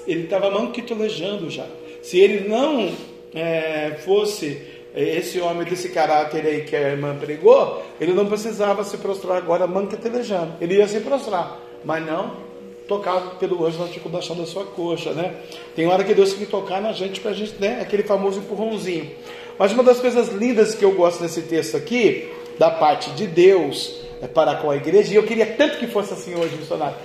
Ele 0.06 0.24
estava 0.24 0.50
manquitolejando 0.50 1.50
já. 1.50 1.66
Se 2.02 2.18
ele 2.18 2.48
não 2.48 2.90
é, 3.34 3.96
fosse 4.04 4.60
esse 4.94 5.40
homem 5.40 5.64
desse 5.64 5.88
caráter 5.88 6.44
aí 6.44 6.62
que 6.62 6.76
a 6.76 6.90
irmã 6.90 7.16
pregou, 7.16 7.82
ele 8.00 8.12
não 8.12 8.26
precisava 8.26 8.84
se 8.84 8.98
prostrar 8.98 9.38
agora 9.38 9.66
manquitelejando. 9.66 10.54
Ele 10.60 10.76
ia 10.76 10.86
se 10.86 11.00
prostrar, 11.00 11.58
mas 11.84 12.04
não 12.04 12.52
tocado 12.86 13.36
pelo 13.36 13.64
anjo 13.64 13.78
na 13.78 13.84
articulação 13.84 14.36
da 14.36 14.44
sua 14.44 14.64
coxa, 14.64 15.12
né? 15.12 15.34
Tem 15.74 15.86
hora 15.86 16.04
que 16.04 16.12
Deus 16.12 16.30
tem 16.30 16.40
que 16.40 16.50
tocar 16.50 16.80
na 16.80 16.92
gente 16.92 17.20
para 17.20 17.30
a 17.30 17.34
gente, 17.34 17.54
né? 17.58 17.78
Aquele 17.80 18.02
famoso 18.02 18.40
empurrãozinho. 18.40 19.10
Mas 19.58 19.72
uma 19.72 19.82
das 19.82 20.00
coisas 20.00 20.28
lindas 20.28 20.74
que 20.74 20.84
eu 20.84 20.92
gosto 20.92 21.22
desse 21.22 21.42
texto 21.42 21.76
aqui, 21.76 22.28
da 22.58 22.70
parte 22.70 23.10
de 23.12 23.26
Deus 23.26 24.00
é, 24.20 24.26
para 24.26 24.56
com 24.56 24.70
a 24.70 24.76
igreja, 24.76 25.12
e 25.12 25.16
eu 25.16 25.22
queria 25.22 25.46
tanto 25.46 25.78
que 25.78 25.86
fosse 25.86 26.12
assim 26.12 26.34
hoje, 26.34 26.56
missionário. 26.56 26.96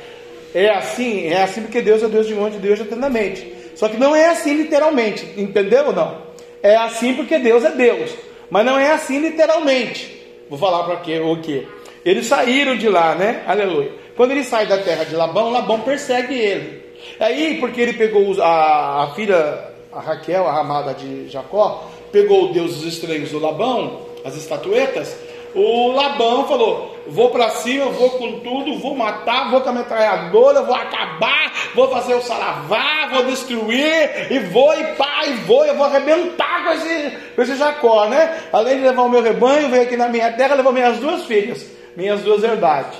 É 0.53 0.69
assim, 0.69 1.27
é 1.27 1.43
assim 1.43 1.61
porque 1.61 1.81
Deus 1.81 2.03
é 2.03 2.07
Deus 2.07 2.27
de 2.27 2.33
onde 2.33 2.57
Deus 2.57 2.79
eternamente. 2.79 3.53
Só 3.75 3.87
que 3.87 3.97
não 3.97 4.15
é 4.15 4.27
assim 4.29 4.55
literalmente, 4.55 5.25
entendeu 5.37 5.87
ou 5.87 5.93
não? 5.93 6.26
É 6.63 6.75
assim 6.75 7.13
porque 7.13 7.37
Deus 7.39 7.63
é 7.63 7.71
Deus, 7.71 8.11
mas 8.49 8.65
não 8.65 8.77
é 8.79 8.91
assim 8.91 9.19
literalmente. 9.19 10.15
Vou 10.49 10.57
falar 10.57 10.83
para 10.83 10.97
quê? 10.97 11.19
O 11.19 11.39
quê? 11.41 11.65
Eles 12.05 12.25
saíram 12.25 12.75
de 12.77 12.87
lá, 12.89 13.15
né? 13.15 13.43
Aleluia. 13.45 13.91
Quando 14.15 14.31
ele 14.31 14.43
sai 14.43 14.65
da 14.65 14.77
terra 14.77 15.03
de 15.03 15.15
Labão, 15.15 15.51
Labão 15.51 15.81
persegue 15.81 16.33
ele. 16.33 16.83
Aí, 17.19 17.57
porque 17.59 17.79
ele 17.81 17.93
pegou 17.93 18.27
os- 18.29 18.39
a, 18.39 19.03
a 19.03 19.11
filha, 19.13 19.59
a 19.91 19.99
Raquel, 19.99 20.47
a 20.47 20.59
amada 20.59 20.93
de 20.93 21.27
Jacó, 21.29 21.87
pegou 22.11 22.51
Deus 22.51 22.75
dos 22.75 22.85
estranhos 22.85 23.29
do 23.31 23.39
Labão, 23.39 24.01
as 24.25 24.35
estatuetas, 24.35 25.15
o 25.53 25.91
Labão 25.91 26.47
falou: 26.47 26.96
Vou 27.09 27.29
para 27.29 27.49
cima, 27.49 27.85
vou 27.85 28.11
com 28.11 28.39
tudo, 28.39 28.79
vou 28.79 28.95
matar, 28.95 29.49
vou 29.49 29.61
com 29.61 29.69
a 29.69 29.73
metralhadora, 29.73 30.61
vou 30.61 30.75
acabar, 30.75 31.53
vou 31.73 31.89
fazer 31.89 32.15
o 32.15 32.21
saravá, 32.21 33.07
vou 33.13 33.25
destruir, 33.25 34.31
e 34.31 34.39
vou, 34.39 34.73
e 34.73 34.83
pá, 34.95 35.25
e 35.27 35.33
vou, 35.45 35.65
eu 35.65 35.75
vou 35.75 35.85
arrebentar 35.85 36.65
com 36.65 36.73
esse, 36.73 37.17
com 37.35 37.41
esse 37.41 37.55
Jacó, 37.55 38.07
né? 38.07 38.43
Além 38.51 38.77
de 38.77 38.83
levar 38.83 39.03
o 39.03 39.09
meu 39.09 39.21
rebanho, 39.21 39.69
veio 39.69 39.83
aqui 39.83 39.95
na 39.95 40.09
minha 40.09 40.31
terra, 40.33 40.55
levou 40.55 40.73
minhas 40.73 40.97
duas 40.99 41.23
filhas, 41.25 41.65
minhas 41.95 42.21
duas 42.21 42.43
herdades. 42.43 42.99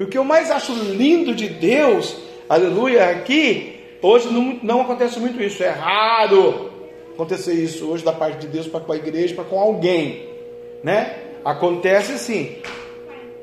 E 0.00 0.04
o 0.04 0.08
que 0.08 0.16
eu 0.16 0.24
mais 0.24 0.50
acho 0.50 0.72
lindo 0.72 1.34
de 1.34 1.48
Deus, 1.48 2.16
aleluia, 2.48 3.10
aqui, 3.10 3.78
hoje 4.00 4.32
não, 4.32 4.58
não 4.62 4.80
acontece 4.80 5.20
muito 5.20 5.42
isso, 5.42 5.62
é 5.62 5.70
raro 5.70 6.72
acontecer 7.14 7.54
isso 7.54 7.90
hoje 7.90 8.04
da 8.04 8.12
parte 8.12 8.38
de 8.38 8.46
Deus 8.48 8.66
para 8.66 8.80
com 8.80 8.92
a 8.92 8.96
igreja, 8.96 9.34
para 9.34 9.44
com 9.44 9.60
alguém, 9.60 10.28
né? 10.82 11.18
Acontece 11.44 12.18
sim, 12.18 12.56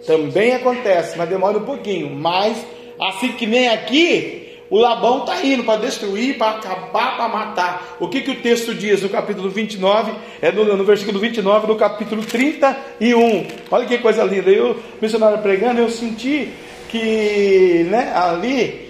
também 0.05 0.53
acontece, 0.53 1.17
mas 1.17 1.29
demora 1.29 1.57
um 1.57 1.65
pouquinho, 1.65 2.09
mas 2.15 2.57
assim 2.99 3.31
que 3.33 3.45
nem 3.45 3.69
aqui, 3.69 4.49
O 4.69 4.77
Labão 4.77 5.21
está 5.21 5.43
indo 5.43 5.63
para 5.63 5.81
destruir, 5.81 6.37
para 6.37 6.57
acabar, 6.57 7.17
para 7.17 7.27
matar. 7.27 7.97
O 7.99 8.07
que, 8.07 8.21
que 8.21 8.29
o 8.29 8.35
texto 8.35 8.75
diz 8.75 9.01
no 9.01 9.09
capítulo 9.09 9.49
29? 9.49 10.11
É 10.41 10.51
no, 10.51 10.63
no 10.77 10.83
versículo 10.83 11.17
29 11.19 11.65
do 11.65 11.75
capítulo 11.75 12.23
31. 12.23 13.47
Olha 13.71 13.87
que 13.87 13.97
coisa 13.97 14.23
linda. 14.23 14.51
Eu, 14.51 14.77
missionário 15.01 15.39
pregando, 15.39 15.81
eu 15.81 15.89
senti 15.89 16.49
que 16.87 17.87
né, 17.89 18.13
ali 18.13 18.88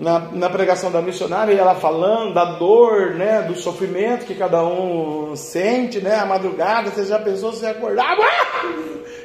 na, 0.00 0.20
na, 0.32 0.48
pregação 0.48 0.92
da 0.92 1.02
missionária, 1.02 1.52
ela 1.52 1.74
falando 1.74 2.32
da 2.32 2.44
dor, 2.44 3.14
né, 3.14 3.42
do 3.42 3.56
sofrimento 3.56 4.26
que 4.26 4.34
cada 4.34 4.64
um 4.64 5.34
sente, 5.34 6.00
né, 6.00 6.14
a 6.14 6.26
madrugada, 6.26 6.90
você 6.90 7.04
já 7.04 7.18
pensou 7.18 7.52
se 7.52 7.66
acordar, 7.66 8.16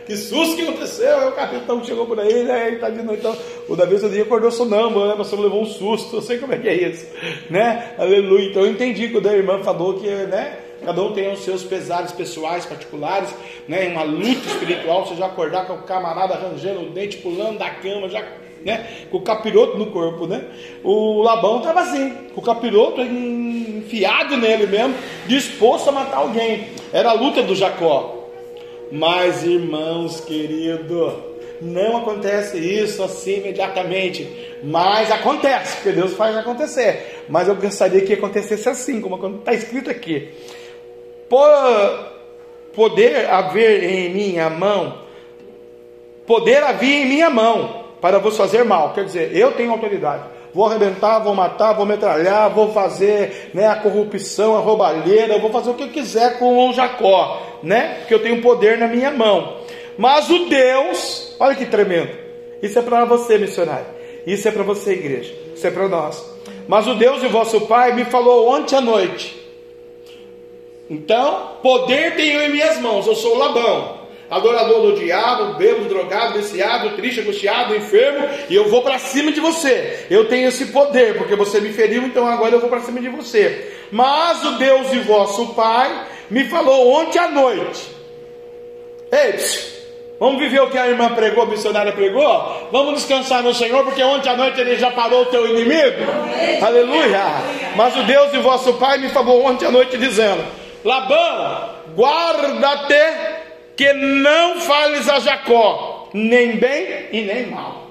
que 0.05 0.17
susto 0.17 0.55
que 0.55 0.63
aconteceu, 0.63 1.15
aí 1.17 1.27
o 1.27 1.33
capitão 1.33 1.83
chegou 1.83 2.07
por 2.07 2.19
aí, 2.19 2.43
né, 2.43 2.71
e 2.71 2.75
tá 2.77 2.89
de 2.89 3.03
noite, 3.03 3.19
então, 3.19 3.37
o 3.69 3.75
Davi 3.75 3.95
esse 3.95 4.21
acordou 4.21 4.49
sonâmbulo, 4.51 5.09
né, 5.09 5.15
você 5.15 5.35
levou 5.35 5.61
um 5.61 5.65
susto, 5.65 6.15
eu 6.17 6.21
sei 6.21 6.39
como 6.39 6.53
é 6.53 6.57
que 6.57 6.67
é 6.67 6.89
isso, 6.89 7.05
né, 7.49 7.93
aleluia, 7.97 8.49
então 8.49 8.63
eu 8.63 8.71
entendi 8.71 9.09
quando 9.09 9.29
a 9.29 9.33
irmã 9.33 9.61
falou 9.63 9.99
que, 9.99 10.07
né, 10.07 10.59
Cada 10.85 11.01
um 11.01 11.13
tem 11.13 11.31
os 11.31 11.39
seus 11.39 11.63
pesares 11.63 12.11
pessoais, 12.11 12.65
particulares, 12.65 13.33
né? 13.69 13.87
Uma 13.87 14.03
luta 14.03 14.45
espiritual, 14.45 15.05
você 15.05 15.15
já 15.15 15.27
acordar 15.27 15.65
com 15.65 15.75
o 15.75 15.83
camarada 15.83 16.33
arranjando 16.33 16.81
o 16.81 16.89
dente, 16.89 17.19
pulando 17.19 17.57
da 17.57 17.69
cama, 17.69 18.09
já 18.09 18.21
né? 18.63 18.87
Com 19.11 19.17
o 19.17 19.21
capiroto 19.21 19.77
no 19.77 19.87
corpo, 19.87 20.25
né? 20.27 20.43
O 20.83 21.21
Labão 21.21 21.57
estava 21.59 21.81
assim, 21.81 22.13
com 22.33 22.41
o 22.41 22.43
capiroto 22.43 23.01
enfiado 23.01 24.37
nele 24.37 24.67
mesmo, 24.67 24.95
disposto 25.27 25.89
a 25.89 25.91
matar 25.91 26.17
alguém. 26.17 26.67
Era 26.91 27.09
a 27.09 27.13
luta 27.13 27.41
do 27.41 27.55
Jacó. 27.55 28.29
Mas, 28.91 29.43
irmãos 29.43 30.21
queridos, 30.21 31.13
não 31.61 31.97
acontece 31.97 32.57
isso 32.57 33.01
assim 33.01 33.37
imediatamente. 33.37 34.29
Mas 34.63 35.11
acontece, 35.11 35.77
porque 35.77 35.91
Deus 35.91 36.13
faz 36.13 36.37
acontecer. 36.37 37.23
Mas 37.27 37.47
eu 37.47 37.55
gostaria 37.55 38.01
que 38.01 38.13
acontecesse 38.13 38.69
assim, 38.69 39.01
como 39.01 39.37
está 39.37 39.53
escrito 39.53 39.89
aqui. 39.89 40.29
Poder 42.75 43.29
haver 43.29 43.83
em 43.83 44.09
minha 44.13 44.49
mão, 44.49 44.99
poder 46.27 46.63
havia 46.63 47.01
em 47.01 47.05
minha 47.07 47.29
mão, 47.29 47.82
para 48.03 48.19
vos 48.19 48.35
fazer 48.35 48.65
mal. 48.65 48.91
Quer 48.91 49.05
dizer, 49.05 49.33
eu 49.33 49.53
tenho 49.53 49.71
autoridade. 49.71 50.23
Vou 50.53 50.65
arrebentar, 50.65 51.19
vou 51.19 51.33
matar, 51.33 51.71
vou 51.71 51.85
metralhar, 51.85 52.49
vou 52.49 52.73
fazer 52.73 53.51
né, 53.53 53.65
a 53.65 53.77
corrupção, 53.77 54.57
a 54.57 54.59
roubalheira, 54.59 55.39
vou 55.39 55.49
fazer 55.49 55.69
o 55.69 55.73
que 55.73 55.83
eu 55.83 55.87
quiser 55.87 56.37
com 56.37 56.67
o 56.67 56.73
Jacó, 56.73 57.41
né? 57.63 57.99
Porque 57.99 58.13
eu 58.13 58.21
tenho 58.21 58.41
poder 58.41 58.77
na 58.77 58.89
minha 58.89 59.09
mão. 59.09 59.55
Mas 59.97 60.29
o 60.29 60.49
Deus, 60.49 61.33
olha 61.39 61.55
que 61.55 61.65
tremendo. 61.65 62.11
Isso 62.61 62.77
é 62.77 62.81
para 62.81 63.05
você, 63.05 63.37
missionário. 63.37 63.85
Isso 64.27 64.49
é 64.49 64.51
para 64.51 64.63
você, 64.63 64.91
igreja. 64.91 65.33
Isso 65.55 65.65
é 65.65 65.71
para 65.71 65.87
nós. 65.87 66.25
Mas 66.67 66.85
o 66.85 66.95
Deus 66.95 67.21
de 67.21 67.27
vosso 67.29 67.61
Pai 67.61 67.93
me 67.93 68.03
falou 68.03 68.49
ontem 68.49 68.75
à 68.75 68.81
noite. 68.81 69.33
Então, 70.89 71.51
poder 71.63 72.17
tenho 72.17 72.41
em 72.41 72.51
minhas 72.51 72.79
mãos. 72.79 73.07
Eu 73.07 73.15
sou 73.15 73.35
o 73.35 73.39
Labão 73.39 74.02
adorador 74.37 74.81
do 74.81 74.99
diabo, 74.99 75.53
bêbado, 75.53 75.85
drogado, 75.85 76.39
viciado, 76.39 76.91
triste, 76.91 77.21
angustiado, 77.21 77.75
enfermo, 77.75 78.27
e 78.49 78.55
eu 78.55 78.69
vou 78.69 78.81
para 78.81 78.97
cima 78.99 79.31
de 79.31 79.39
você. 79.39 80.05
Eu 80.09 80.27
tenho 80.27 80.47
esse 80.47 80.67
poder, 80.67 81.17
porque 81.17 81.35
você 81.35 81.61
me 81.61 81.69
feriu, 81.69 82.03
então 82.03 82.27
agora 82.27 82.55
eu 82.55 82.59
vou 82.59 82.69
para 82.69 82.81
cima 82.81 82.99
de 82.99 83.09
você. 83.09 83.71
Mas 83.91 84.43
o 84.43 84.51
Deus 84.53 84.89
de 84.89 84.99
vosso 84.99 85.53
Pai 85.53 86.07
me 86.29 86.45
falou 86.45 86.93
ontem 86.93 87.19
à 87.19 87.29
noite. 87.29 87.91
Ei, 89.11 89.35
vamos 90.19 90.39
viver 90.39 90.61
o 90.61 90.69
que 90.69 90.77
a 90.77 90.87
irmã 90.87 91.13
pregou, 91.13 91.43
a 91.43 91.47
missionária 91.47 91.91
pregou? 91.91 92.69
Vamos 92.71 92.95
descansar 92.95 93.43
no 93.43 93.53
Senhor, 93.53 93.83
porque 93.83 94.03
ontem 94.03 94.29
à 94.29 94.35
noite 94.35 94.59
ele 94.59 94.75
já 94.77 94.89
parou 94.89 95.21
o 95.21 95.25
teu 95.27 95.47
inimigo. 95.47 96.01
Aleluia! 96.61 97.21
Mas 97.75 97.95
o 97.95 98.03
Deus 98.03 98.31
de 98.31 98.39
vosso 98.39 98.73
Pai 98.73 98.97
me 98.97 99.09
falou 99.09 99.45
ontem 99.45 99.67
à 99.67 99.71
noite 99.71 99.97
dizendo: 99.97 100.43
Labão, 100.83 101.69
guarda-te 101.95 103.42
que 103.75 103.91
não 103.93 104.59
fales 104.61 105.09
a 105.09 105.19
Jacó, 105.19 106.09
nem 106.13 106.57
bem 106.57 107.07
e 107.11 107.21
nem 107.21 107.47
mal. 107.47 107.87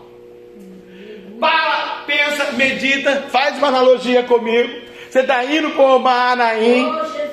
Para, 1.41 2.05
pensa, 2.07 2.53
medita, 2.53 3.25
faz 3.31 3.59
uma 3.59 3.69
analogia 3.69 4.23
comigo. 4.23 4.83
Você 5.11 5.21
está 5.21 5.45
indo 5.45 5.71
para 5.73 5.99
Maanaim, 5.99 6.91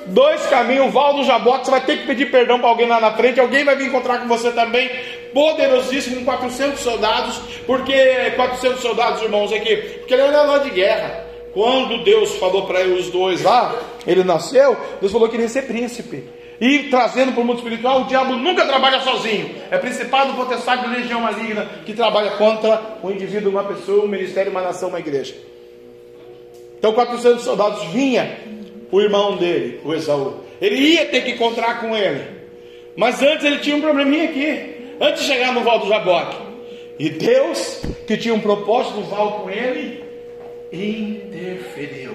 dois 0.08 0.46
caminhos, 0.48 0.92
Val 0.92 1.14
do 1.14 1.24
Jaboque, 1.24 1.66
você 1.66 1.72
vai 1.72 1.82
ter 1.82 2.00
que 2.00 2.08
pedir 2.08 2.30
perdão 2.30 2.60
para 2.60 2.68
alguém 2.68 2.88
lá 2.88 3.00
na 3.00 3.14
frente, 3.14 3.40
alguém 3.40 3.64
vai 3.64 3.76
vir 3.76 3.88
encontrar 3.88 4.18
com 4.18 4.28
você 4.28 4.52
também, 4.52 4.90
poderosíssimo, 5.34 6.18
com 6.18 6.26
400 6.26 6.80
soldados, 6.80 7.38
porque 7.66 8.34
400 8.36 8.82
soldados, 8.82 9.22
irmãos, 9.22 9.54
aqui, 9.54 9.78
porque 10.00 10.14
ele 10.14 10.24
era 10.24 10.42
lá 10.42 10.58
de 10.58 10.72
guerra. 10.72 11.26
Quando 11.54 12.04
Deus 12.04 12.36
falou 12.36 12.66
para 12.66 12.82
os 12.82 13.10
dois 13.10 13.44
lá, 13.44 13.74
ele 14.06 14.24
nasceu, 14.24 14.76
Deus 15.00 15.12
falou 15.12 15.30
que 15.30 15.36
ele 15.36 15.44
ia 15.44 15.50
ser 15.50 15.62
príncipe. 15.62 16.39
E 16.62 16.90
trazendo 16.90 17.32
para 17.32 17.42
o 17.42 17.46
mundo 17.46 17.58
espiritual, 17.58 18.02
o 18.02 18.06
diabo 18.06 18.36
nunca 18.36 18.66
trabalha 18.66 19.00
sozinho. 19.00 19.56
É 19.72 19.78
principado, 19.78 20.34
potestade 20.34 20.84
de 20.84 20.96
legião 20.96 21.22
maligna 21.22 21.66
que 21.86 21.94
trabalha 21.94 22.32
contra 22.32 22.98
um 23.02 23.10
indivíduo, 23.10 23.52
uma 23.52 23.64
pessoa, 23.64 24.04
um 24.04 24.08
ministério, 24.08 24.52
uma 24.52 24.62
nação, 24.62 24.90
uma 24.90 25.00
igreja. 25.00 25.36
Então 26.78 26.92
400 26.92 27.44
soldados 27.44 27.84
vinha 27.86 28.40
o 28.92 29.00
irmão 29.00 29.38
dele, 29.38 29.80
o 29.86 29.94
Esaú. 29.94 30.44
Ele 30.60 30.76
ia 30.76 31.06
ter 31.06 31.24
que 31.24 31.32
encontrar 31.32 31.80
com 31.80 31.96
ele. 31.96 32.26
Mas 32.96 33.22
antes 33.22 33.46
ele 33.46 33.60
tinha 33.60 33.76
um 33.78 33.82
probleminha 33.82 34.26
aqui. 34.26 34.96
Antes 35.00 35.22
de 35.22 35.28
chegar 35.28 35.54
no 35.54 35.62
Val 35.62 35.80
do 35.80 35.88
Jaboque. 35.88 36.36
E 36.98 37.10
Deus, 37.10 37.82
que 38.06 38.18
tinha 38.18 38.34
um 38.34 38.42
propósito 38.42 38.98
no 38.98 39.04
Val 39.04 39.40
com 39.40 39.50
ele, 39.50 40.04
interferiu. 40.74 42.14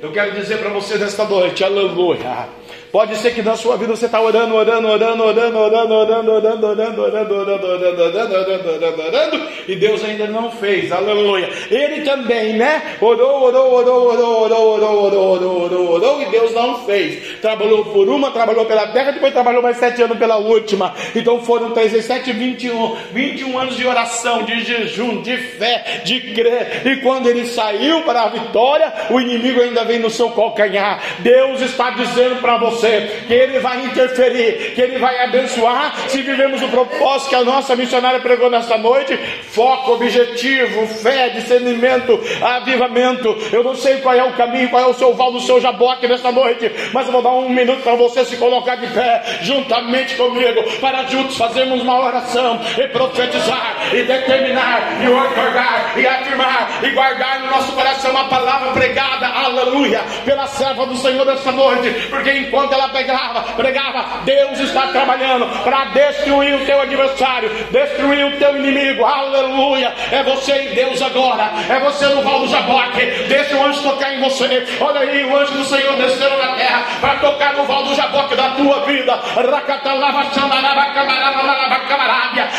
Eu 0.00 0.10
quero 0.12 0.32
dizer 0.32 0.58
para 0.58 0.70
você 0.70 0.96
nesta 0.96 1.24
noite, 1.26 1.62
aleluia 1.62 2.48
Pode 2.92 3.16
ser 3.16 3.34
que 3.34 3.40
na 3.40 3.56
sua 3.56 3.78
vida 3.78 3.96
você 3.96 4.04
está 4.04 4.20
orando, 4.20 4.54
orando, 4.54 4.86
orando, 4.86 5.24
orando, 5.24 5.58
orando, 5.58 5.94
orando, 5.94 6.30
orando, 6.30 6.66
orando, 6.66 7.00
orando, 7.00 7.00
orando, 7.00 7.66
orando, 7.72 8.06
orando, 8.06 8.36
orando, 8.36 8.68
orando, 8.68 9.02
orando, 9.02 9.48
e 9.66 9.76
Deus 9.76 10.04
ainda 10.04 10.26
não 10.26 10.50
fez, 10.50 10.92
aleluia. 10.92 11.48
Ele 11.70 12.02
também, 12.02 12.52
né? 12.52 12.98
Orou, 13.00 13.44
orou, 13.44 13.72
orou, 13.72 14.08
orou, 14.08 14.42
orou, 14.42 14.74
orou, 14.74 15.04
orou, 15.04 15.30
orou, 15.32 15.62
orou, 15.62 15.90
orou, 15.90 16.22
e 16.22 16.26
Deus 16.26 16.52
não 16.52 16.84
fez. 16.84 17.40
Trabalhou 17.40 17.82
por 17.86 18.10
uma, 18.10 18.30
trabalhou 18.30 18.66
pela 18.66 18.86
terra, 18.88 19.12
depois 19.12 19.32
trabalhou 19.32 19.62
mais 19.62 19.78
sete 19.78 20.02
anos 20.02 20.18
pela 20.18 20.36
última. 20.36 20.94
Então 21.16 21.40
foram 21.40 21.70
37, 21.70 22.30
21, 22.30 22.96
21 23.10 23.58
anos 23.58 23.74
de 23.74 23.86
oração, 23.86 24.42
de 24.42 24.60
jejum, 24.64 25.22
de 25.22 25.38
fé, 25.38 26.02
de 26.04 26.20
crer. 26.34 26.82
E 26.84 26.96
quando 26.96 27.26
ele 27.26 27.46
saiu 27.46 28.02
para 28.02 28.24
a 28.24 28.28
vitória, 28.28 28.92
o 29.08 29.18
inimigo 29.18 29.62
ainda 29.62 29.82
vem 29.82 29.98
no 29.98 30.10
seu 30.10 30.28
calcanhar. 30.32 31.02
Deus 31.20 31.62
está 31.62 31.88
dizendo 31.88 32.36
para 32.36 32.58
você 32.58 32.81
você, 32.82 33.24
que 33.26 33.32
Ele 33.32 33.60
vai 33.60 33.84
interferir, 33.84 34.72
que 34.74 34.80
Ele 34.80 34.98
vai 34.98 35.20
abençoar, 35.20 35.94
se 36.08 36.20
vivemos 36.20 36.60
o 36.60 36.68
propósito 36.68 37.30
que 37.30 37.36
a 37.36 37.44
nossa 37.44 37.76
missionária 37.76 38.20
pregou 38.20 38.50
nesta 38.50 38.76
noite: 38.76 39.16
foco, 39.50 39.92
objetivo, 39.92 40.86
fé, 40.88 41.28
discernimento, 41.30 42.20
avivamento. 42.42 43.36
Eu 43.52 43.62
não 43.62 43.76
sei 43.76 43.98
qual 43.98 44.14
é 44.14 44.24
o 44.24 44.32
caminho, 44.32 44.68
qual 44.68 44.82
é 44.82 44.86
o 44.86 44.94
seu 44.94 45.14
val 45.14 45.30
do 45.30 45.40
seu 45.40 45.60
jaboque 45.60 46.08
nesta 46.08 46.32
noite, 46.32 46.70
mas 46.92 47.06
eu 47.06 47.12
vou 47.12 47.22
dar 47.22 47.30
um 47.30 47.48
minuto 47.48 47.82
para 47.82 47.94
você 47.94 48.24
se 48.24 48.36
colocar 48.36 48.76
de 48.76 48.88
pé, 48.88 49.22
juntamente 49.42 50.16
comigo, 50.16 50.62
para 50.80 51.04
juntos 51.04 51.36
fazermos 51.36 51.82
uma 51.82 52.00
oração 52.04 52.60
e 52.78 52.88
profetizar, 52.88 53.76
e 53.92 54.02
determinar, 54.02 55.00
e 55.00 55.06
acordar, 55.06 55.92
e 55.96 56.06
afirmar, 56.06 56.80
e 56.82 56.90
guardar 56.90 57.40
no 57.40 57.50
nosso 57.50 57.72
coração 57.72 58.16
a 58.16 58.24
palavra 58.24 58.72
pregada, 58.72 59.26
aleluia, 59.26 60.00
pela 60.24 60.46
serva 60.46 60.86
do 60.86 60.96
Senhor 60.96 61.24
nesta 61.24 61.52
noite, 61.52 62.08
porque 62.08 62.32
enquanto 62.32 62.71
ela 62.72 62.88
pregava, 62.88 63.42
pregava, 63.54 64.04
Deus 64.24 64.58
está 64.60 64.88
trabalhando 64.88 65.46
para 65.62 65.84
destruir 65.86 66.54
o 66.54 66.64
teu 66.64 66.80
adversário, 66.80 67.50
destruir 67.70 68.26
o 68.26 68.36
teu 68.38 68.56
inimigo. 68.56 69.04
Aleluia! 69.04 69.92
É 70.10 70.22
você 70.22 70.64
e 70.64 70.74
Deus 70.74 71.00
agora. 71.02 71.50
É 71.68 71.78
você 71.80 72.06
no 72.06 72.22
Val 72.22 72.40
do 72.40 72.48
Jaboque. 72.48 73.06
Deixa 73.28 73.56
o 73.56 73.64
anjo 73.64 73.82
tocar 73.82 74.14
em 74.14 74.20
você. 74.20 74.66
Olha 74.80 75.00
aí, 75.00 75.24
o 75.24 75.36
anjo 75.36 75.52
do 75.52 75.64
Senhor 75.64 75.96
descendo 75.96 76.36
na 76.36 76.52
terra 76.54 76.84
para 77.00 77.16
tocar 77.16 77.54
no 77.54 77.64
Val 77.64 77.84
do 77.84 77.94
Jaboque 77.94 78.34
da 78.36 78.50
tua 78.50 78.84
vida. 78.86 79.18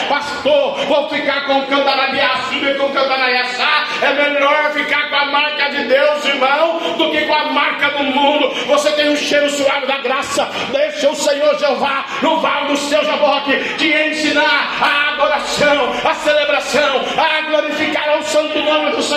Pastor, 0.10 0.76
vou 0.86 1.10
ficar 1.10 1.46
com 1.46 1.60
o 1.60 1.68
candarabiaçu 1.68 2.56
e 2.56 2.74
com 2.76 2.86
o 2.86 2.94
candaraiaçá. 2.94 3.84
É 4.02 4.14
melhor 4.14 4.72
ficar 4.74 5.10
com 5.10 5.16
a 5.16 5.26
marca 5.26 5.70
de 5.70 5.84
Deus, 5.86 6.26
irmão, 6.26 6.80
do 6.98 7.12
que 7.12 7.22
com 7.26 7.34
a 7.34 7.46
marca 7.46 7.90
do 7.92 8.04
mundo. 8.04 8.50
Você 8.68 8.92
tem 8.92 9.10
um 9.10 9.16
cheiro 9.16 9.50
suave 9.50 9.86
da 9.86 9.98
graça. 10.04 10.48
Deixa 10.72 11.10
o 11.10 11.16
Senhor 11.16 11.58
Jeová 11.58 12.06
no 12.22 12.40
vale 12.42 12.68
do 12.68 12.78
seu 12.78 13.04
Jaboque 13.04 13.58
te 13.78 13.88
ensinar 13.88 14.78
a 14.82 15.03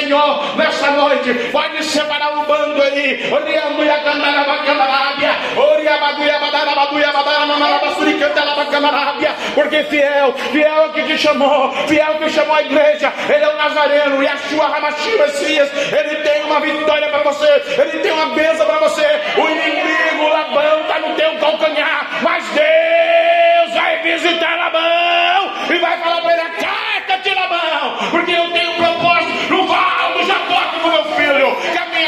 Senhor 0.06 0.56
nessa 0.56 0.90
noite. 0.92 1.34
Pode 1.50 1.82
separar 1.82 2.38
um 2.38 2.44
bando 2.44 2.80
aí. 2.80 3.28
Porque 9.54 9.82
fiel, 9.84 10.32
fiel 10.52 10.76
é 10.76 10.86
o 10.86 10.92
que 10.92 11.02
te 11.02 11.18
chamou, 11.18 11.72
fiel 11.88 12.12
é 12.12 12.18
que 12.18 12.30
chamou 12.30 12.54
a 12.54 12.62
igreja. 12.62 13.12
Ele 13.28 13.44
é 13.44 13.48
o 13.48 13.56
Nazareno, 13.56 14.22
e 14.22 14.28
a 14.28 14.36
sua 14.36 14.68
Messias. 15.18 15.70
Ele 15.92 16.16
tem 16.16 16.44
uma 16.44 16.60
vitória 16.60 17.08
para 17.08 17.22
você, 17.24 17.62
ele 17.80 17.98
tem 17.98 18.12
uma 18.12 18.26
bênção 18.26 18.66
para 18.66 18.78
você. 18.78 19.06
O 19.36 19.48
inimigo, 19.48 20.24
o 20.24 20.28
Labão, 20.28 20.80
está 20.82 21.00
no 21.00 21.14
teu 21.14 21.36
calcanhar, 21.38 22.22
mas 22.22 22.44
Deus 22.50 23.74
vai 23.74 23.98
visitar 24.02 24.65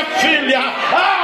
com 0.08 0.16
a 0.16 0.22
minha 0.22 0.40
filha. 0.40 0.60
Ah, 0.60 1.17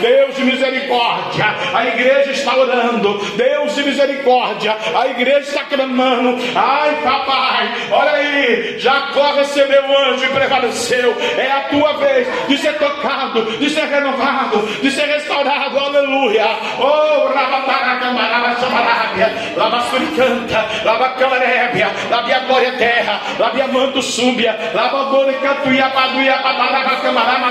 Deus 0.00 0.36
de 0.36 0.44
misericórdia, 0.44 1.46
a 1.74 1.86
igreja 1.86 2.30
está 2.30 2.56
orando. 2.56 3.18
Deus 3.36 3.74
de 3.74 3.82
misericórdia, 3.82 4.76
a 4.94 5.06
igreja 5.08 5.40
está 5.40 5.64
clamando. 5.64 6.36
Ai, 6.54 6.96
papai, 7.02 7.74
olha 7.90 8.12
aí, 8.12 8.78
Jacó 8.78 9.32
recebeu 9.34 9.82
o 9.84 9.98
anjo 9.98 10.24
e 10.24 10.28
prevaleceu. 10.28 11.16
É 11.38 11.50
a 11.50 11.60
tua 11.70 11.92
vez 11.94 12.28
de 12.48 12.58
ser 12.58 12.78
tocado, 12.78 13.44
de 13.58 13.70
ser 13.70 13.86
renovado, 13.86 14.62
de 14.82 14.90
ser 14.90 15.06
restaurado. 15.06 15.78
Aleluia. 15.78 16.46
Oh, 16.78 17.28
Rabataracamaraba 17.28 18.56
Chamarábia, 18.60 19.32
Labassuri 19.56 20.06
canta, 20.16 20.66
Labacamarébia, 20.84 21.90
Labia 22.10 22.38
Glória 22.40 22.72
Terra, 22.72 23.20
Labia 23.38 23.66
Manto 23.68 24.02
Súbia, 24.02 24.56
Labadore 24.74 25.34
Cantuia, 25.34 25.88
Paduia, 25.90 26.38
Padaraba 26.42 26.96
Camarama, 26.96 27.50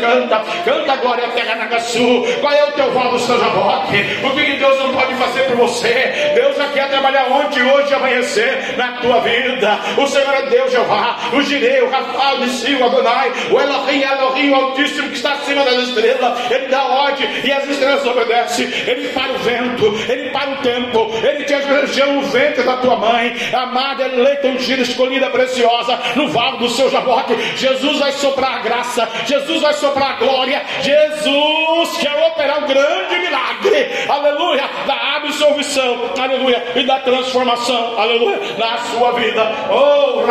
canta, 0.00 0.44
canta 0.64 0.96
Glória 0.96 1.28
Terra 1.28 1.56
Nagaçu. 1.56 2.24
Qual 2.40 2.52
é 2.52 2.64
o 2.64 2.72
teu 2.72 2.90
voto, 2.92 3.18
seu 3.18 3.38
Jaboque? 3.38 3.96
O 4.24 4.30
que 4.30 4.56
Deus 4.56 4.78
não 4.78 4.92
pode 4.92 5.14
fazer 5.14 5.42
por 5.44 5.56
você? 5.56 6.32
Deus 6.34 6.56
já 6.56 6.68
quer 6.68 6.88
trabalhar 6.88 7.26
ontem, 7.30 7.62
hoje 7.62 7.94
amanhecer 7.94 8.76
na 8.76 8.92
tua 8.98 9.20
vida. 9.20 9.78
O 9.96 10.06
Senhor 10.06 10.34
é 10.34 10.42
Deus, 10.42 10.70
Jeová, 10.70 11.16
o 11.32 11.42
Girei, 11.42 11.82
o 11.82 11.90
Rafael 11.90 12.38
de 12.38 12.50
Si, 12.50 12.74
o 12.74 12.84
Adonai, 12.84 13.32
o 13.50 13.60
Elohim, 13.60 14.02
Elohim, 14.02 14.50
o 14.50 14.54
Altíssimo 14.54 15.08
que 15.08 15.16
está 15.16 15.32
acima 15.32 15.64
das 15.64 15.88
estrelas. 15.88 16.50
Ele 16.50 16.66
dá 16.68 16.82
ordem 16.82 17.28
e 17.44 17.52
as 17.52 17.68
estrelas 17.68 18.06
obedecem. 18.06 18.66
Ele 18.86 19.08
para 19.08 19.32
o 19.32 19.38
vento, 19.38 19.86
ele 20.10 20.30
para 20.30 20.50
o 20.50 20.56
tempo, 20.58 21.10
ele 21.22 21.44
te 21.44 21.54
ajoelhou 21.54 22.14
no 22.14 22.22
ventre 22.22 22.62
da 22.62 22.76
tua 22.76 22.96
mãe, 22.96 23.34
amada, 23.52 24.04
eleita, 24.04 24.48
ungida, 24.48 24.82
escolhida, 24.82 25.30
preciosa, 25.30 25.98
no 26.16 26.28
vale 26.28 26.58
do 26.58 26.68
seu 26.68 26.90
Jaboque. 26.90 27.36
Jesus 27.56 27.98
vai 27.98 28.12
soprar 28.12 28.56
a 28.56 28.58
graça, 28.58 29.08
Jesus 29.26 29.47
vai 29.56 29.72
soprar 29.74 30.12
a 30.12 30.16
glória, 30.16 30.62
Jesus 30.80 31.96
quer 31.98 32.26
operar 32.28 32.64
um 32.64 32.66
grande 32.66 33.18
milagre, 33.18 33.88
aleluia, 34.08 34.64
da 34.86 35.16
absolvição, 35.16 36.10
aleluia, 36.18 36.72
e 36.76 36.84
da 36.84 36.98
transformação, 37.00 37.98
aleluia, 37.98 38.40
na 38.58 38.78
sua 38.78 39.12
vida. 39.12 39.50
Oh, 39.70 40.22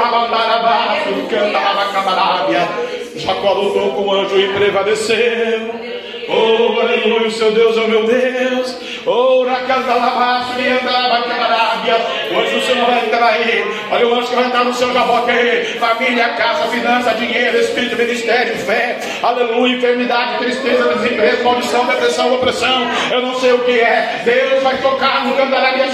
Jacó 3.16 3.54
lutou 3.54 3.92
com 3.92 4.02
o 4.04 4.14
anjo 4.14 4.40
e 4.40 4.48
prevaleceu. 4.54 5.98
Oh, 6.30 6.80
aleluia, 6.80 7.28
o 7.28 7.32
seu 7.32 7.52
Deus 7.52 7.78
é 7.78 7.82
o 7.82 7.88
meu 7.88 8.06
Deus. 8.06 8.76
Oh, 9.06 9.44
Racazalabaço, 9.46 10.60
e 10.60 10.68
andava 10.68 11.24
camarada. 11.24 11.77
Hoje 11.96 12.56
o 12.56 12.62
Senhor 12.62 12.86
vai 12.86 13.06
entrar 13.06 13.28
aí. 13.28 13.64
Olha 13.92 14.08
o 14.08 14.16
anjo 14.16 14.28
que 14.28 14.36
vai 14.36 14.46
entrar 14.46 14.64
no 14.64 14.74
seu 14.74 14.94
jaboque 14.94 15.32
aí. 15.32 15.66
Família, 15.80 16.30
casa, 16.30 16.68
finança, 16.68 17.14
dinheiro, 17.14 17.58
espírito, 17.58 17.96
ministério, 17.96 18.56
fé. 18.58 19.00
Aleluia, 19.24 19.78
enfermidade, 19.78 20.38
tristeza, 20.40 20.96
desemprego, 20.96 21.44
maldição, 21.44 21.86
depressão, 21.86 22.34
opressão. 22.34 22.88
Eu 23.12 23.22
não 23.22 23.36
sei 23.40 23.54
o 23.54 23.60
que 23.60 23.80
é. 23.80 24.22
Deus 24.24 24.64
vai 24.64 24.78
tocar 24.78 25.26
no 25.26 25.36
candarabia 25.36 25.88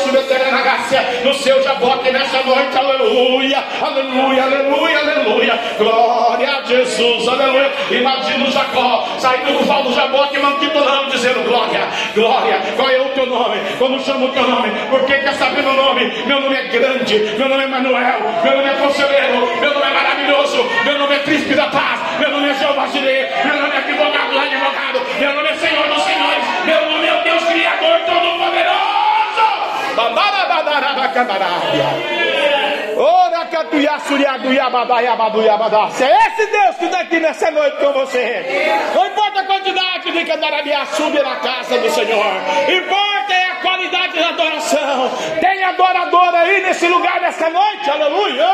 graça. 0.64 1.24
No 1.24 1.34
seu 1.34 1.62
jaboque 1.64 2.12
nessa 2.12 2.42
noite. 2.44 2.78
Aleluia, 2.78 3.64
aleluia, 3.82 4.44
aleluia, 4.44 5.00
aleluia. 5.00 5.60
Glória 5.78 6.58
a 6.58 6.64
Jesus, 6.64 7.28
aleluia. 7.28 7.72
Imagina 7.92 8.46
o 8.46 8.52
Jacó 8.52 9.08
saindo 9.20 9.60
do 9.60 9.66
val 9.66 9.84
do 9.84 9.94
jaboque 9.94 10.34
que 10.34 10.40
manquitulando, 10.40 11.12
dizendo 11.12 11.44
glória, 11.48 11.88
glória, 12.16 12.62
qual 12.76 12.90
é 12.90 13.02
o 13.02 13.10
teu 13.10 13.26
nome? 13.28 13.60
Como 13.78 14.00
chama 14.00 14.26
o 14.26 14.30
teu 14.30 14.48
nome? 14.48 14.72
Por 14.90 15.06
que 15.06 15.14
quer 15.14 15.34
saber 15.36 15.62
meu 15.62 15.74
nome? 15.74 15.83
Meu 15.84 16.40
nome 16.40 16.56
é 16.56 16.68
grande, 16.70 17.20
meu 17.38 17.50
nome 17.50 17.64
é 17.66 17.68
Manuel, 17.68 18.20
meu 18.42 18.56
nome 18.56 18.70
é 18.70 18.74
conselheiro, 18.76 19.60
meu 19.60 19.74
nome 19.74 19.86
é 19.86 19.94
maravilhoso, 19.94 20.64
meu 20.86 20.98
nome 20.98 21.16
é 21.16 21.20
príncipe 21.20 21.56
da 21.56 21.68
paz, 21.68 22.00
meu 22.20 22.32
nome 22.32 22.50
é 22.50 22.54
Jeová 22.54 22.88
Jireh, 22.88 23.30
meu 23.44 23.62
nome 23.62 23.76
é 23.76 23.80
advogado 23.80 24.32
do 24.32 24.40
advogado, 24.40 25.02
meu 25.20 25.34
nome 25.36 25.50
é 25.50 25.56
Senhor 25.56 25.86
dos 25.90 26.04
senhores, 26.04 26.46
meu 26.66 26.90
nome 26.90 27.06
é 27.06 27.20
o 27.20 27.24
Deus 27.24 27.44
Criador 27.44 28.00
Todo-Poderoso. 28.06 29.94
É 36.04 36.28
esse 36.28 36.46
Deus 36.48 36.76
que 36.78 36.86
está 36.86 37.00
aqui 37.00 37.20
nessa 37.20 37.52
noite 37.52 37.78
com 37.78 37.92
você. 37.94 38.46
Não 38.94 39.06
importa 39.08 39.40
a 39.42 39.46
quantidade 39.46 40.12
de 40.12 40.26
candarabia 40.26 40.86
sube 40.86 41.22
na 41.22 41.36
casa 41.38 41.78
do 41.80 41.90
Senhor. 41.92 42.26
Importa 42.70 43.34
é 43.34 43.46
a 43.46 43.56
qualidade 43.56 44.20
da 44.20 44.30
adoração. 44.30 45.12
Tem 45.40 45.64
adorador 45.64 46.36
aí 46.36 46.62
nesse 46.62 46.88
lugar 46.88 47.22
nessa 47.22 47.50
noite. 47.50 47.90
Aleluia. 47.90 48.48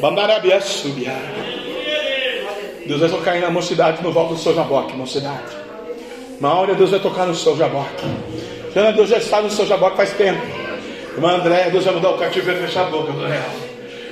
Bandarabia 0.00 0.60
subia. 0.60 1.41
Deus 2.86 3.00
vai 3.00 3.08
tocar 3.08 3.36
na 3.40 3.50
mocidade 3.50 4.02
no 4.02 4.12
volta 4.12 4.34
do 4.34 4.40
seu 4.40 4.54
jaboque, 4.54 4.94
mocidade. 4.94 5.56
Na 6.40 6.52
hora 6.54 6.74
Deus 6.74 6.90
vai 6.90 7.00
tocar 7.00 7.26
no 7.26 7.34
seu 7.34 7.56
jaboque. 7.56 8.04
Jana, 8.74 8.92
Deus 8.92 9.08
já 9.08 9.18
está 9.18 9.40
no 9.40 9.50
seu 9.50 9.66
jaboque 9.66 9.96
faz 9.96 10.10
tempo. 10.12 10.40
Irmã 11.14 11.36
André, 11.36 11.70
Deus 11.70 11.84
vai 11.84 11.94
mudar 11.94 12.10
o 12.10 12.18
cativeiro 12.18 12.62
e 12.62 12.66
fechar 12.66 12.86
a 12.86 12.90
boca 12.90 13.12
do 13.12 13.26
real. 13.26 13.50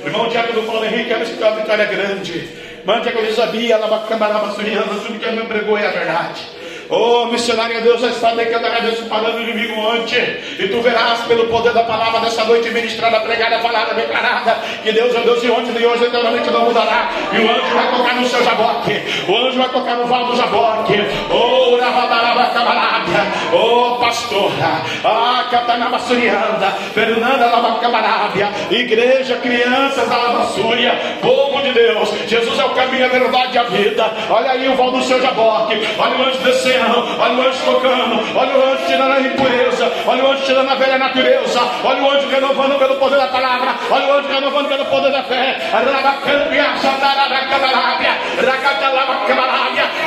Irmão 0.05 0.29
do 0.29 0.67
Paulo 0.67 0.85
Henrique, 0.85 1.13
ela 1.13 1.25
escutou 1.25 1.49
a 1.49 1.51
vitória 1.53 1.85
grande. 1.87 2.49
Irmã 2.81 3.01
de 3.01 3.33
Zabia, 3.33 3.75
ela 3.75 3.87
vai 3.87 4.07
camarada 4.07 4.55
que 4.55 5.31
me 5.31 5.45
pregou 5.47 5.77
é 5.77 5.87
a 5.87 5.91
verdade. 5.91 6.60
Oh, 6.91 7.27
missionária, 7.27 7.81
Deus 7.81 8.01
já 8.01 8.09
está 8.09 8.35
declarando 8.35 8.83
Deus 8.83 9.01
parando 9.09 9.39
o 9.39 9.43
inimigo 9.43 9.81
antes. 9.91 10.59
E 10.59 10.69
tu 10.69 10.81
verás 10.81 11.21
pelo 11.23 11.47
poder 11.47 11.73
da 11.73 11.85
palavra 11.85 12.21
dessa 12.21 12.45
noite 12.45 12.69
ministrada, 12.71 13.21
pregada, 13.21 13.61
falada, 13.61 13.95
declarada. 13.95 14.59
Que 14.83 14.93
Deus 14.93 15.15
é 15.15 15.21
Deus 15.21 15.41
de 15.41 15.51
ontem, 15.51 15.73
de 15.73 15.87
hoje, 15.87 16.05
eternamente 16.05 16.51
não 16.51 16.65
mudará. 16.65 17.11
E 17.33 17.39
o 17.39 17.51
anjo 17.51 17.75
vai 17.75 17.91
tocar 17.91 18.15
no 18.17 18.27
seu 18.27 18.45
jaboque. 18.45 19.03
O 19.29 19.37
anjo 19.37 19.59
vai 19.59 19.69
tocar 19.69 19.97
no 19.97 20.07
val 20.07 20.27
do 20.27 20.37
jaboque. 20.37 20.95
Oh, 21.31 21.61
Rabadaraba 21.81 22.47
camarada. 22.53 23.27
Oh, 23.53 23.97
pastora. 23.97 24.83
Ah, 25.05 25.47
Catanaba 25.51 25.99
Surianda. 25.99 26.71
Fernanda 26.95 27.47
Lava 27.47 27.79
Camarábia. 27.81 28.51
Igreja, 28.71 29.37
crianças 29.37 30.09
Súria. 30.55 30.93
Povo 31.21 31.63
de 31.63 31.73
Deus. 31.73 32.11
Jesus 32.27 32.59
é 32.59 32.65
o 32.65 32.71
caminho, 32.71 33.05
a 33.05 33.09
verdade 33.09 33.55
e 33.55 33.59
a 33.59 33.63
vida. 33.65 34.13
Olha 34.29 34.51
aí 34.53 34.69
o 34.69 34.77
val 34.77 34.91
do 34.91 35.03
seu 35.03 35.21
jaboque. 35.21 35.81
Olha 35.99 36.17
o 36.17 36.29
anjo 36.29 36.39
descendo 36.81 37.21
olha 37.21 37.35
o 37.35 37.49
anjo 37.49 37.65
tocando, 37.65 38.39
olha 38.39 38.57
o 38.57 38.73
anjo 38.73 38.87
tirando 38.87 39.13
a 39.13 39.21
impureza, 39.21 39.93
olha 40.07 40.25
o 40.25 40.31
anjo 40.31 40.45
tirando 40.45 40.71
a 40.71 40.75
velha 40.75 40.99
natureza, 40.99 41.61
olha 41.85 42.03
o 42.03 42.11
anjo 42.11 42.29
renovando 42.29 42.79
pelo 42.79 42.97
poder 42.97 43.19
da 43.19 43.29
palavra, 43.29 43.75
olha 43.91 44.07
o 44.07 44.13
anjo 44.19 44.29
renovando 44.29 44.69
pelo 44.69 44.85
poder 44.87 45.13
da 45.13 45.23
fé. 45.25 45.59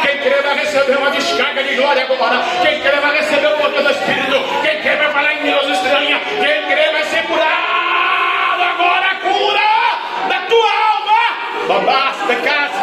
Quem 0.02 0.18
crê 0.18 0.42
vai 0.42 0.56
receber 0.56 0.98
uma 0.98 1.12
descarga 1.12 1.64
de 1.64 1.76
glória 1.76 2.04
agora. 2.04 2.42
Quem 2.62 2.82
crê 2.82 3.00
vai 3.00 3.18
receber 3.18 3.48
o 3.48 3.58
poder 3.58 3.84
do 3.84 3.90
Espírito. 3.92 4.62
Quem 4.62 4.82
crê 4.82 4.96
vai 4.96 5.12
falar 5.12 5.34
em 5.34 5.44
Deus 5.44 5.68
estranha. 5.70 6.20
Quem 6.20 6.66
crê 6.66 6.92
vai 6.92 7.04
ser 7.04 7.24
curado 7.24 8.64
agora. 8.64 9.16
Cura 9.22 9.73
Babasta, 11.68 12.36
casma, 12.44 12.74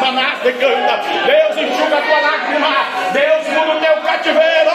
de 0.42 0.52
canta. 0.54 0.96
Deus 1.26 1.56
enxuga 1.56 1.98
a 1.98 2.02
tua 2.02 2.20
lágrima. 2.20 2.74
Deus 3.12 3.48
muda 3.48 3.76
o 3.76 3.80
teu 3.80 3.96
cativeiro. 4.02 4.70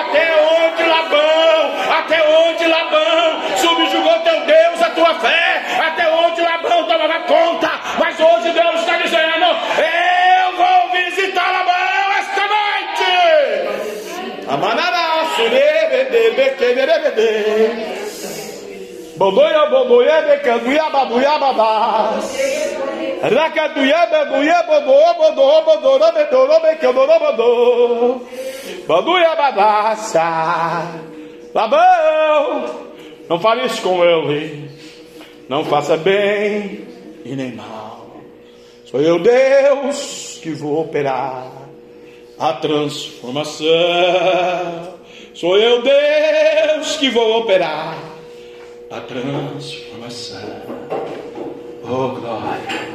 Até 0.00 0.34
onde 0.40 0.82
Labão, 0.84 1.74
até 1.98 2.22
onde 2.22 2.66
Labão 2.66 3.42
subjugou 3.56 4.18
teu 4.20 4.40
Deus, 4.46 4.82
a 4.82 4.90
tua 4.90 5.14
fé. 5.20 5.62
Até 5.86 6.08
onde 6.08 6.40
Labão 6.40 6.84
tomava 6.84 7.20
conta. 7.20 7.70
Mas 7.98 8.18
hoje 8.18 8.52
Deus 8.52 8.80
está 8.80 8.96
dizendo: 8.96 9.46
Eu 9.78 10.56
vou 10.56 10.90
visitar 10.92 11.50
Labão 11.52 12.12
esta 12.18 12.40
noite. 12.40 13.04
Amanará, 14.48 15.02
surebe, 19.18 19.36
bebe, 19.36 19.52
queberebebe. 19.52 19.62
Bodoia, 19.62 19.66
bodoia, 19.68 20.22
becanduia, 20.22 20.90
babuia, 20.90 21.38
babás. 21.38 22.36
Racatuia, 23.22 24.06
baduia, 24.06 24.62
bodô, 24.62 25.14
bodô, 25.14 25.62
bodô, 25.62 25.98
bodô, 25.98 26.92
bodô, 26.92 27.18
bodô, 27.18 28.20
baduia, 28.86 29.36
badaça. 29.36 30.22
Labão, 31.54 32.64
não 33.28 33.38
fale 33.38 33.66
isso 33.66 33.82
com 33.82 34.02
ele, 34.02 34.70
não 35.48 35.64
faça 35.64 35.96
bem 35.98 36.86
e 37.24 37.36
nem 37.36 37.52
mal. 37.52 38.06
Sou 38.86 39.00
eu, 39.00 39.18
Deus, 39.18 40.40
que 40.42 40.50
vou 40.50 40.80
operar 40.80 41.52
a 42.38 42.52
transformação. 42.54 43.66
Sou 45.34 45.58
eu, 45.58 45.82
Deus, 45.82 46.96
que 46.96 47.10
vou 47.10 47.40
operar 47.40 48.11
a 48.92 49.00
transformação. 49.00 50.62
Oh, 51.82 52.08
glória. 52.08 52.92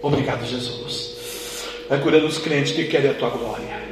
Obrigado, 0.00 0.46
Jesus. 0.46 1.66
Vai 1.88 2.00
curando 2.00 2.26
os 2.26 2.38
crentes 2.38 2.72
que 2.72 2.84
querem 2.84 3.10
a 3.10 3.14
tua 3.14 3.30
glória. 3.30 3.88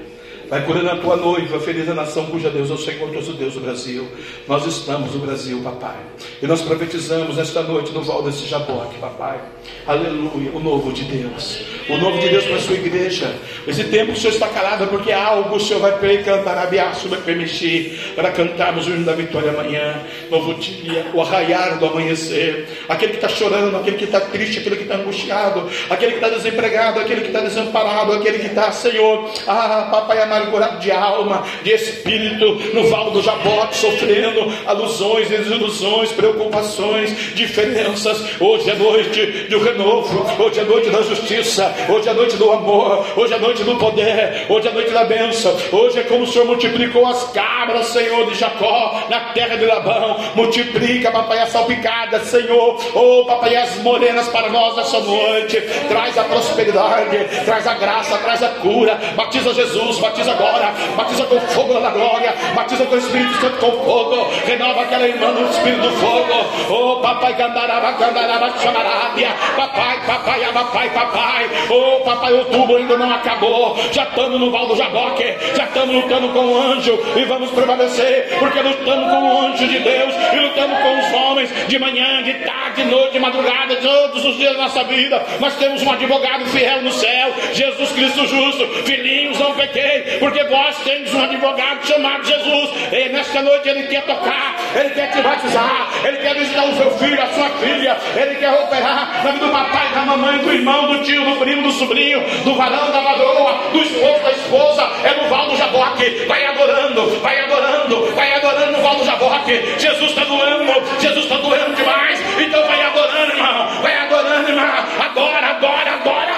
Vai 0.48 0.64
curando 0.64 0.88
a 0.88 0.96
tua 0.98 1.16
noiva, 1.16 1.58
feliz 1.58 1.88
a 1.88 1.94
nação 1.94 2.26
cuja 2.26 2.48
Deus 2.48 2.70
é 2.70 2.74
o 2.74 2.78
Senhor, 2.78 3.10
Deus, 3.10 3.28
o 3.28 3.32
Deus 3.32 3.54
do 3.54 3.60
Brasil. 3.60 4.06
Nós 4.46 4.64
estamos 4.66 5.12
no 5.14 5.20
Brasil, 5.20 5.60
papai. 5.64 5.96
E 6.40 6.46
nós 6.46 6.62
profetizamos 6.62 7.36
esta 7.38 7.60
noite 7.62 7.90
no 7.90 8.02
Val 8.02 8.22
desse 8.22 8.46
Jaboque, 8.46 8.96
papai. 8.98 9.40
Aleluia, 9.86 10.50
o 10.52 10.58
novo 10.58 10.92
de 10.92 11.04
Deus. 11.04 11.60
O 11.88 11.96
novo 11.96 12.18
de 12.18 12.28
Deus 12.28 12.44
para 12.44 12.56
a 12.56 12.60
sua 12.60 12.74
igreja. 12.74 13.32
Esse 13.68 13.84
tempo 13.84 14.10
o 14.10 14.16
Senhor 14.16 14.32
está 14.32 14.48
calado 14.48 14.82
é 14.82 14.86
porque 14.88 15.12
algo 15.12 15.54
o 15.54 15.60
Senhor 15.60 15.78
vai 15.78 16.18
cantar, 16.24 16.58
abiaço, 16.58 17.08
vai 17.08 17.20
permitir 17.20 18.12
para 18.16 18.32
cantarmos 18.32 18.88
o 18.88 18.90
hino 18.90 19.04
da 19.04 19.12
vitória 19.12 19.50
amanhã. 19.50 20.02
Novo 20.28 20.54
dia, 20.54 21.06
o 21.14 21.22
arraiar 21.22 21.78
do 21.78 21.86
amanhecer. 21.86 22.66
Aquele 22.88 23.12
que 23.12 23.18
está 23.18 23.28
chorando, 23.28 23.76
aquele 23.76 23.96
que 23.96 24.04
está 24.04 24.18
triste, 24.18 24.58
aquele 24.58 24.76
que 24.76 24.82
está 24.82 24.96
angustiado, 24.96 25.70
aquele 25.88 26.12
que 26.12 26.18
está 26.18 26.28
desempregado, 26.30 26.98
aquele 26.98 27.20
que 27.20 27.28
está 27.28 27.40
desamparado, 27.40 28.12
aquele 28.12 28.40
que 28.40 28.46
está, 28.46 28.72
Senhor, 28.72 29.30
ah, 29.46 29.88
papai 29.92 30.20
amargurado 30.20 30.80
de 30.80 30.90
alma, 30.90 31.44
de 31.62 31.70
espírito, 31.70 32.74
no 32.74 32.88
val 32.88 33.12
do 33.12 33.22
Jabote, 33.22 33.76
sofrendo 33.76 34.52
alusões, 34.66 35.28
desilusões, 35.28 36.10
preocupações, 36.10 37.10
diferenças. 37.36 38.40
Hoje 38.40 38.70
é 38.70 38.74
noite 38.74 39.46
do 39.58 39.64
renovo, 39.64 40.42
hoje 40.42 40.60
é 40.60 40.64
noite 40.64 40.90
da 40.90 41.02
justiça, 41.02 41.74
hoje 41.88 42.08
é 42.08 42.12
noite 42.12 42.36
do 42.36 42.52
amor, 42.52 43.06
hoje 43.16 43.34
é 43.34 43.38
noite 43.38 43.64
do 43.64 43.76
poder, 43.76 44.46
hoje 44.48 44.68
é 44.68 44.72
noite 44.72 44.90
da 44.90 45.04
bênção. 45.04 45.56
Hoje 45.72 46.00
é 46.00 46.02
como 46.02 46.24
o 46.24 46.26
Senhor 46.26 46.44
multiplicou 46.46 47.06
as 47.06 47.24
cabras, 47.30 47.86
Senhor, 47.86 48.26
de 48.26 48.34
Jacó, 48.34 49.06
na 49.08 49.20
terra 49.32 49.56
de 49.56 49.64
Labão. 49.64 50.18
Multiplica, 50.34 51.10
papai, 51.10 51.38
a 51.40 51.46
salpicada, 51.46 52.20
Senhor. 52.20 52.78
Oh, 52.94 53.24
papai, 53.24 53.56
as 53.56 53.76
morenas 53.78 54.28
para 54.28 54.50
nós 54.50 54.76
nessa 54.76 55.00
noite. 55.00 55.60
Traz 55.88 56.18
a 56.18 56.24
prosperidade, 56.24 57.44
traz 57.44 57.66
a 57.66 57.74
graça, 57.74 58.18
traz 58.18 58.42
a 58.42 58.48
cura. 58.48 58.98
Batiza 59.16 59.54
Jesus, 59.54 59.98
batiza 59.98 60.26
batiza 60.26 60.32
agora, 60.32 60.74
batiza 60.96 61.24
com 61.24 61.40
fogo 61.40 61.80
da 61.80 61.90
glória, 61.90 62.34
batiza 62.54 62.84
com 62.86 62.94
o 62.94 62.98
Espírito 62.98 63.40
Santo 63.40 63.56
com 63.58 63.72
fogo, 63.84 64.28
renova 64.44 64.82
aquela 64.82 65.06
irmã 65.06 65.30
no 65.32 65.48
Espírito 65.48 65.82
do 65.82 65.90
fogo, 65.92 66.70
oh 66.70 67.00
papai, 67.00 67.34
candaraba, 67.36 67.92
candaraba, 67.92 68.58
chamarábia, 68.58 69.28
papai, 69.56 70.00
papai, 70.06 70.40
papai, 70.52 70.90
papai, 70.90 71.50
oh 71.70 72.00
papai, 72.00 72.32
outubro 72.32 72.76
ainda 72.76 72.96
não 72.96 73.10
acabou, 73.12 73.76
já 73.92 74.04
estamos 74.04 74.40
no 74.40 74.50
Val 74.50 74.66
do 74.66 74.76
Jaboque, 74.76 75.36
já 75.54 75.64
estamos 75.64 75.94
lutando 75.94 76.28
com 76.30 76.46
o 76.46 76.56
anjo 76.60 76.98
e 77.16 77.24
vamos 77.24 77.50
prevalecer, 77.50 78.36
porque 78.38 78.60
lutamos 78.60 79.10
com 79.10 79.22
o 79.22 79.40
anjo 79.46 79.66
de 79.66 79.78
Deus 79.78 80.14
e 80.32 80.36
lutamos 80.36 80.78
com 80.78 80.98
os 80.98 81.12
homens 81.12 81.68
de 81.68 81.78
manhã, 81.78 82.22
de 82.22 82.34
tarde, 82.34 82.82
de 82.82 82.90
noite, 82.90 83.12
de 83.12 83.18
madrugada, 83.18 83.76
todos 83.76 84.24
os 84.24 84.36
dias 84.36 84.52
da 84.56 84.62
nossa 84.62 84.84
vida. 84.84 85.24
Nós 85.40 85.54
temos 85.56 85.82
um 85.82 85.90
advogado 85.90 86.46
fiel 86.46 86.82
no 86.82 86.92
céu, 86.92 87.34
Jesus 87.52 87.92
Cristo 87.92 88.26
justo, 88.26 88.66
filhinhos, 88.84 89.38
não 89.38 89.54
pequei, 89.54 90.18
porque 90.18 90.42
vós 90.44 90.76
temos 90.84 91.12
um 91.14 91.22
advogado 91.22 91.86
chamado 91.86 92.24
Jesus, 92.24 92.70
e 92.92 93.08
nesta 93.10 93.42
noite 93.42 93.68
ele 93.68 93.84
quer 93.84 94.02
tocar, 94.02 94.56
ele 94.74 94.90
quer 94.90 95.10
te 95.10 95.20
batizar, 95.20 95.88
ele 96.04 96.16
quer 96.18 96.34
visitar 96.34 96.64
o 96.64 96.76
seu 96.76 96.90
filho, 96.98 97.22
a 97.22 97.26
sua 97.26 97.48
filha, 97.50 97.96
ele 98.16 98.34
quer 98.36 98.50
operar 98.50 99.24
na 99.24 99.32
vida 99.36 99.46
do 99.46 99.52
papai, 99.52 99.88
da 99.92 100.04
mamãe, 100.04 100.38
do 100.38 100.52
irmão, 100.52 100.86
do 100.88 101.02
tio, 101.04 101.24
do 101.24 101.36
primo, 101.36 101.62
do 101.62 101.72
sobrinho, 101.72 102.20
do 102.44 102.54
varão, 102.54 102.90
da 102.90 103.00
varoa, 103.00 103.70
do 103.72 103.82
esposo, 103.82 104.22
da 104.22 104.30
esposa, 104.32 104.82
é 105.04 105.22
no 105.22 105.28
Val 105.28 105.48
do 105.48 105.56
Jaboque, 105.56 106.24
vai 106.26 106.44
adorando, 106.46 107.20
vai 107.20 107.40
adorando, 107.40 108.14
vai 108.14 108.32
adorando 108.34 108.72
no 108.72 108.82
Val 108.82 108.96
do 108.96 109.04
Jaboque, 109.04 109.74
Jesus 109.78 110.10
está 110.10 110.24
doendo, 110.24 111.00
Jesus 111.00 111.24
está 111.24 111.36
doendo 111.36 111.74
demais, 111.74 112.20
então 112.40 112.66
vai 112.66 112.82
adorando, 112.82 113.32
irmão, 113.32 113.68
vai 113.82 113.96
adorando, 113.98 114.48
irmão, 114.48 114.84
agora, 115.00 115.46
agora, 115.46 115.90
agora, 115.92 116.36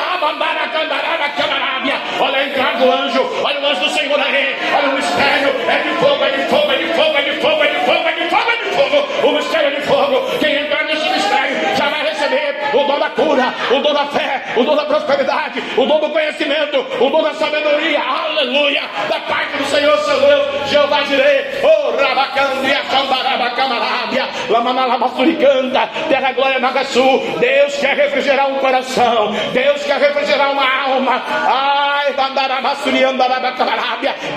olha 2.21 2.39
a 2.39 2.45
entrada 2.47 2.79
do 2.79 2.93
anjo, 2.93 3.31
olha 3.45 3.61
o 3.61 3.67
anjo 3.67 3.81
do 3.81 3.91
Senhor 3.91 4.21
aí, 4.21 4.57
olha 4.77 4.91
o 4.91 4.95
mistério, 4.95 5.49
é 5.69 5.79
de 5.83 5.89
fogo, 5.99 6.25
é 6.25 6.31
de 6.31 6.49
fogo, 6.49 6.73
é 6.73 6.79
de 6.79 6.93
fogo, 6.95 7.17
é 7.17 7.23
de 7.23 7.41
fogo, 7.41 7.63
é 7.63 7.69
de 7.69 7.81
fogo, 7.87 8.09
é 8.09 8.13
de 8.13 8.29
fogo, 8.29 8.51
é 8.51 8.57
de 8.57 8.71
fogo, 8.71 9.29
o 9.29 9.33
mistério 9.33 9.69
é 9.69 9.81
de 9.81 9.87
fogo, 9.87 10.39
quem 10.39 10.57
entrar 10.57 10.85
nesse 10.85 11.09
mistério 11.11 11.77
já 11.77 11.89
vai 11.89 12.08
receber 12.29 12.77
o 12.77 12.85
dom 12.85 12.99
da 12.99 13.11
cura, 13.11 13.55
o 13.71 13.81
dom 13.81 13.93
da 13.93 14.07
fé, 14.07 14.45
o 14.57 14.65
dom 14.65 14.77
da 14.77 14.85
prosperidade, 14.85 15.63
o 15.77 15.87
dom 15.87 16.01
do 16.01 16.11
conhecimento, 16.11 16.87
o 17.01 17.11
dom 17.11 17.23
da 17.23 17.35
sabedoria, 17.35 18.01
aleluia, 18.01 18.83
da 19.09 19.21
parte 19.21 19.57
do 19.57 19.65
Senhor 19.65 19.97
seu 19.99 20.21
Deus, 20.21 20.71
Jeová 20.71 21.01
direi, 21.03 21.47
oh 21.63 21.97
rabacandia, 21.97 22.81
xambarabacamarábia, 22.91 24.29
lamanalamasturicanta, 24.49 25.89
terra 26.09 26.33
glória 26.33 26.59
nagaçu, 26.59 27.21
Deus 27.39 27.77
quer 27.77 27.97
refrigerar 27.97 28.51
um 28.51 28.59
coração, 28.59 29.33
Deus 29.53 29.83
quer 29.85 29.99
refrigerar 29.99 30.53
uma 30.53 30.83
alma, 30.85 31.23
ai, 31.27 32.13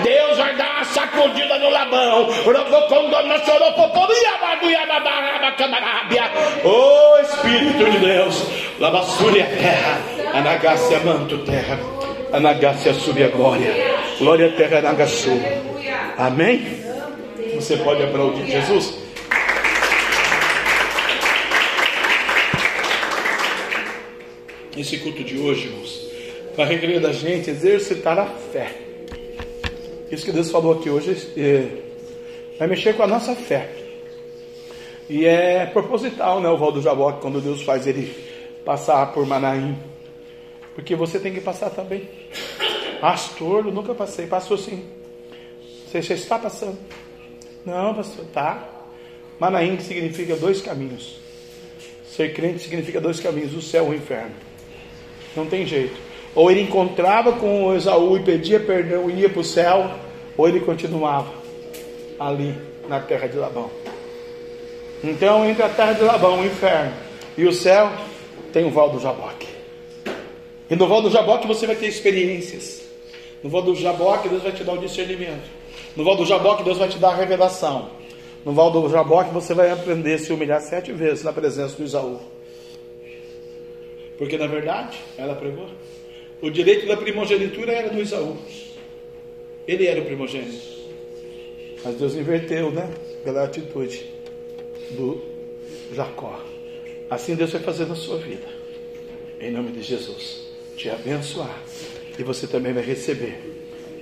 Deus 0.02 0.38
vai 0.38 0.54
dar 0.54 0.70
uma 0.76 0.84
sacudida 0.84 1.58
no 1.58 1.70
labão, 1.70 2.28
oh 6.64 7.18
Espírito 7.20 7.81
de 7.90 7.98
Deus, 7.98 8.46
Labassúria 8.78 9.44
terra, 9.46 10.00
Anagácia 10.32 11.00
manto 11.00 11.38
terra, 11.38 11.78
Anagácia 12.32 12.94
sube 12.94 13.24
a 13.24 13.28
glória, 13.28 13.72
glória 14.18 14.50
terra 14.52 14.78
Anagassu. 14.78 15.30
Amém? 16.16 16.80
Você 17.54 17.76
pode 17.78 18.02
aplaudir 18.02 18.46
Jesus? 18.46 18.98
Esse 24.76 24.98
culto 24.98 25.22
de 25.22 25.38
hoje, 25.38 25.66
irmãos, 25.66 26.10
vai 26.56 26.66
requerer 26.66 27.00
da 27.00 27.12
gente 27.12 27.50
exercitar 27.50 28.18
a 28.18 28.26
fé. 28.26 28.72
Isso 30.10 30.24
que 30.24 30.32
Deus 30.32 30.50
falou 30.50 30.74
aqui 30.74 30.88
hoje 30.88 31.16
é, 31.36 31.66
vai 32.58 32.68
mexer 32.68 32.94
com 32.94 33.02
a 33.02 33.06
nossa 33.06 33.34
fé. 33.34 33.81
E 35.12 35.26
é 35.26 35.66
proposital, 35.66 36.40
né? 36.40 36.48
O 36.48 36.56
Val 36.56 36.72
do 36.72 36.80
Jaboque, 36.80 37.20
quando 37.20 37.38
Deus 37.38 37.60
faz 37.60 37.86
ele 37.86 38.06
passar 38.64 39.12
por 39.12 39.26
Manaim. 39.26 39.76
Porque 40.74 40.96
você 40.96 41.18
tem 41.18 41.34
que 41.34 41.40
passar 41.42 41.68
também. 41.68 42.08
Pastor, 42.98 43.66
eu 43.66 43.72
nunca 43.72 43.94
passei. 43.94 44.26
Passou 44.26 44.56
sim. 44.56 44.82
Você 45.86 46.00
já 46.00 46.14
está 46.14 46.38
passando. 46.38 46.78
Não, 47.62 47.92
pastor, 47.92 48.24
tá. 48.32 48.66
Manaim 49.38 49.78
significa 49.80 50.34
dois 50.34 50.62
caminhos. 50.62 51.20
Ser 52.06 52.32
crente 52.32 52.60
significa 52.60 52.98
dois 52.98 53.20
caminhos, 53.20 53.54
o 53.54 53.60
céu 53.60 53.84
ou 53.84 53.90
o 53.90 53.94
inferno. 53.94 54.32
Não 55.36 55.44
tem 55.44 55.66
jeito. 55.66 56.00
Ou 56.34 56.50
ele 56.50 56.62
encontrava 56.62 57.32
com 57.32 57.74
Esaú 57.74 58.16
e 58.16 58.22
pedia 58.22 58.60
perdão 58.60 59.10
e 59.10 59.20
ia 59.20 59.28
para 59.28 59.40
o 59.40 59.44
céu, 59.44 59.90
ou 60.38 60.48
ele 60.48 60.60
continuava 60.60 61.30
ali 62.18 62.54
na 62.88 62.98
terra 62.98 63.26
de 63.26 63.36
Labão. 63.36 63.81
Então, 65.04 65.44
entre 65.44 65.62
a 65.62 65.68
terra 65.68 65.94
de 65.94 66.02
Labão, 66.02 66.40
o 66.40 66.46
inferno 66.46 66.92
e 67.36 67.44
o 67.44 67.52
céu, 67.52 67.90
tem 68.52 68.64
o 68.64 68.70
Val 68.70 68.90
do 68.90 69.00
Jaboque. 69.00 69.48
E 70.70 70.76
no 70.76 70.86
Val 70.86 71.02
do 71.02 71.10
Jaboque 71.10 71.46
você 71.46 71.66
vai 71.66 71.74
ter 71.74 71.86
experiências. 71.86 72.82
No 73.42 73.50
Val 73.50 73.62
do 73.62 73.74
Jaboque, 73.74 74.28
Deus 74.28 74.44
vai 74.44 74.52
te 74.52 74.62
dar 74.62 74.74
o 74.74 74.78
discernimento. 74.78 75.50
No 75.96 76.04
Val 76.04 76.16
do 76.16 76.24
Jaboque, 76.24 76.62
Deus 76.62 76.78
vai 76.78 76.88
te 76.88 76.98
dar 76.98 77.08
a 77.10 77.16
revelação. 77.16 77.90
No 78.44 78.52
Val 78.52 78.70
do 78.70 78.88
Jaboque, 78.88 79.34
você 79.34 79.54
vai 79.54 79.70
aprender 79.72 80.14
a 80.14 80.18
se 80.18 80.32
humilhar 80.32 80.60
sete 80.60 80.92
vezes 80.92 81.24
na 81.24 81.32
presença 81.32 81.76
do 81.76 81.82
Isaú. 81.82 82.20
Porque 84.16 84.38
na 84.38 84.46
verdade, 84.46 84.96
ela 85.18 85.34
pregou, 85.34 85.66
o 86.40 86.48
direito 86.48 86.86
da 86.86 86.96
primogenitura 86.96 87.72
era 87.72 87.88
do 87.88 88.00
Isaú. 88.00 88.36
Ele 89.66 89.86
era 89.86 90.00
o 90.00 90.04
primogênito. 90.04 90.62
Mas 91.84 91.96
Deus 91.96 92.14
inverteu, 92.14 92.70
né? 92.70 92.88
Pela 93.24 93.44
atitude 93.44 94.21
do 94.92 95.22
Jacó. 95.94 96.40
Assim 97.10 97.34
Deus 97.34 97.50
vai 97.50 97.62
fazer 97.62 97.86
na 97.86 97.94
sua 97.94 98.18
vida. 98.18 98.46
Em 99.40 99.50
nome 99.50 99.72
de 99.72 99.82
Jesus. 99.82 100.42
Te 100.76 100.88
abençoar. 100.88 101.60
E 102.18 102.22
você 102.22 102.46
também 102.46 102.72
vai 102.72 102.84
receber 102.84 103.38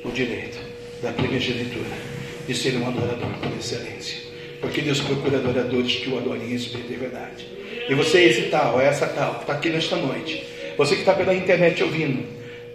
o 0.05 0.11
direito 0.11 0.59
da 1.03 1.13
primogenitura 1.13 1.91
de 2.47 2.55
ser 2.55 2.77
um 2.77 2.87
adorador 2.87 3.31
por 3.41 3.53
excelência. 3.59 4.19
Porque 4.61 4.81
Deus 4.81 5.01
procura 5.01 5.39
adoradores 5.39 5.97
que 5.97 6.11
o 6.11 6.19
adorem 6.19 6.51
em 6.51 6.55
espírito 6.55 6.93
e 6.93 6.97
verdade. 6.97 7.49
E 7.89 7.95
você 7.95 8.19
é 8.19 8.25
esse 8.25 8.43
tal, 8.43 8.81
é 8.81 8.87
essa 8.87 9.07
tal, 9.07 9.37
que 9.37 9.41
está 9.43 9.53
aqui 9.55 9.71
nesta 9.71 9.97
noite. 9.97 10.47
Você 10.77 10.95
que 10.95 11.01
está 11.01 11.15
pela 11.15 11.35
internet 11.35 11.83
ouvindo, 11.83 12.25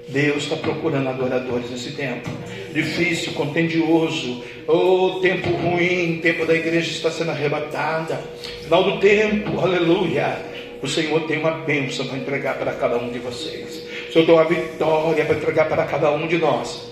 Deus 0.07 0.43
está 0.43 0.55
procurando 0.55 1.09
adoradores 1.09 1.69
nesse 1.71 1.91
tempo. 1.91 2.29
Difícil, 2.73 3.33
contendioso, 3.33 4.43
oh, 4.67 5.19
tempo 5.21 5.49
ruim, 5.49 6.19
tempo 6.21 6.45
da 6.45 6.53
igreja 6.53 6.91
está 6.91 7.09
sendo 7.09 7.31
arrebatada. 7.31 8.21
Final 8.63 8.83
do 8.83 8.99
tempo, 8.99 9.59
aleluia. 9.59 10.37
O 10.81 10.87
Senhor 10.87 11.21
tem 11.21 11.39
uma 11.39 11.51
bênção 11.51 12.05
para 12.05 12.17
entregar 12.17 12.57
para 12.57 12.73
cada 12.73 12.97
um 12.97 13.09
de 13.09 13.19
vocês. 13.19 13.83
O 14.09 14.13
Senhor 14.13 14.25
tem 14.25 14.35
uma 14.35 14.45
vitória 14.45 15.25
para 15.25 15.35
entregar 15.35 15.67
para 15.67 15.85
cada 15.85 16.11
um 16.11 16.27
de 16.27 16.37
nós. 16.37 16.91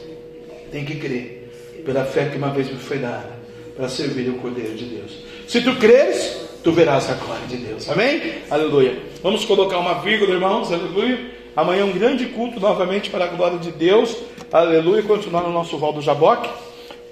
Tem 0.71 0.83
que 0.83 0.95
crer, 0.95 1.49
pela 1.85 2.03
fé 2.05 2.25
que 2.25 2.37
uma 2.37 2.49
vez 2.49 2.71
me 2.71 2.79
foi 2.79 2.97
dada, 2.97 3.31
para 3.75 3.87
servir 3.87 4.29
o 4.29 4.35
Cordeiro 4.35 4.73
de 4.73 4.85
Deus. 4.85 5.23
Se 5.47 5.61
tu 5.61 5.75
creres, 5.75 6.49
tu 6.63 6.71
verás 6.71 7.09
a 7.11 7.13
glória 7.13 7.45
de 7.45 7.57
Deus. 7.57 7.87
Amém? 7.89 8.35
Aleluia. 8.49 8.97
Vamos 9.21 9.45
colocar 9.45 9.77
uma 9.77 10.01
vírgula, 10.01 10.33
irmãos. 10.33 10.71
Aleluia. 10.71 11.42
Amanhã 11.55 11.81
é 11.81 11.85
um 11.85 11.91
grande 11.91 12.25
culto 12.27 12.59
novamente 12.59 13.11
para 13.11 13.25
a 13.25 13.27
glória 13.27 13.59
de 13.59 13.71
Deus. 13.71 14.17
Aleluia. 14.51 15.03
Continuar 15.03 15.43
no 15.43 15.51
nosso 15.51 15.77
Val 15.77 15.93
do 15.93 16.01
Jaboque. 16.01 16.49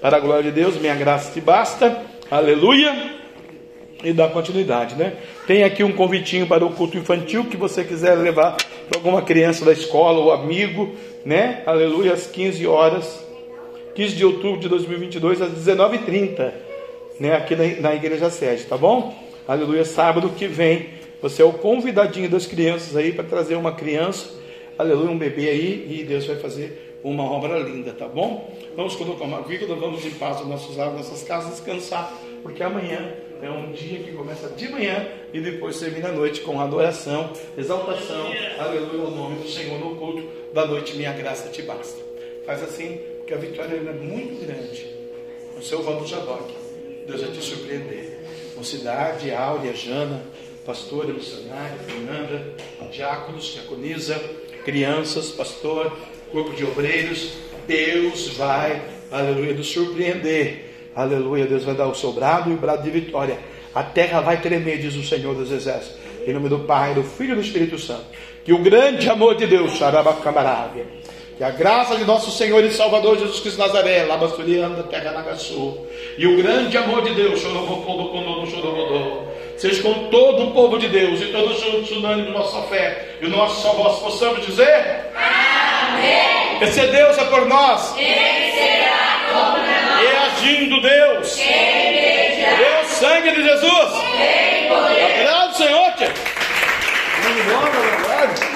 Para 0.00 0.16
a 0.16 0.20
glória 0.20 0.42
de 0.42 0.50
Deus, 0.50 0.76
minha 0.80 0.96
graça 0.96 1.32
te 1.32 1.40
basta. 1.40 2.02
Aleluia. 2.28 3.20
E 4.02 4.12
dar 4.12 4.30
continuidade, 4.30 4.96
né? 4.96 5.12
Tem 5.46 5.62
aqui 5.62 5.84
um 5.84 5.92
convitinho 5.92 6.44
para 6.48 6.64
o 6.64 6.72
culto 6.72 6.98
infantil 6.98 7.44
que 7.44 7.56
você 7.56 7.84
quiser 7.84 8.16
levar 8.18 8.56
para 8.88 8.98
alguma 8.98 9.22
criança 9.22 9.64
da 9.64 9.72
escola 9.72 10.18
ou 10.18 10.32
amigo, 10.32 10.92
né? 11.24 11.62
Aleluia, 11.64 12.12
às 12.12 12.26
15 12.26 12.66
horas. 12.66 13.24
15 13.94 14.16
de 14.16 14.24
outubro 14.24 14.58
de 14.58 14.68
2022, 14.68 15.40
às 15.40 15.52
19h30, 15.52 16.52
né? 17.20 17.36
Aqui 17.36 17.54
na, 17.54 17.80
na 17.80 17.94
igreja 17.94 18.28
sede, 18.28 18.64
tá 18.64 18.76
bom? 18.76 19.14
Aleluia, 19.46 19.84
sábado 19.84 20.30
que 20.30 20.48
vem. 20.48 20.88
Você 21.22 21.40
é 21.40 21.44
o 21.44 21.52
convidadinho 21.52 22.28
das 22.28 22.46
crianças 22.46 22.96
aí 22.96 23.12
para 23.12 23.22
trazer 23.22 23.54
uma 23.54 23.70
criança, 23.70 24.28
aleluia, 24.76 25.08
um 25.08 25.16
bebê 25.16 25.48
aí, 25.50 25.86
e 25.88 26.02
Deus 26.02 26.26
vai 26.26 26.34
fazer 26.34 26.98
uma 27.04 27.22
obra 27.22 27.60
linda, 27.60 27.92
tá 27.92 28.08
bom? 28.08 28.52
Vamos 28.74 28.96
colocar 28.96 29.24
uma 29.24 29.40
vírgula, 29.42 29.76
vamos 29.76 30.04
em 30.04 30.10
paz 30.10 30.40
nos 30.40 30.48
nossos 30.48 30.76
lares, 30.76 30.94
nossas 30.94 31.22
casas, 31.22 31.52
descansar, 31.52 32.12
porque 32.42 32.60
amanhã 32.60 33.14
é 33.40 33.48
um 33.48 33.70
dia 33.70 34.00
que 34.00 34.10
começa 34.10 34.48
de 34.48 34.68
manhã 34.68 35.06
e 35.32 35.40
depois 35.40 35.78
termina 35.78 36.08
a 36.08 36.12
noite 36.12 36.40
com 36.40 36.60
adoração, 36.60 37.30
exaltação, 37.56 38.26
aleluia, 38.58 39.04
ao 39.04 39.10
nome 39.12 39.36
do 39.42 39.48
Senhor 39.48 39.78
no 39.78 39.94
culto 39.94 40.28
da 40.52 40.66
noite, 40.66 40.96
minha 40.96 41.12
graça 41.12 41.48
te 41.50 41.62
basta. 41.62 42.02
Faz 42.44 42.64
assim, 42.64 42.98
porque 43.18 43.32
a 43.32 43.36
vitória 43.36 43.76
é 43.76 43.92
muito 43.92 44.44
grande. 44.44 44.88
O 45.56 45.62
seu 45.62 45.84
Valdo 45.84 46.04
Jadoc, 46.04 46.50
Deus 47.06 47.20
vai 47.20 47.30
te 47.30 47.40
surpreender. 47.40 48.18
Mocidade, 48.56 49.32
Áurea, 49.32 49.74
Jana, 49.74 50.22
pastora, 50.64 51.12
missionária, 51.12 51.76
Fernanda, 51.86 52.54
diáconos, 52.90 53.44
diaconisa, 53.46 54.20
crianças, 54.64 55.30
pastor, 55.30 55.96
corpo 56.30 56.52
de 56.54 56.64
obreiros. 56.64 57.32
Deus 57.66 58.28
vai, 58.36 58.82
aleluia, 59.10 59.54
nos 59.54 59.68
surpreender. 59.68 60.70
Aleluia, 60.94 61.46
Deus 61.46 61.64
vai 61.64 61.74
dar 61.74 61.88
o 61.88 61.94
seu 61.94 62.12
brado 62.12 62.50
e 62.50 62.54
o 62.54 62.56
brado 62.56 62.82
de 62.82 62.90
vitória. 62.90 63.38
A 63.74 63.82
terra 63.82 64.20
vai 64.20 64.40
tremer, 64.40 64.78
diz 64.78 64.94
o 64.94 65.02
Senhor 65.02 65.34
dos 65.34 65.50
Exércitos. 65.50 65.96
Em 66.26 66.32
nome 66.32 66.48
do 66.48 66.60
Pai, 66.60 66.94
do 66.94 67.02
Filho 67.02 67.32
e 67.32 67.36
do 67.36 67.40
Espírito 67.40 67.78
Santo. 67.78 68.04
Que 68.44 68.52
o 68.52 68.58
grande 68.58 69.08
amor 69.08 69.34
de 69.34 69.46
Deus, 69.46 69.72
Xarabacamarávia, 69.72 70.86
que 71.38 71.42
a 71.42 71.50
graça 71.50 71.96
de 71.96 72.04
nosso 72.04 72.30
Senhor 72.30 72.62
e 72.62 72.70
Salvador 72.70 73.18
Jesus 73.18 73.40
Cristo 73.40 73.58
Nazaré, 73.58 74.04
Labasturianda, 74.04 74.82
Terra 74.84 75.12
Nagaçu, 75.12 75.78
e 76.18 76.26
o 76.26 76.36
grande 76.36 76.76
amor 76.76 77.02
de 77.02 77.14
Deus, 77.14 77.40
seja 79.62 79.80
com 79.80 80.08
todo 80.10 80.48
o 80.48 80.50
povo 80.50 80.76
de 80.76 80.88
Deus 80.88 81.20
e 81.20 81.26
todos 81.26 81.60
juntos, 81.60 81.92
unânimes, 81.92 82.32
nossa 82.32 82.62
fé 82.62 83.14
e 83.20 83.28
nossa 83.28 83.62
só 83.62 83.72
voz, 83.74 84.00
possamos 84.00 84.44
dizer: 84.44 85.06
Amém. 85.14 86.60
Esse 86.60 86.80
Deus 86.88 87.16
é 87.16 87.24
por 87.26 87.46
nós. 87.46 87.92
Quem 87.92 88.12
será 88.52 89.20
contra 89.32 89.82
nós? 89.82 90.02
E 90.02 90.06
agindo 90.16 90.80
Deus. 90.80 91.36
Quem 91.36 91.46
é 91.46 92.80
O 92.82 92.88
sangue 92.88 93.30
de 93.30 93.44
Jesus. 93.44 93.92
Quem 94.16 94.68
poder. 94.68 95.04
Obrigado, 95.04 95.56
Senhor. 95.56 95.92
Obrigado. 97.28 98.51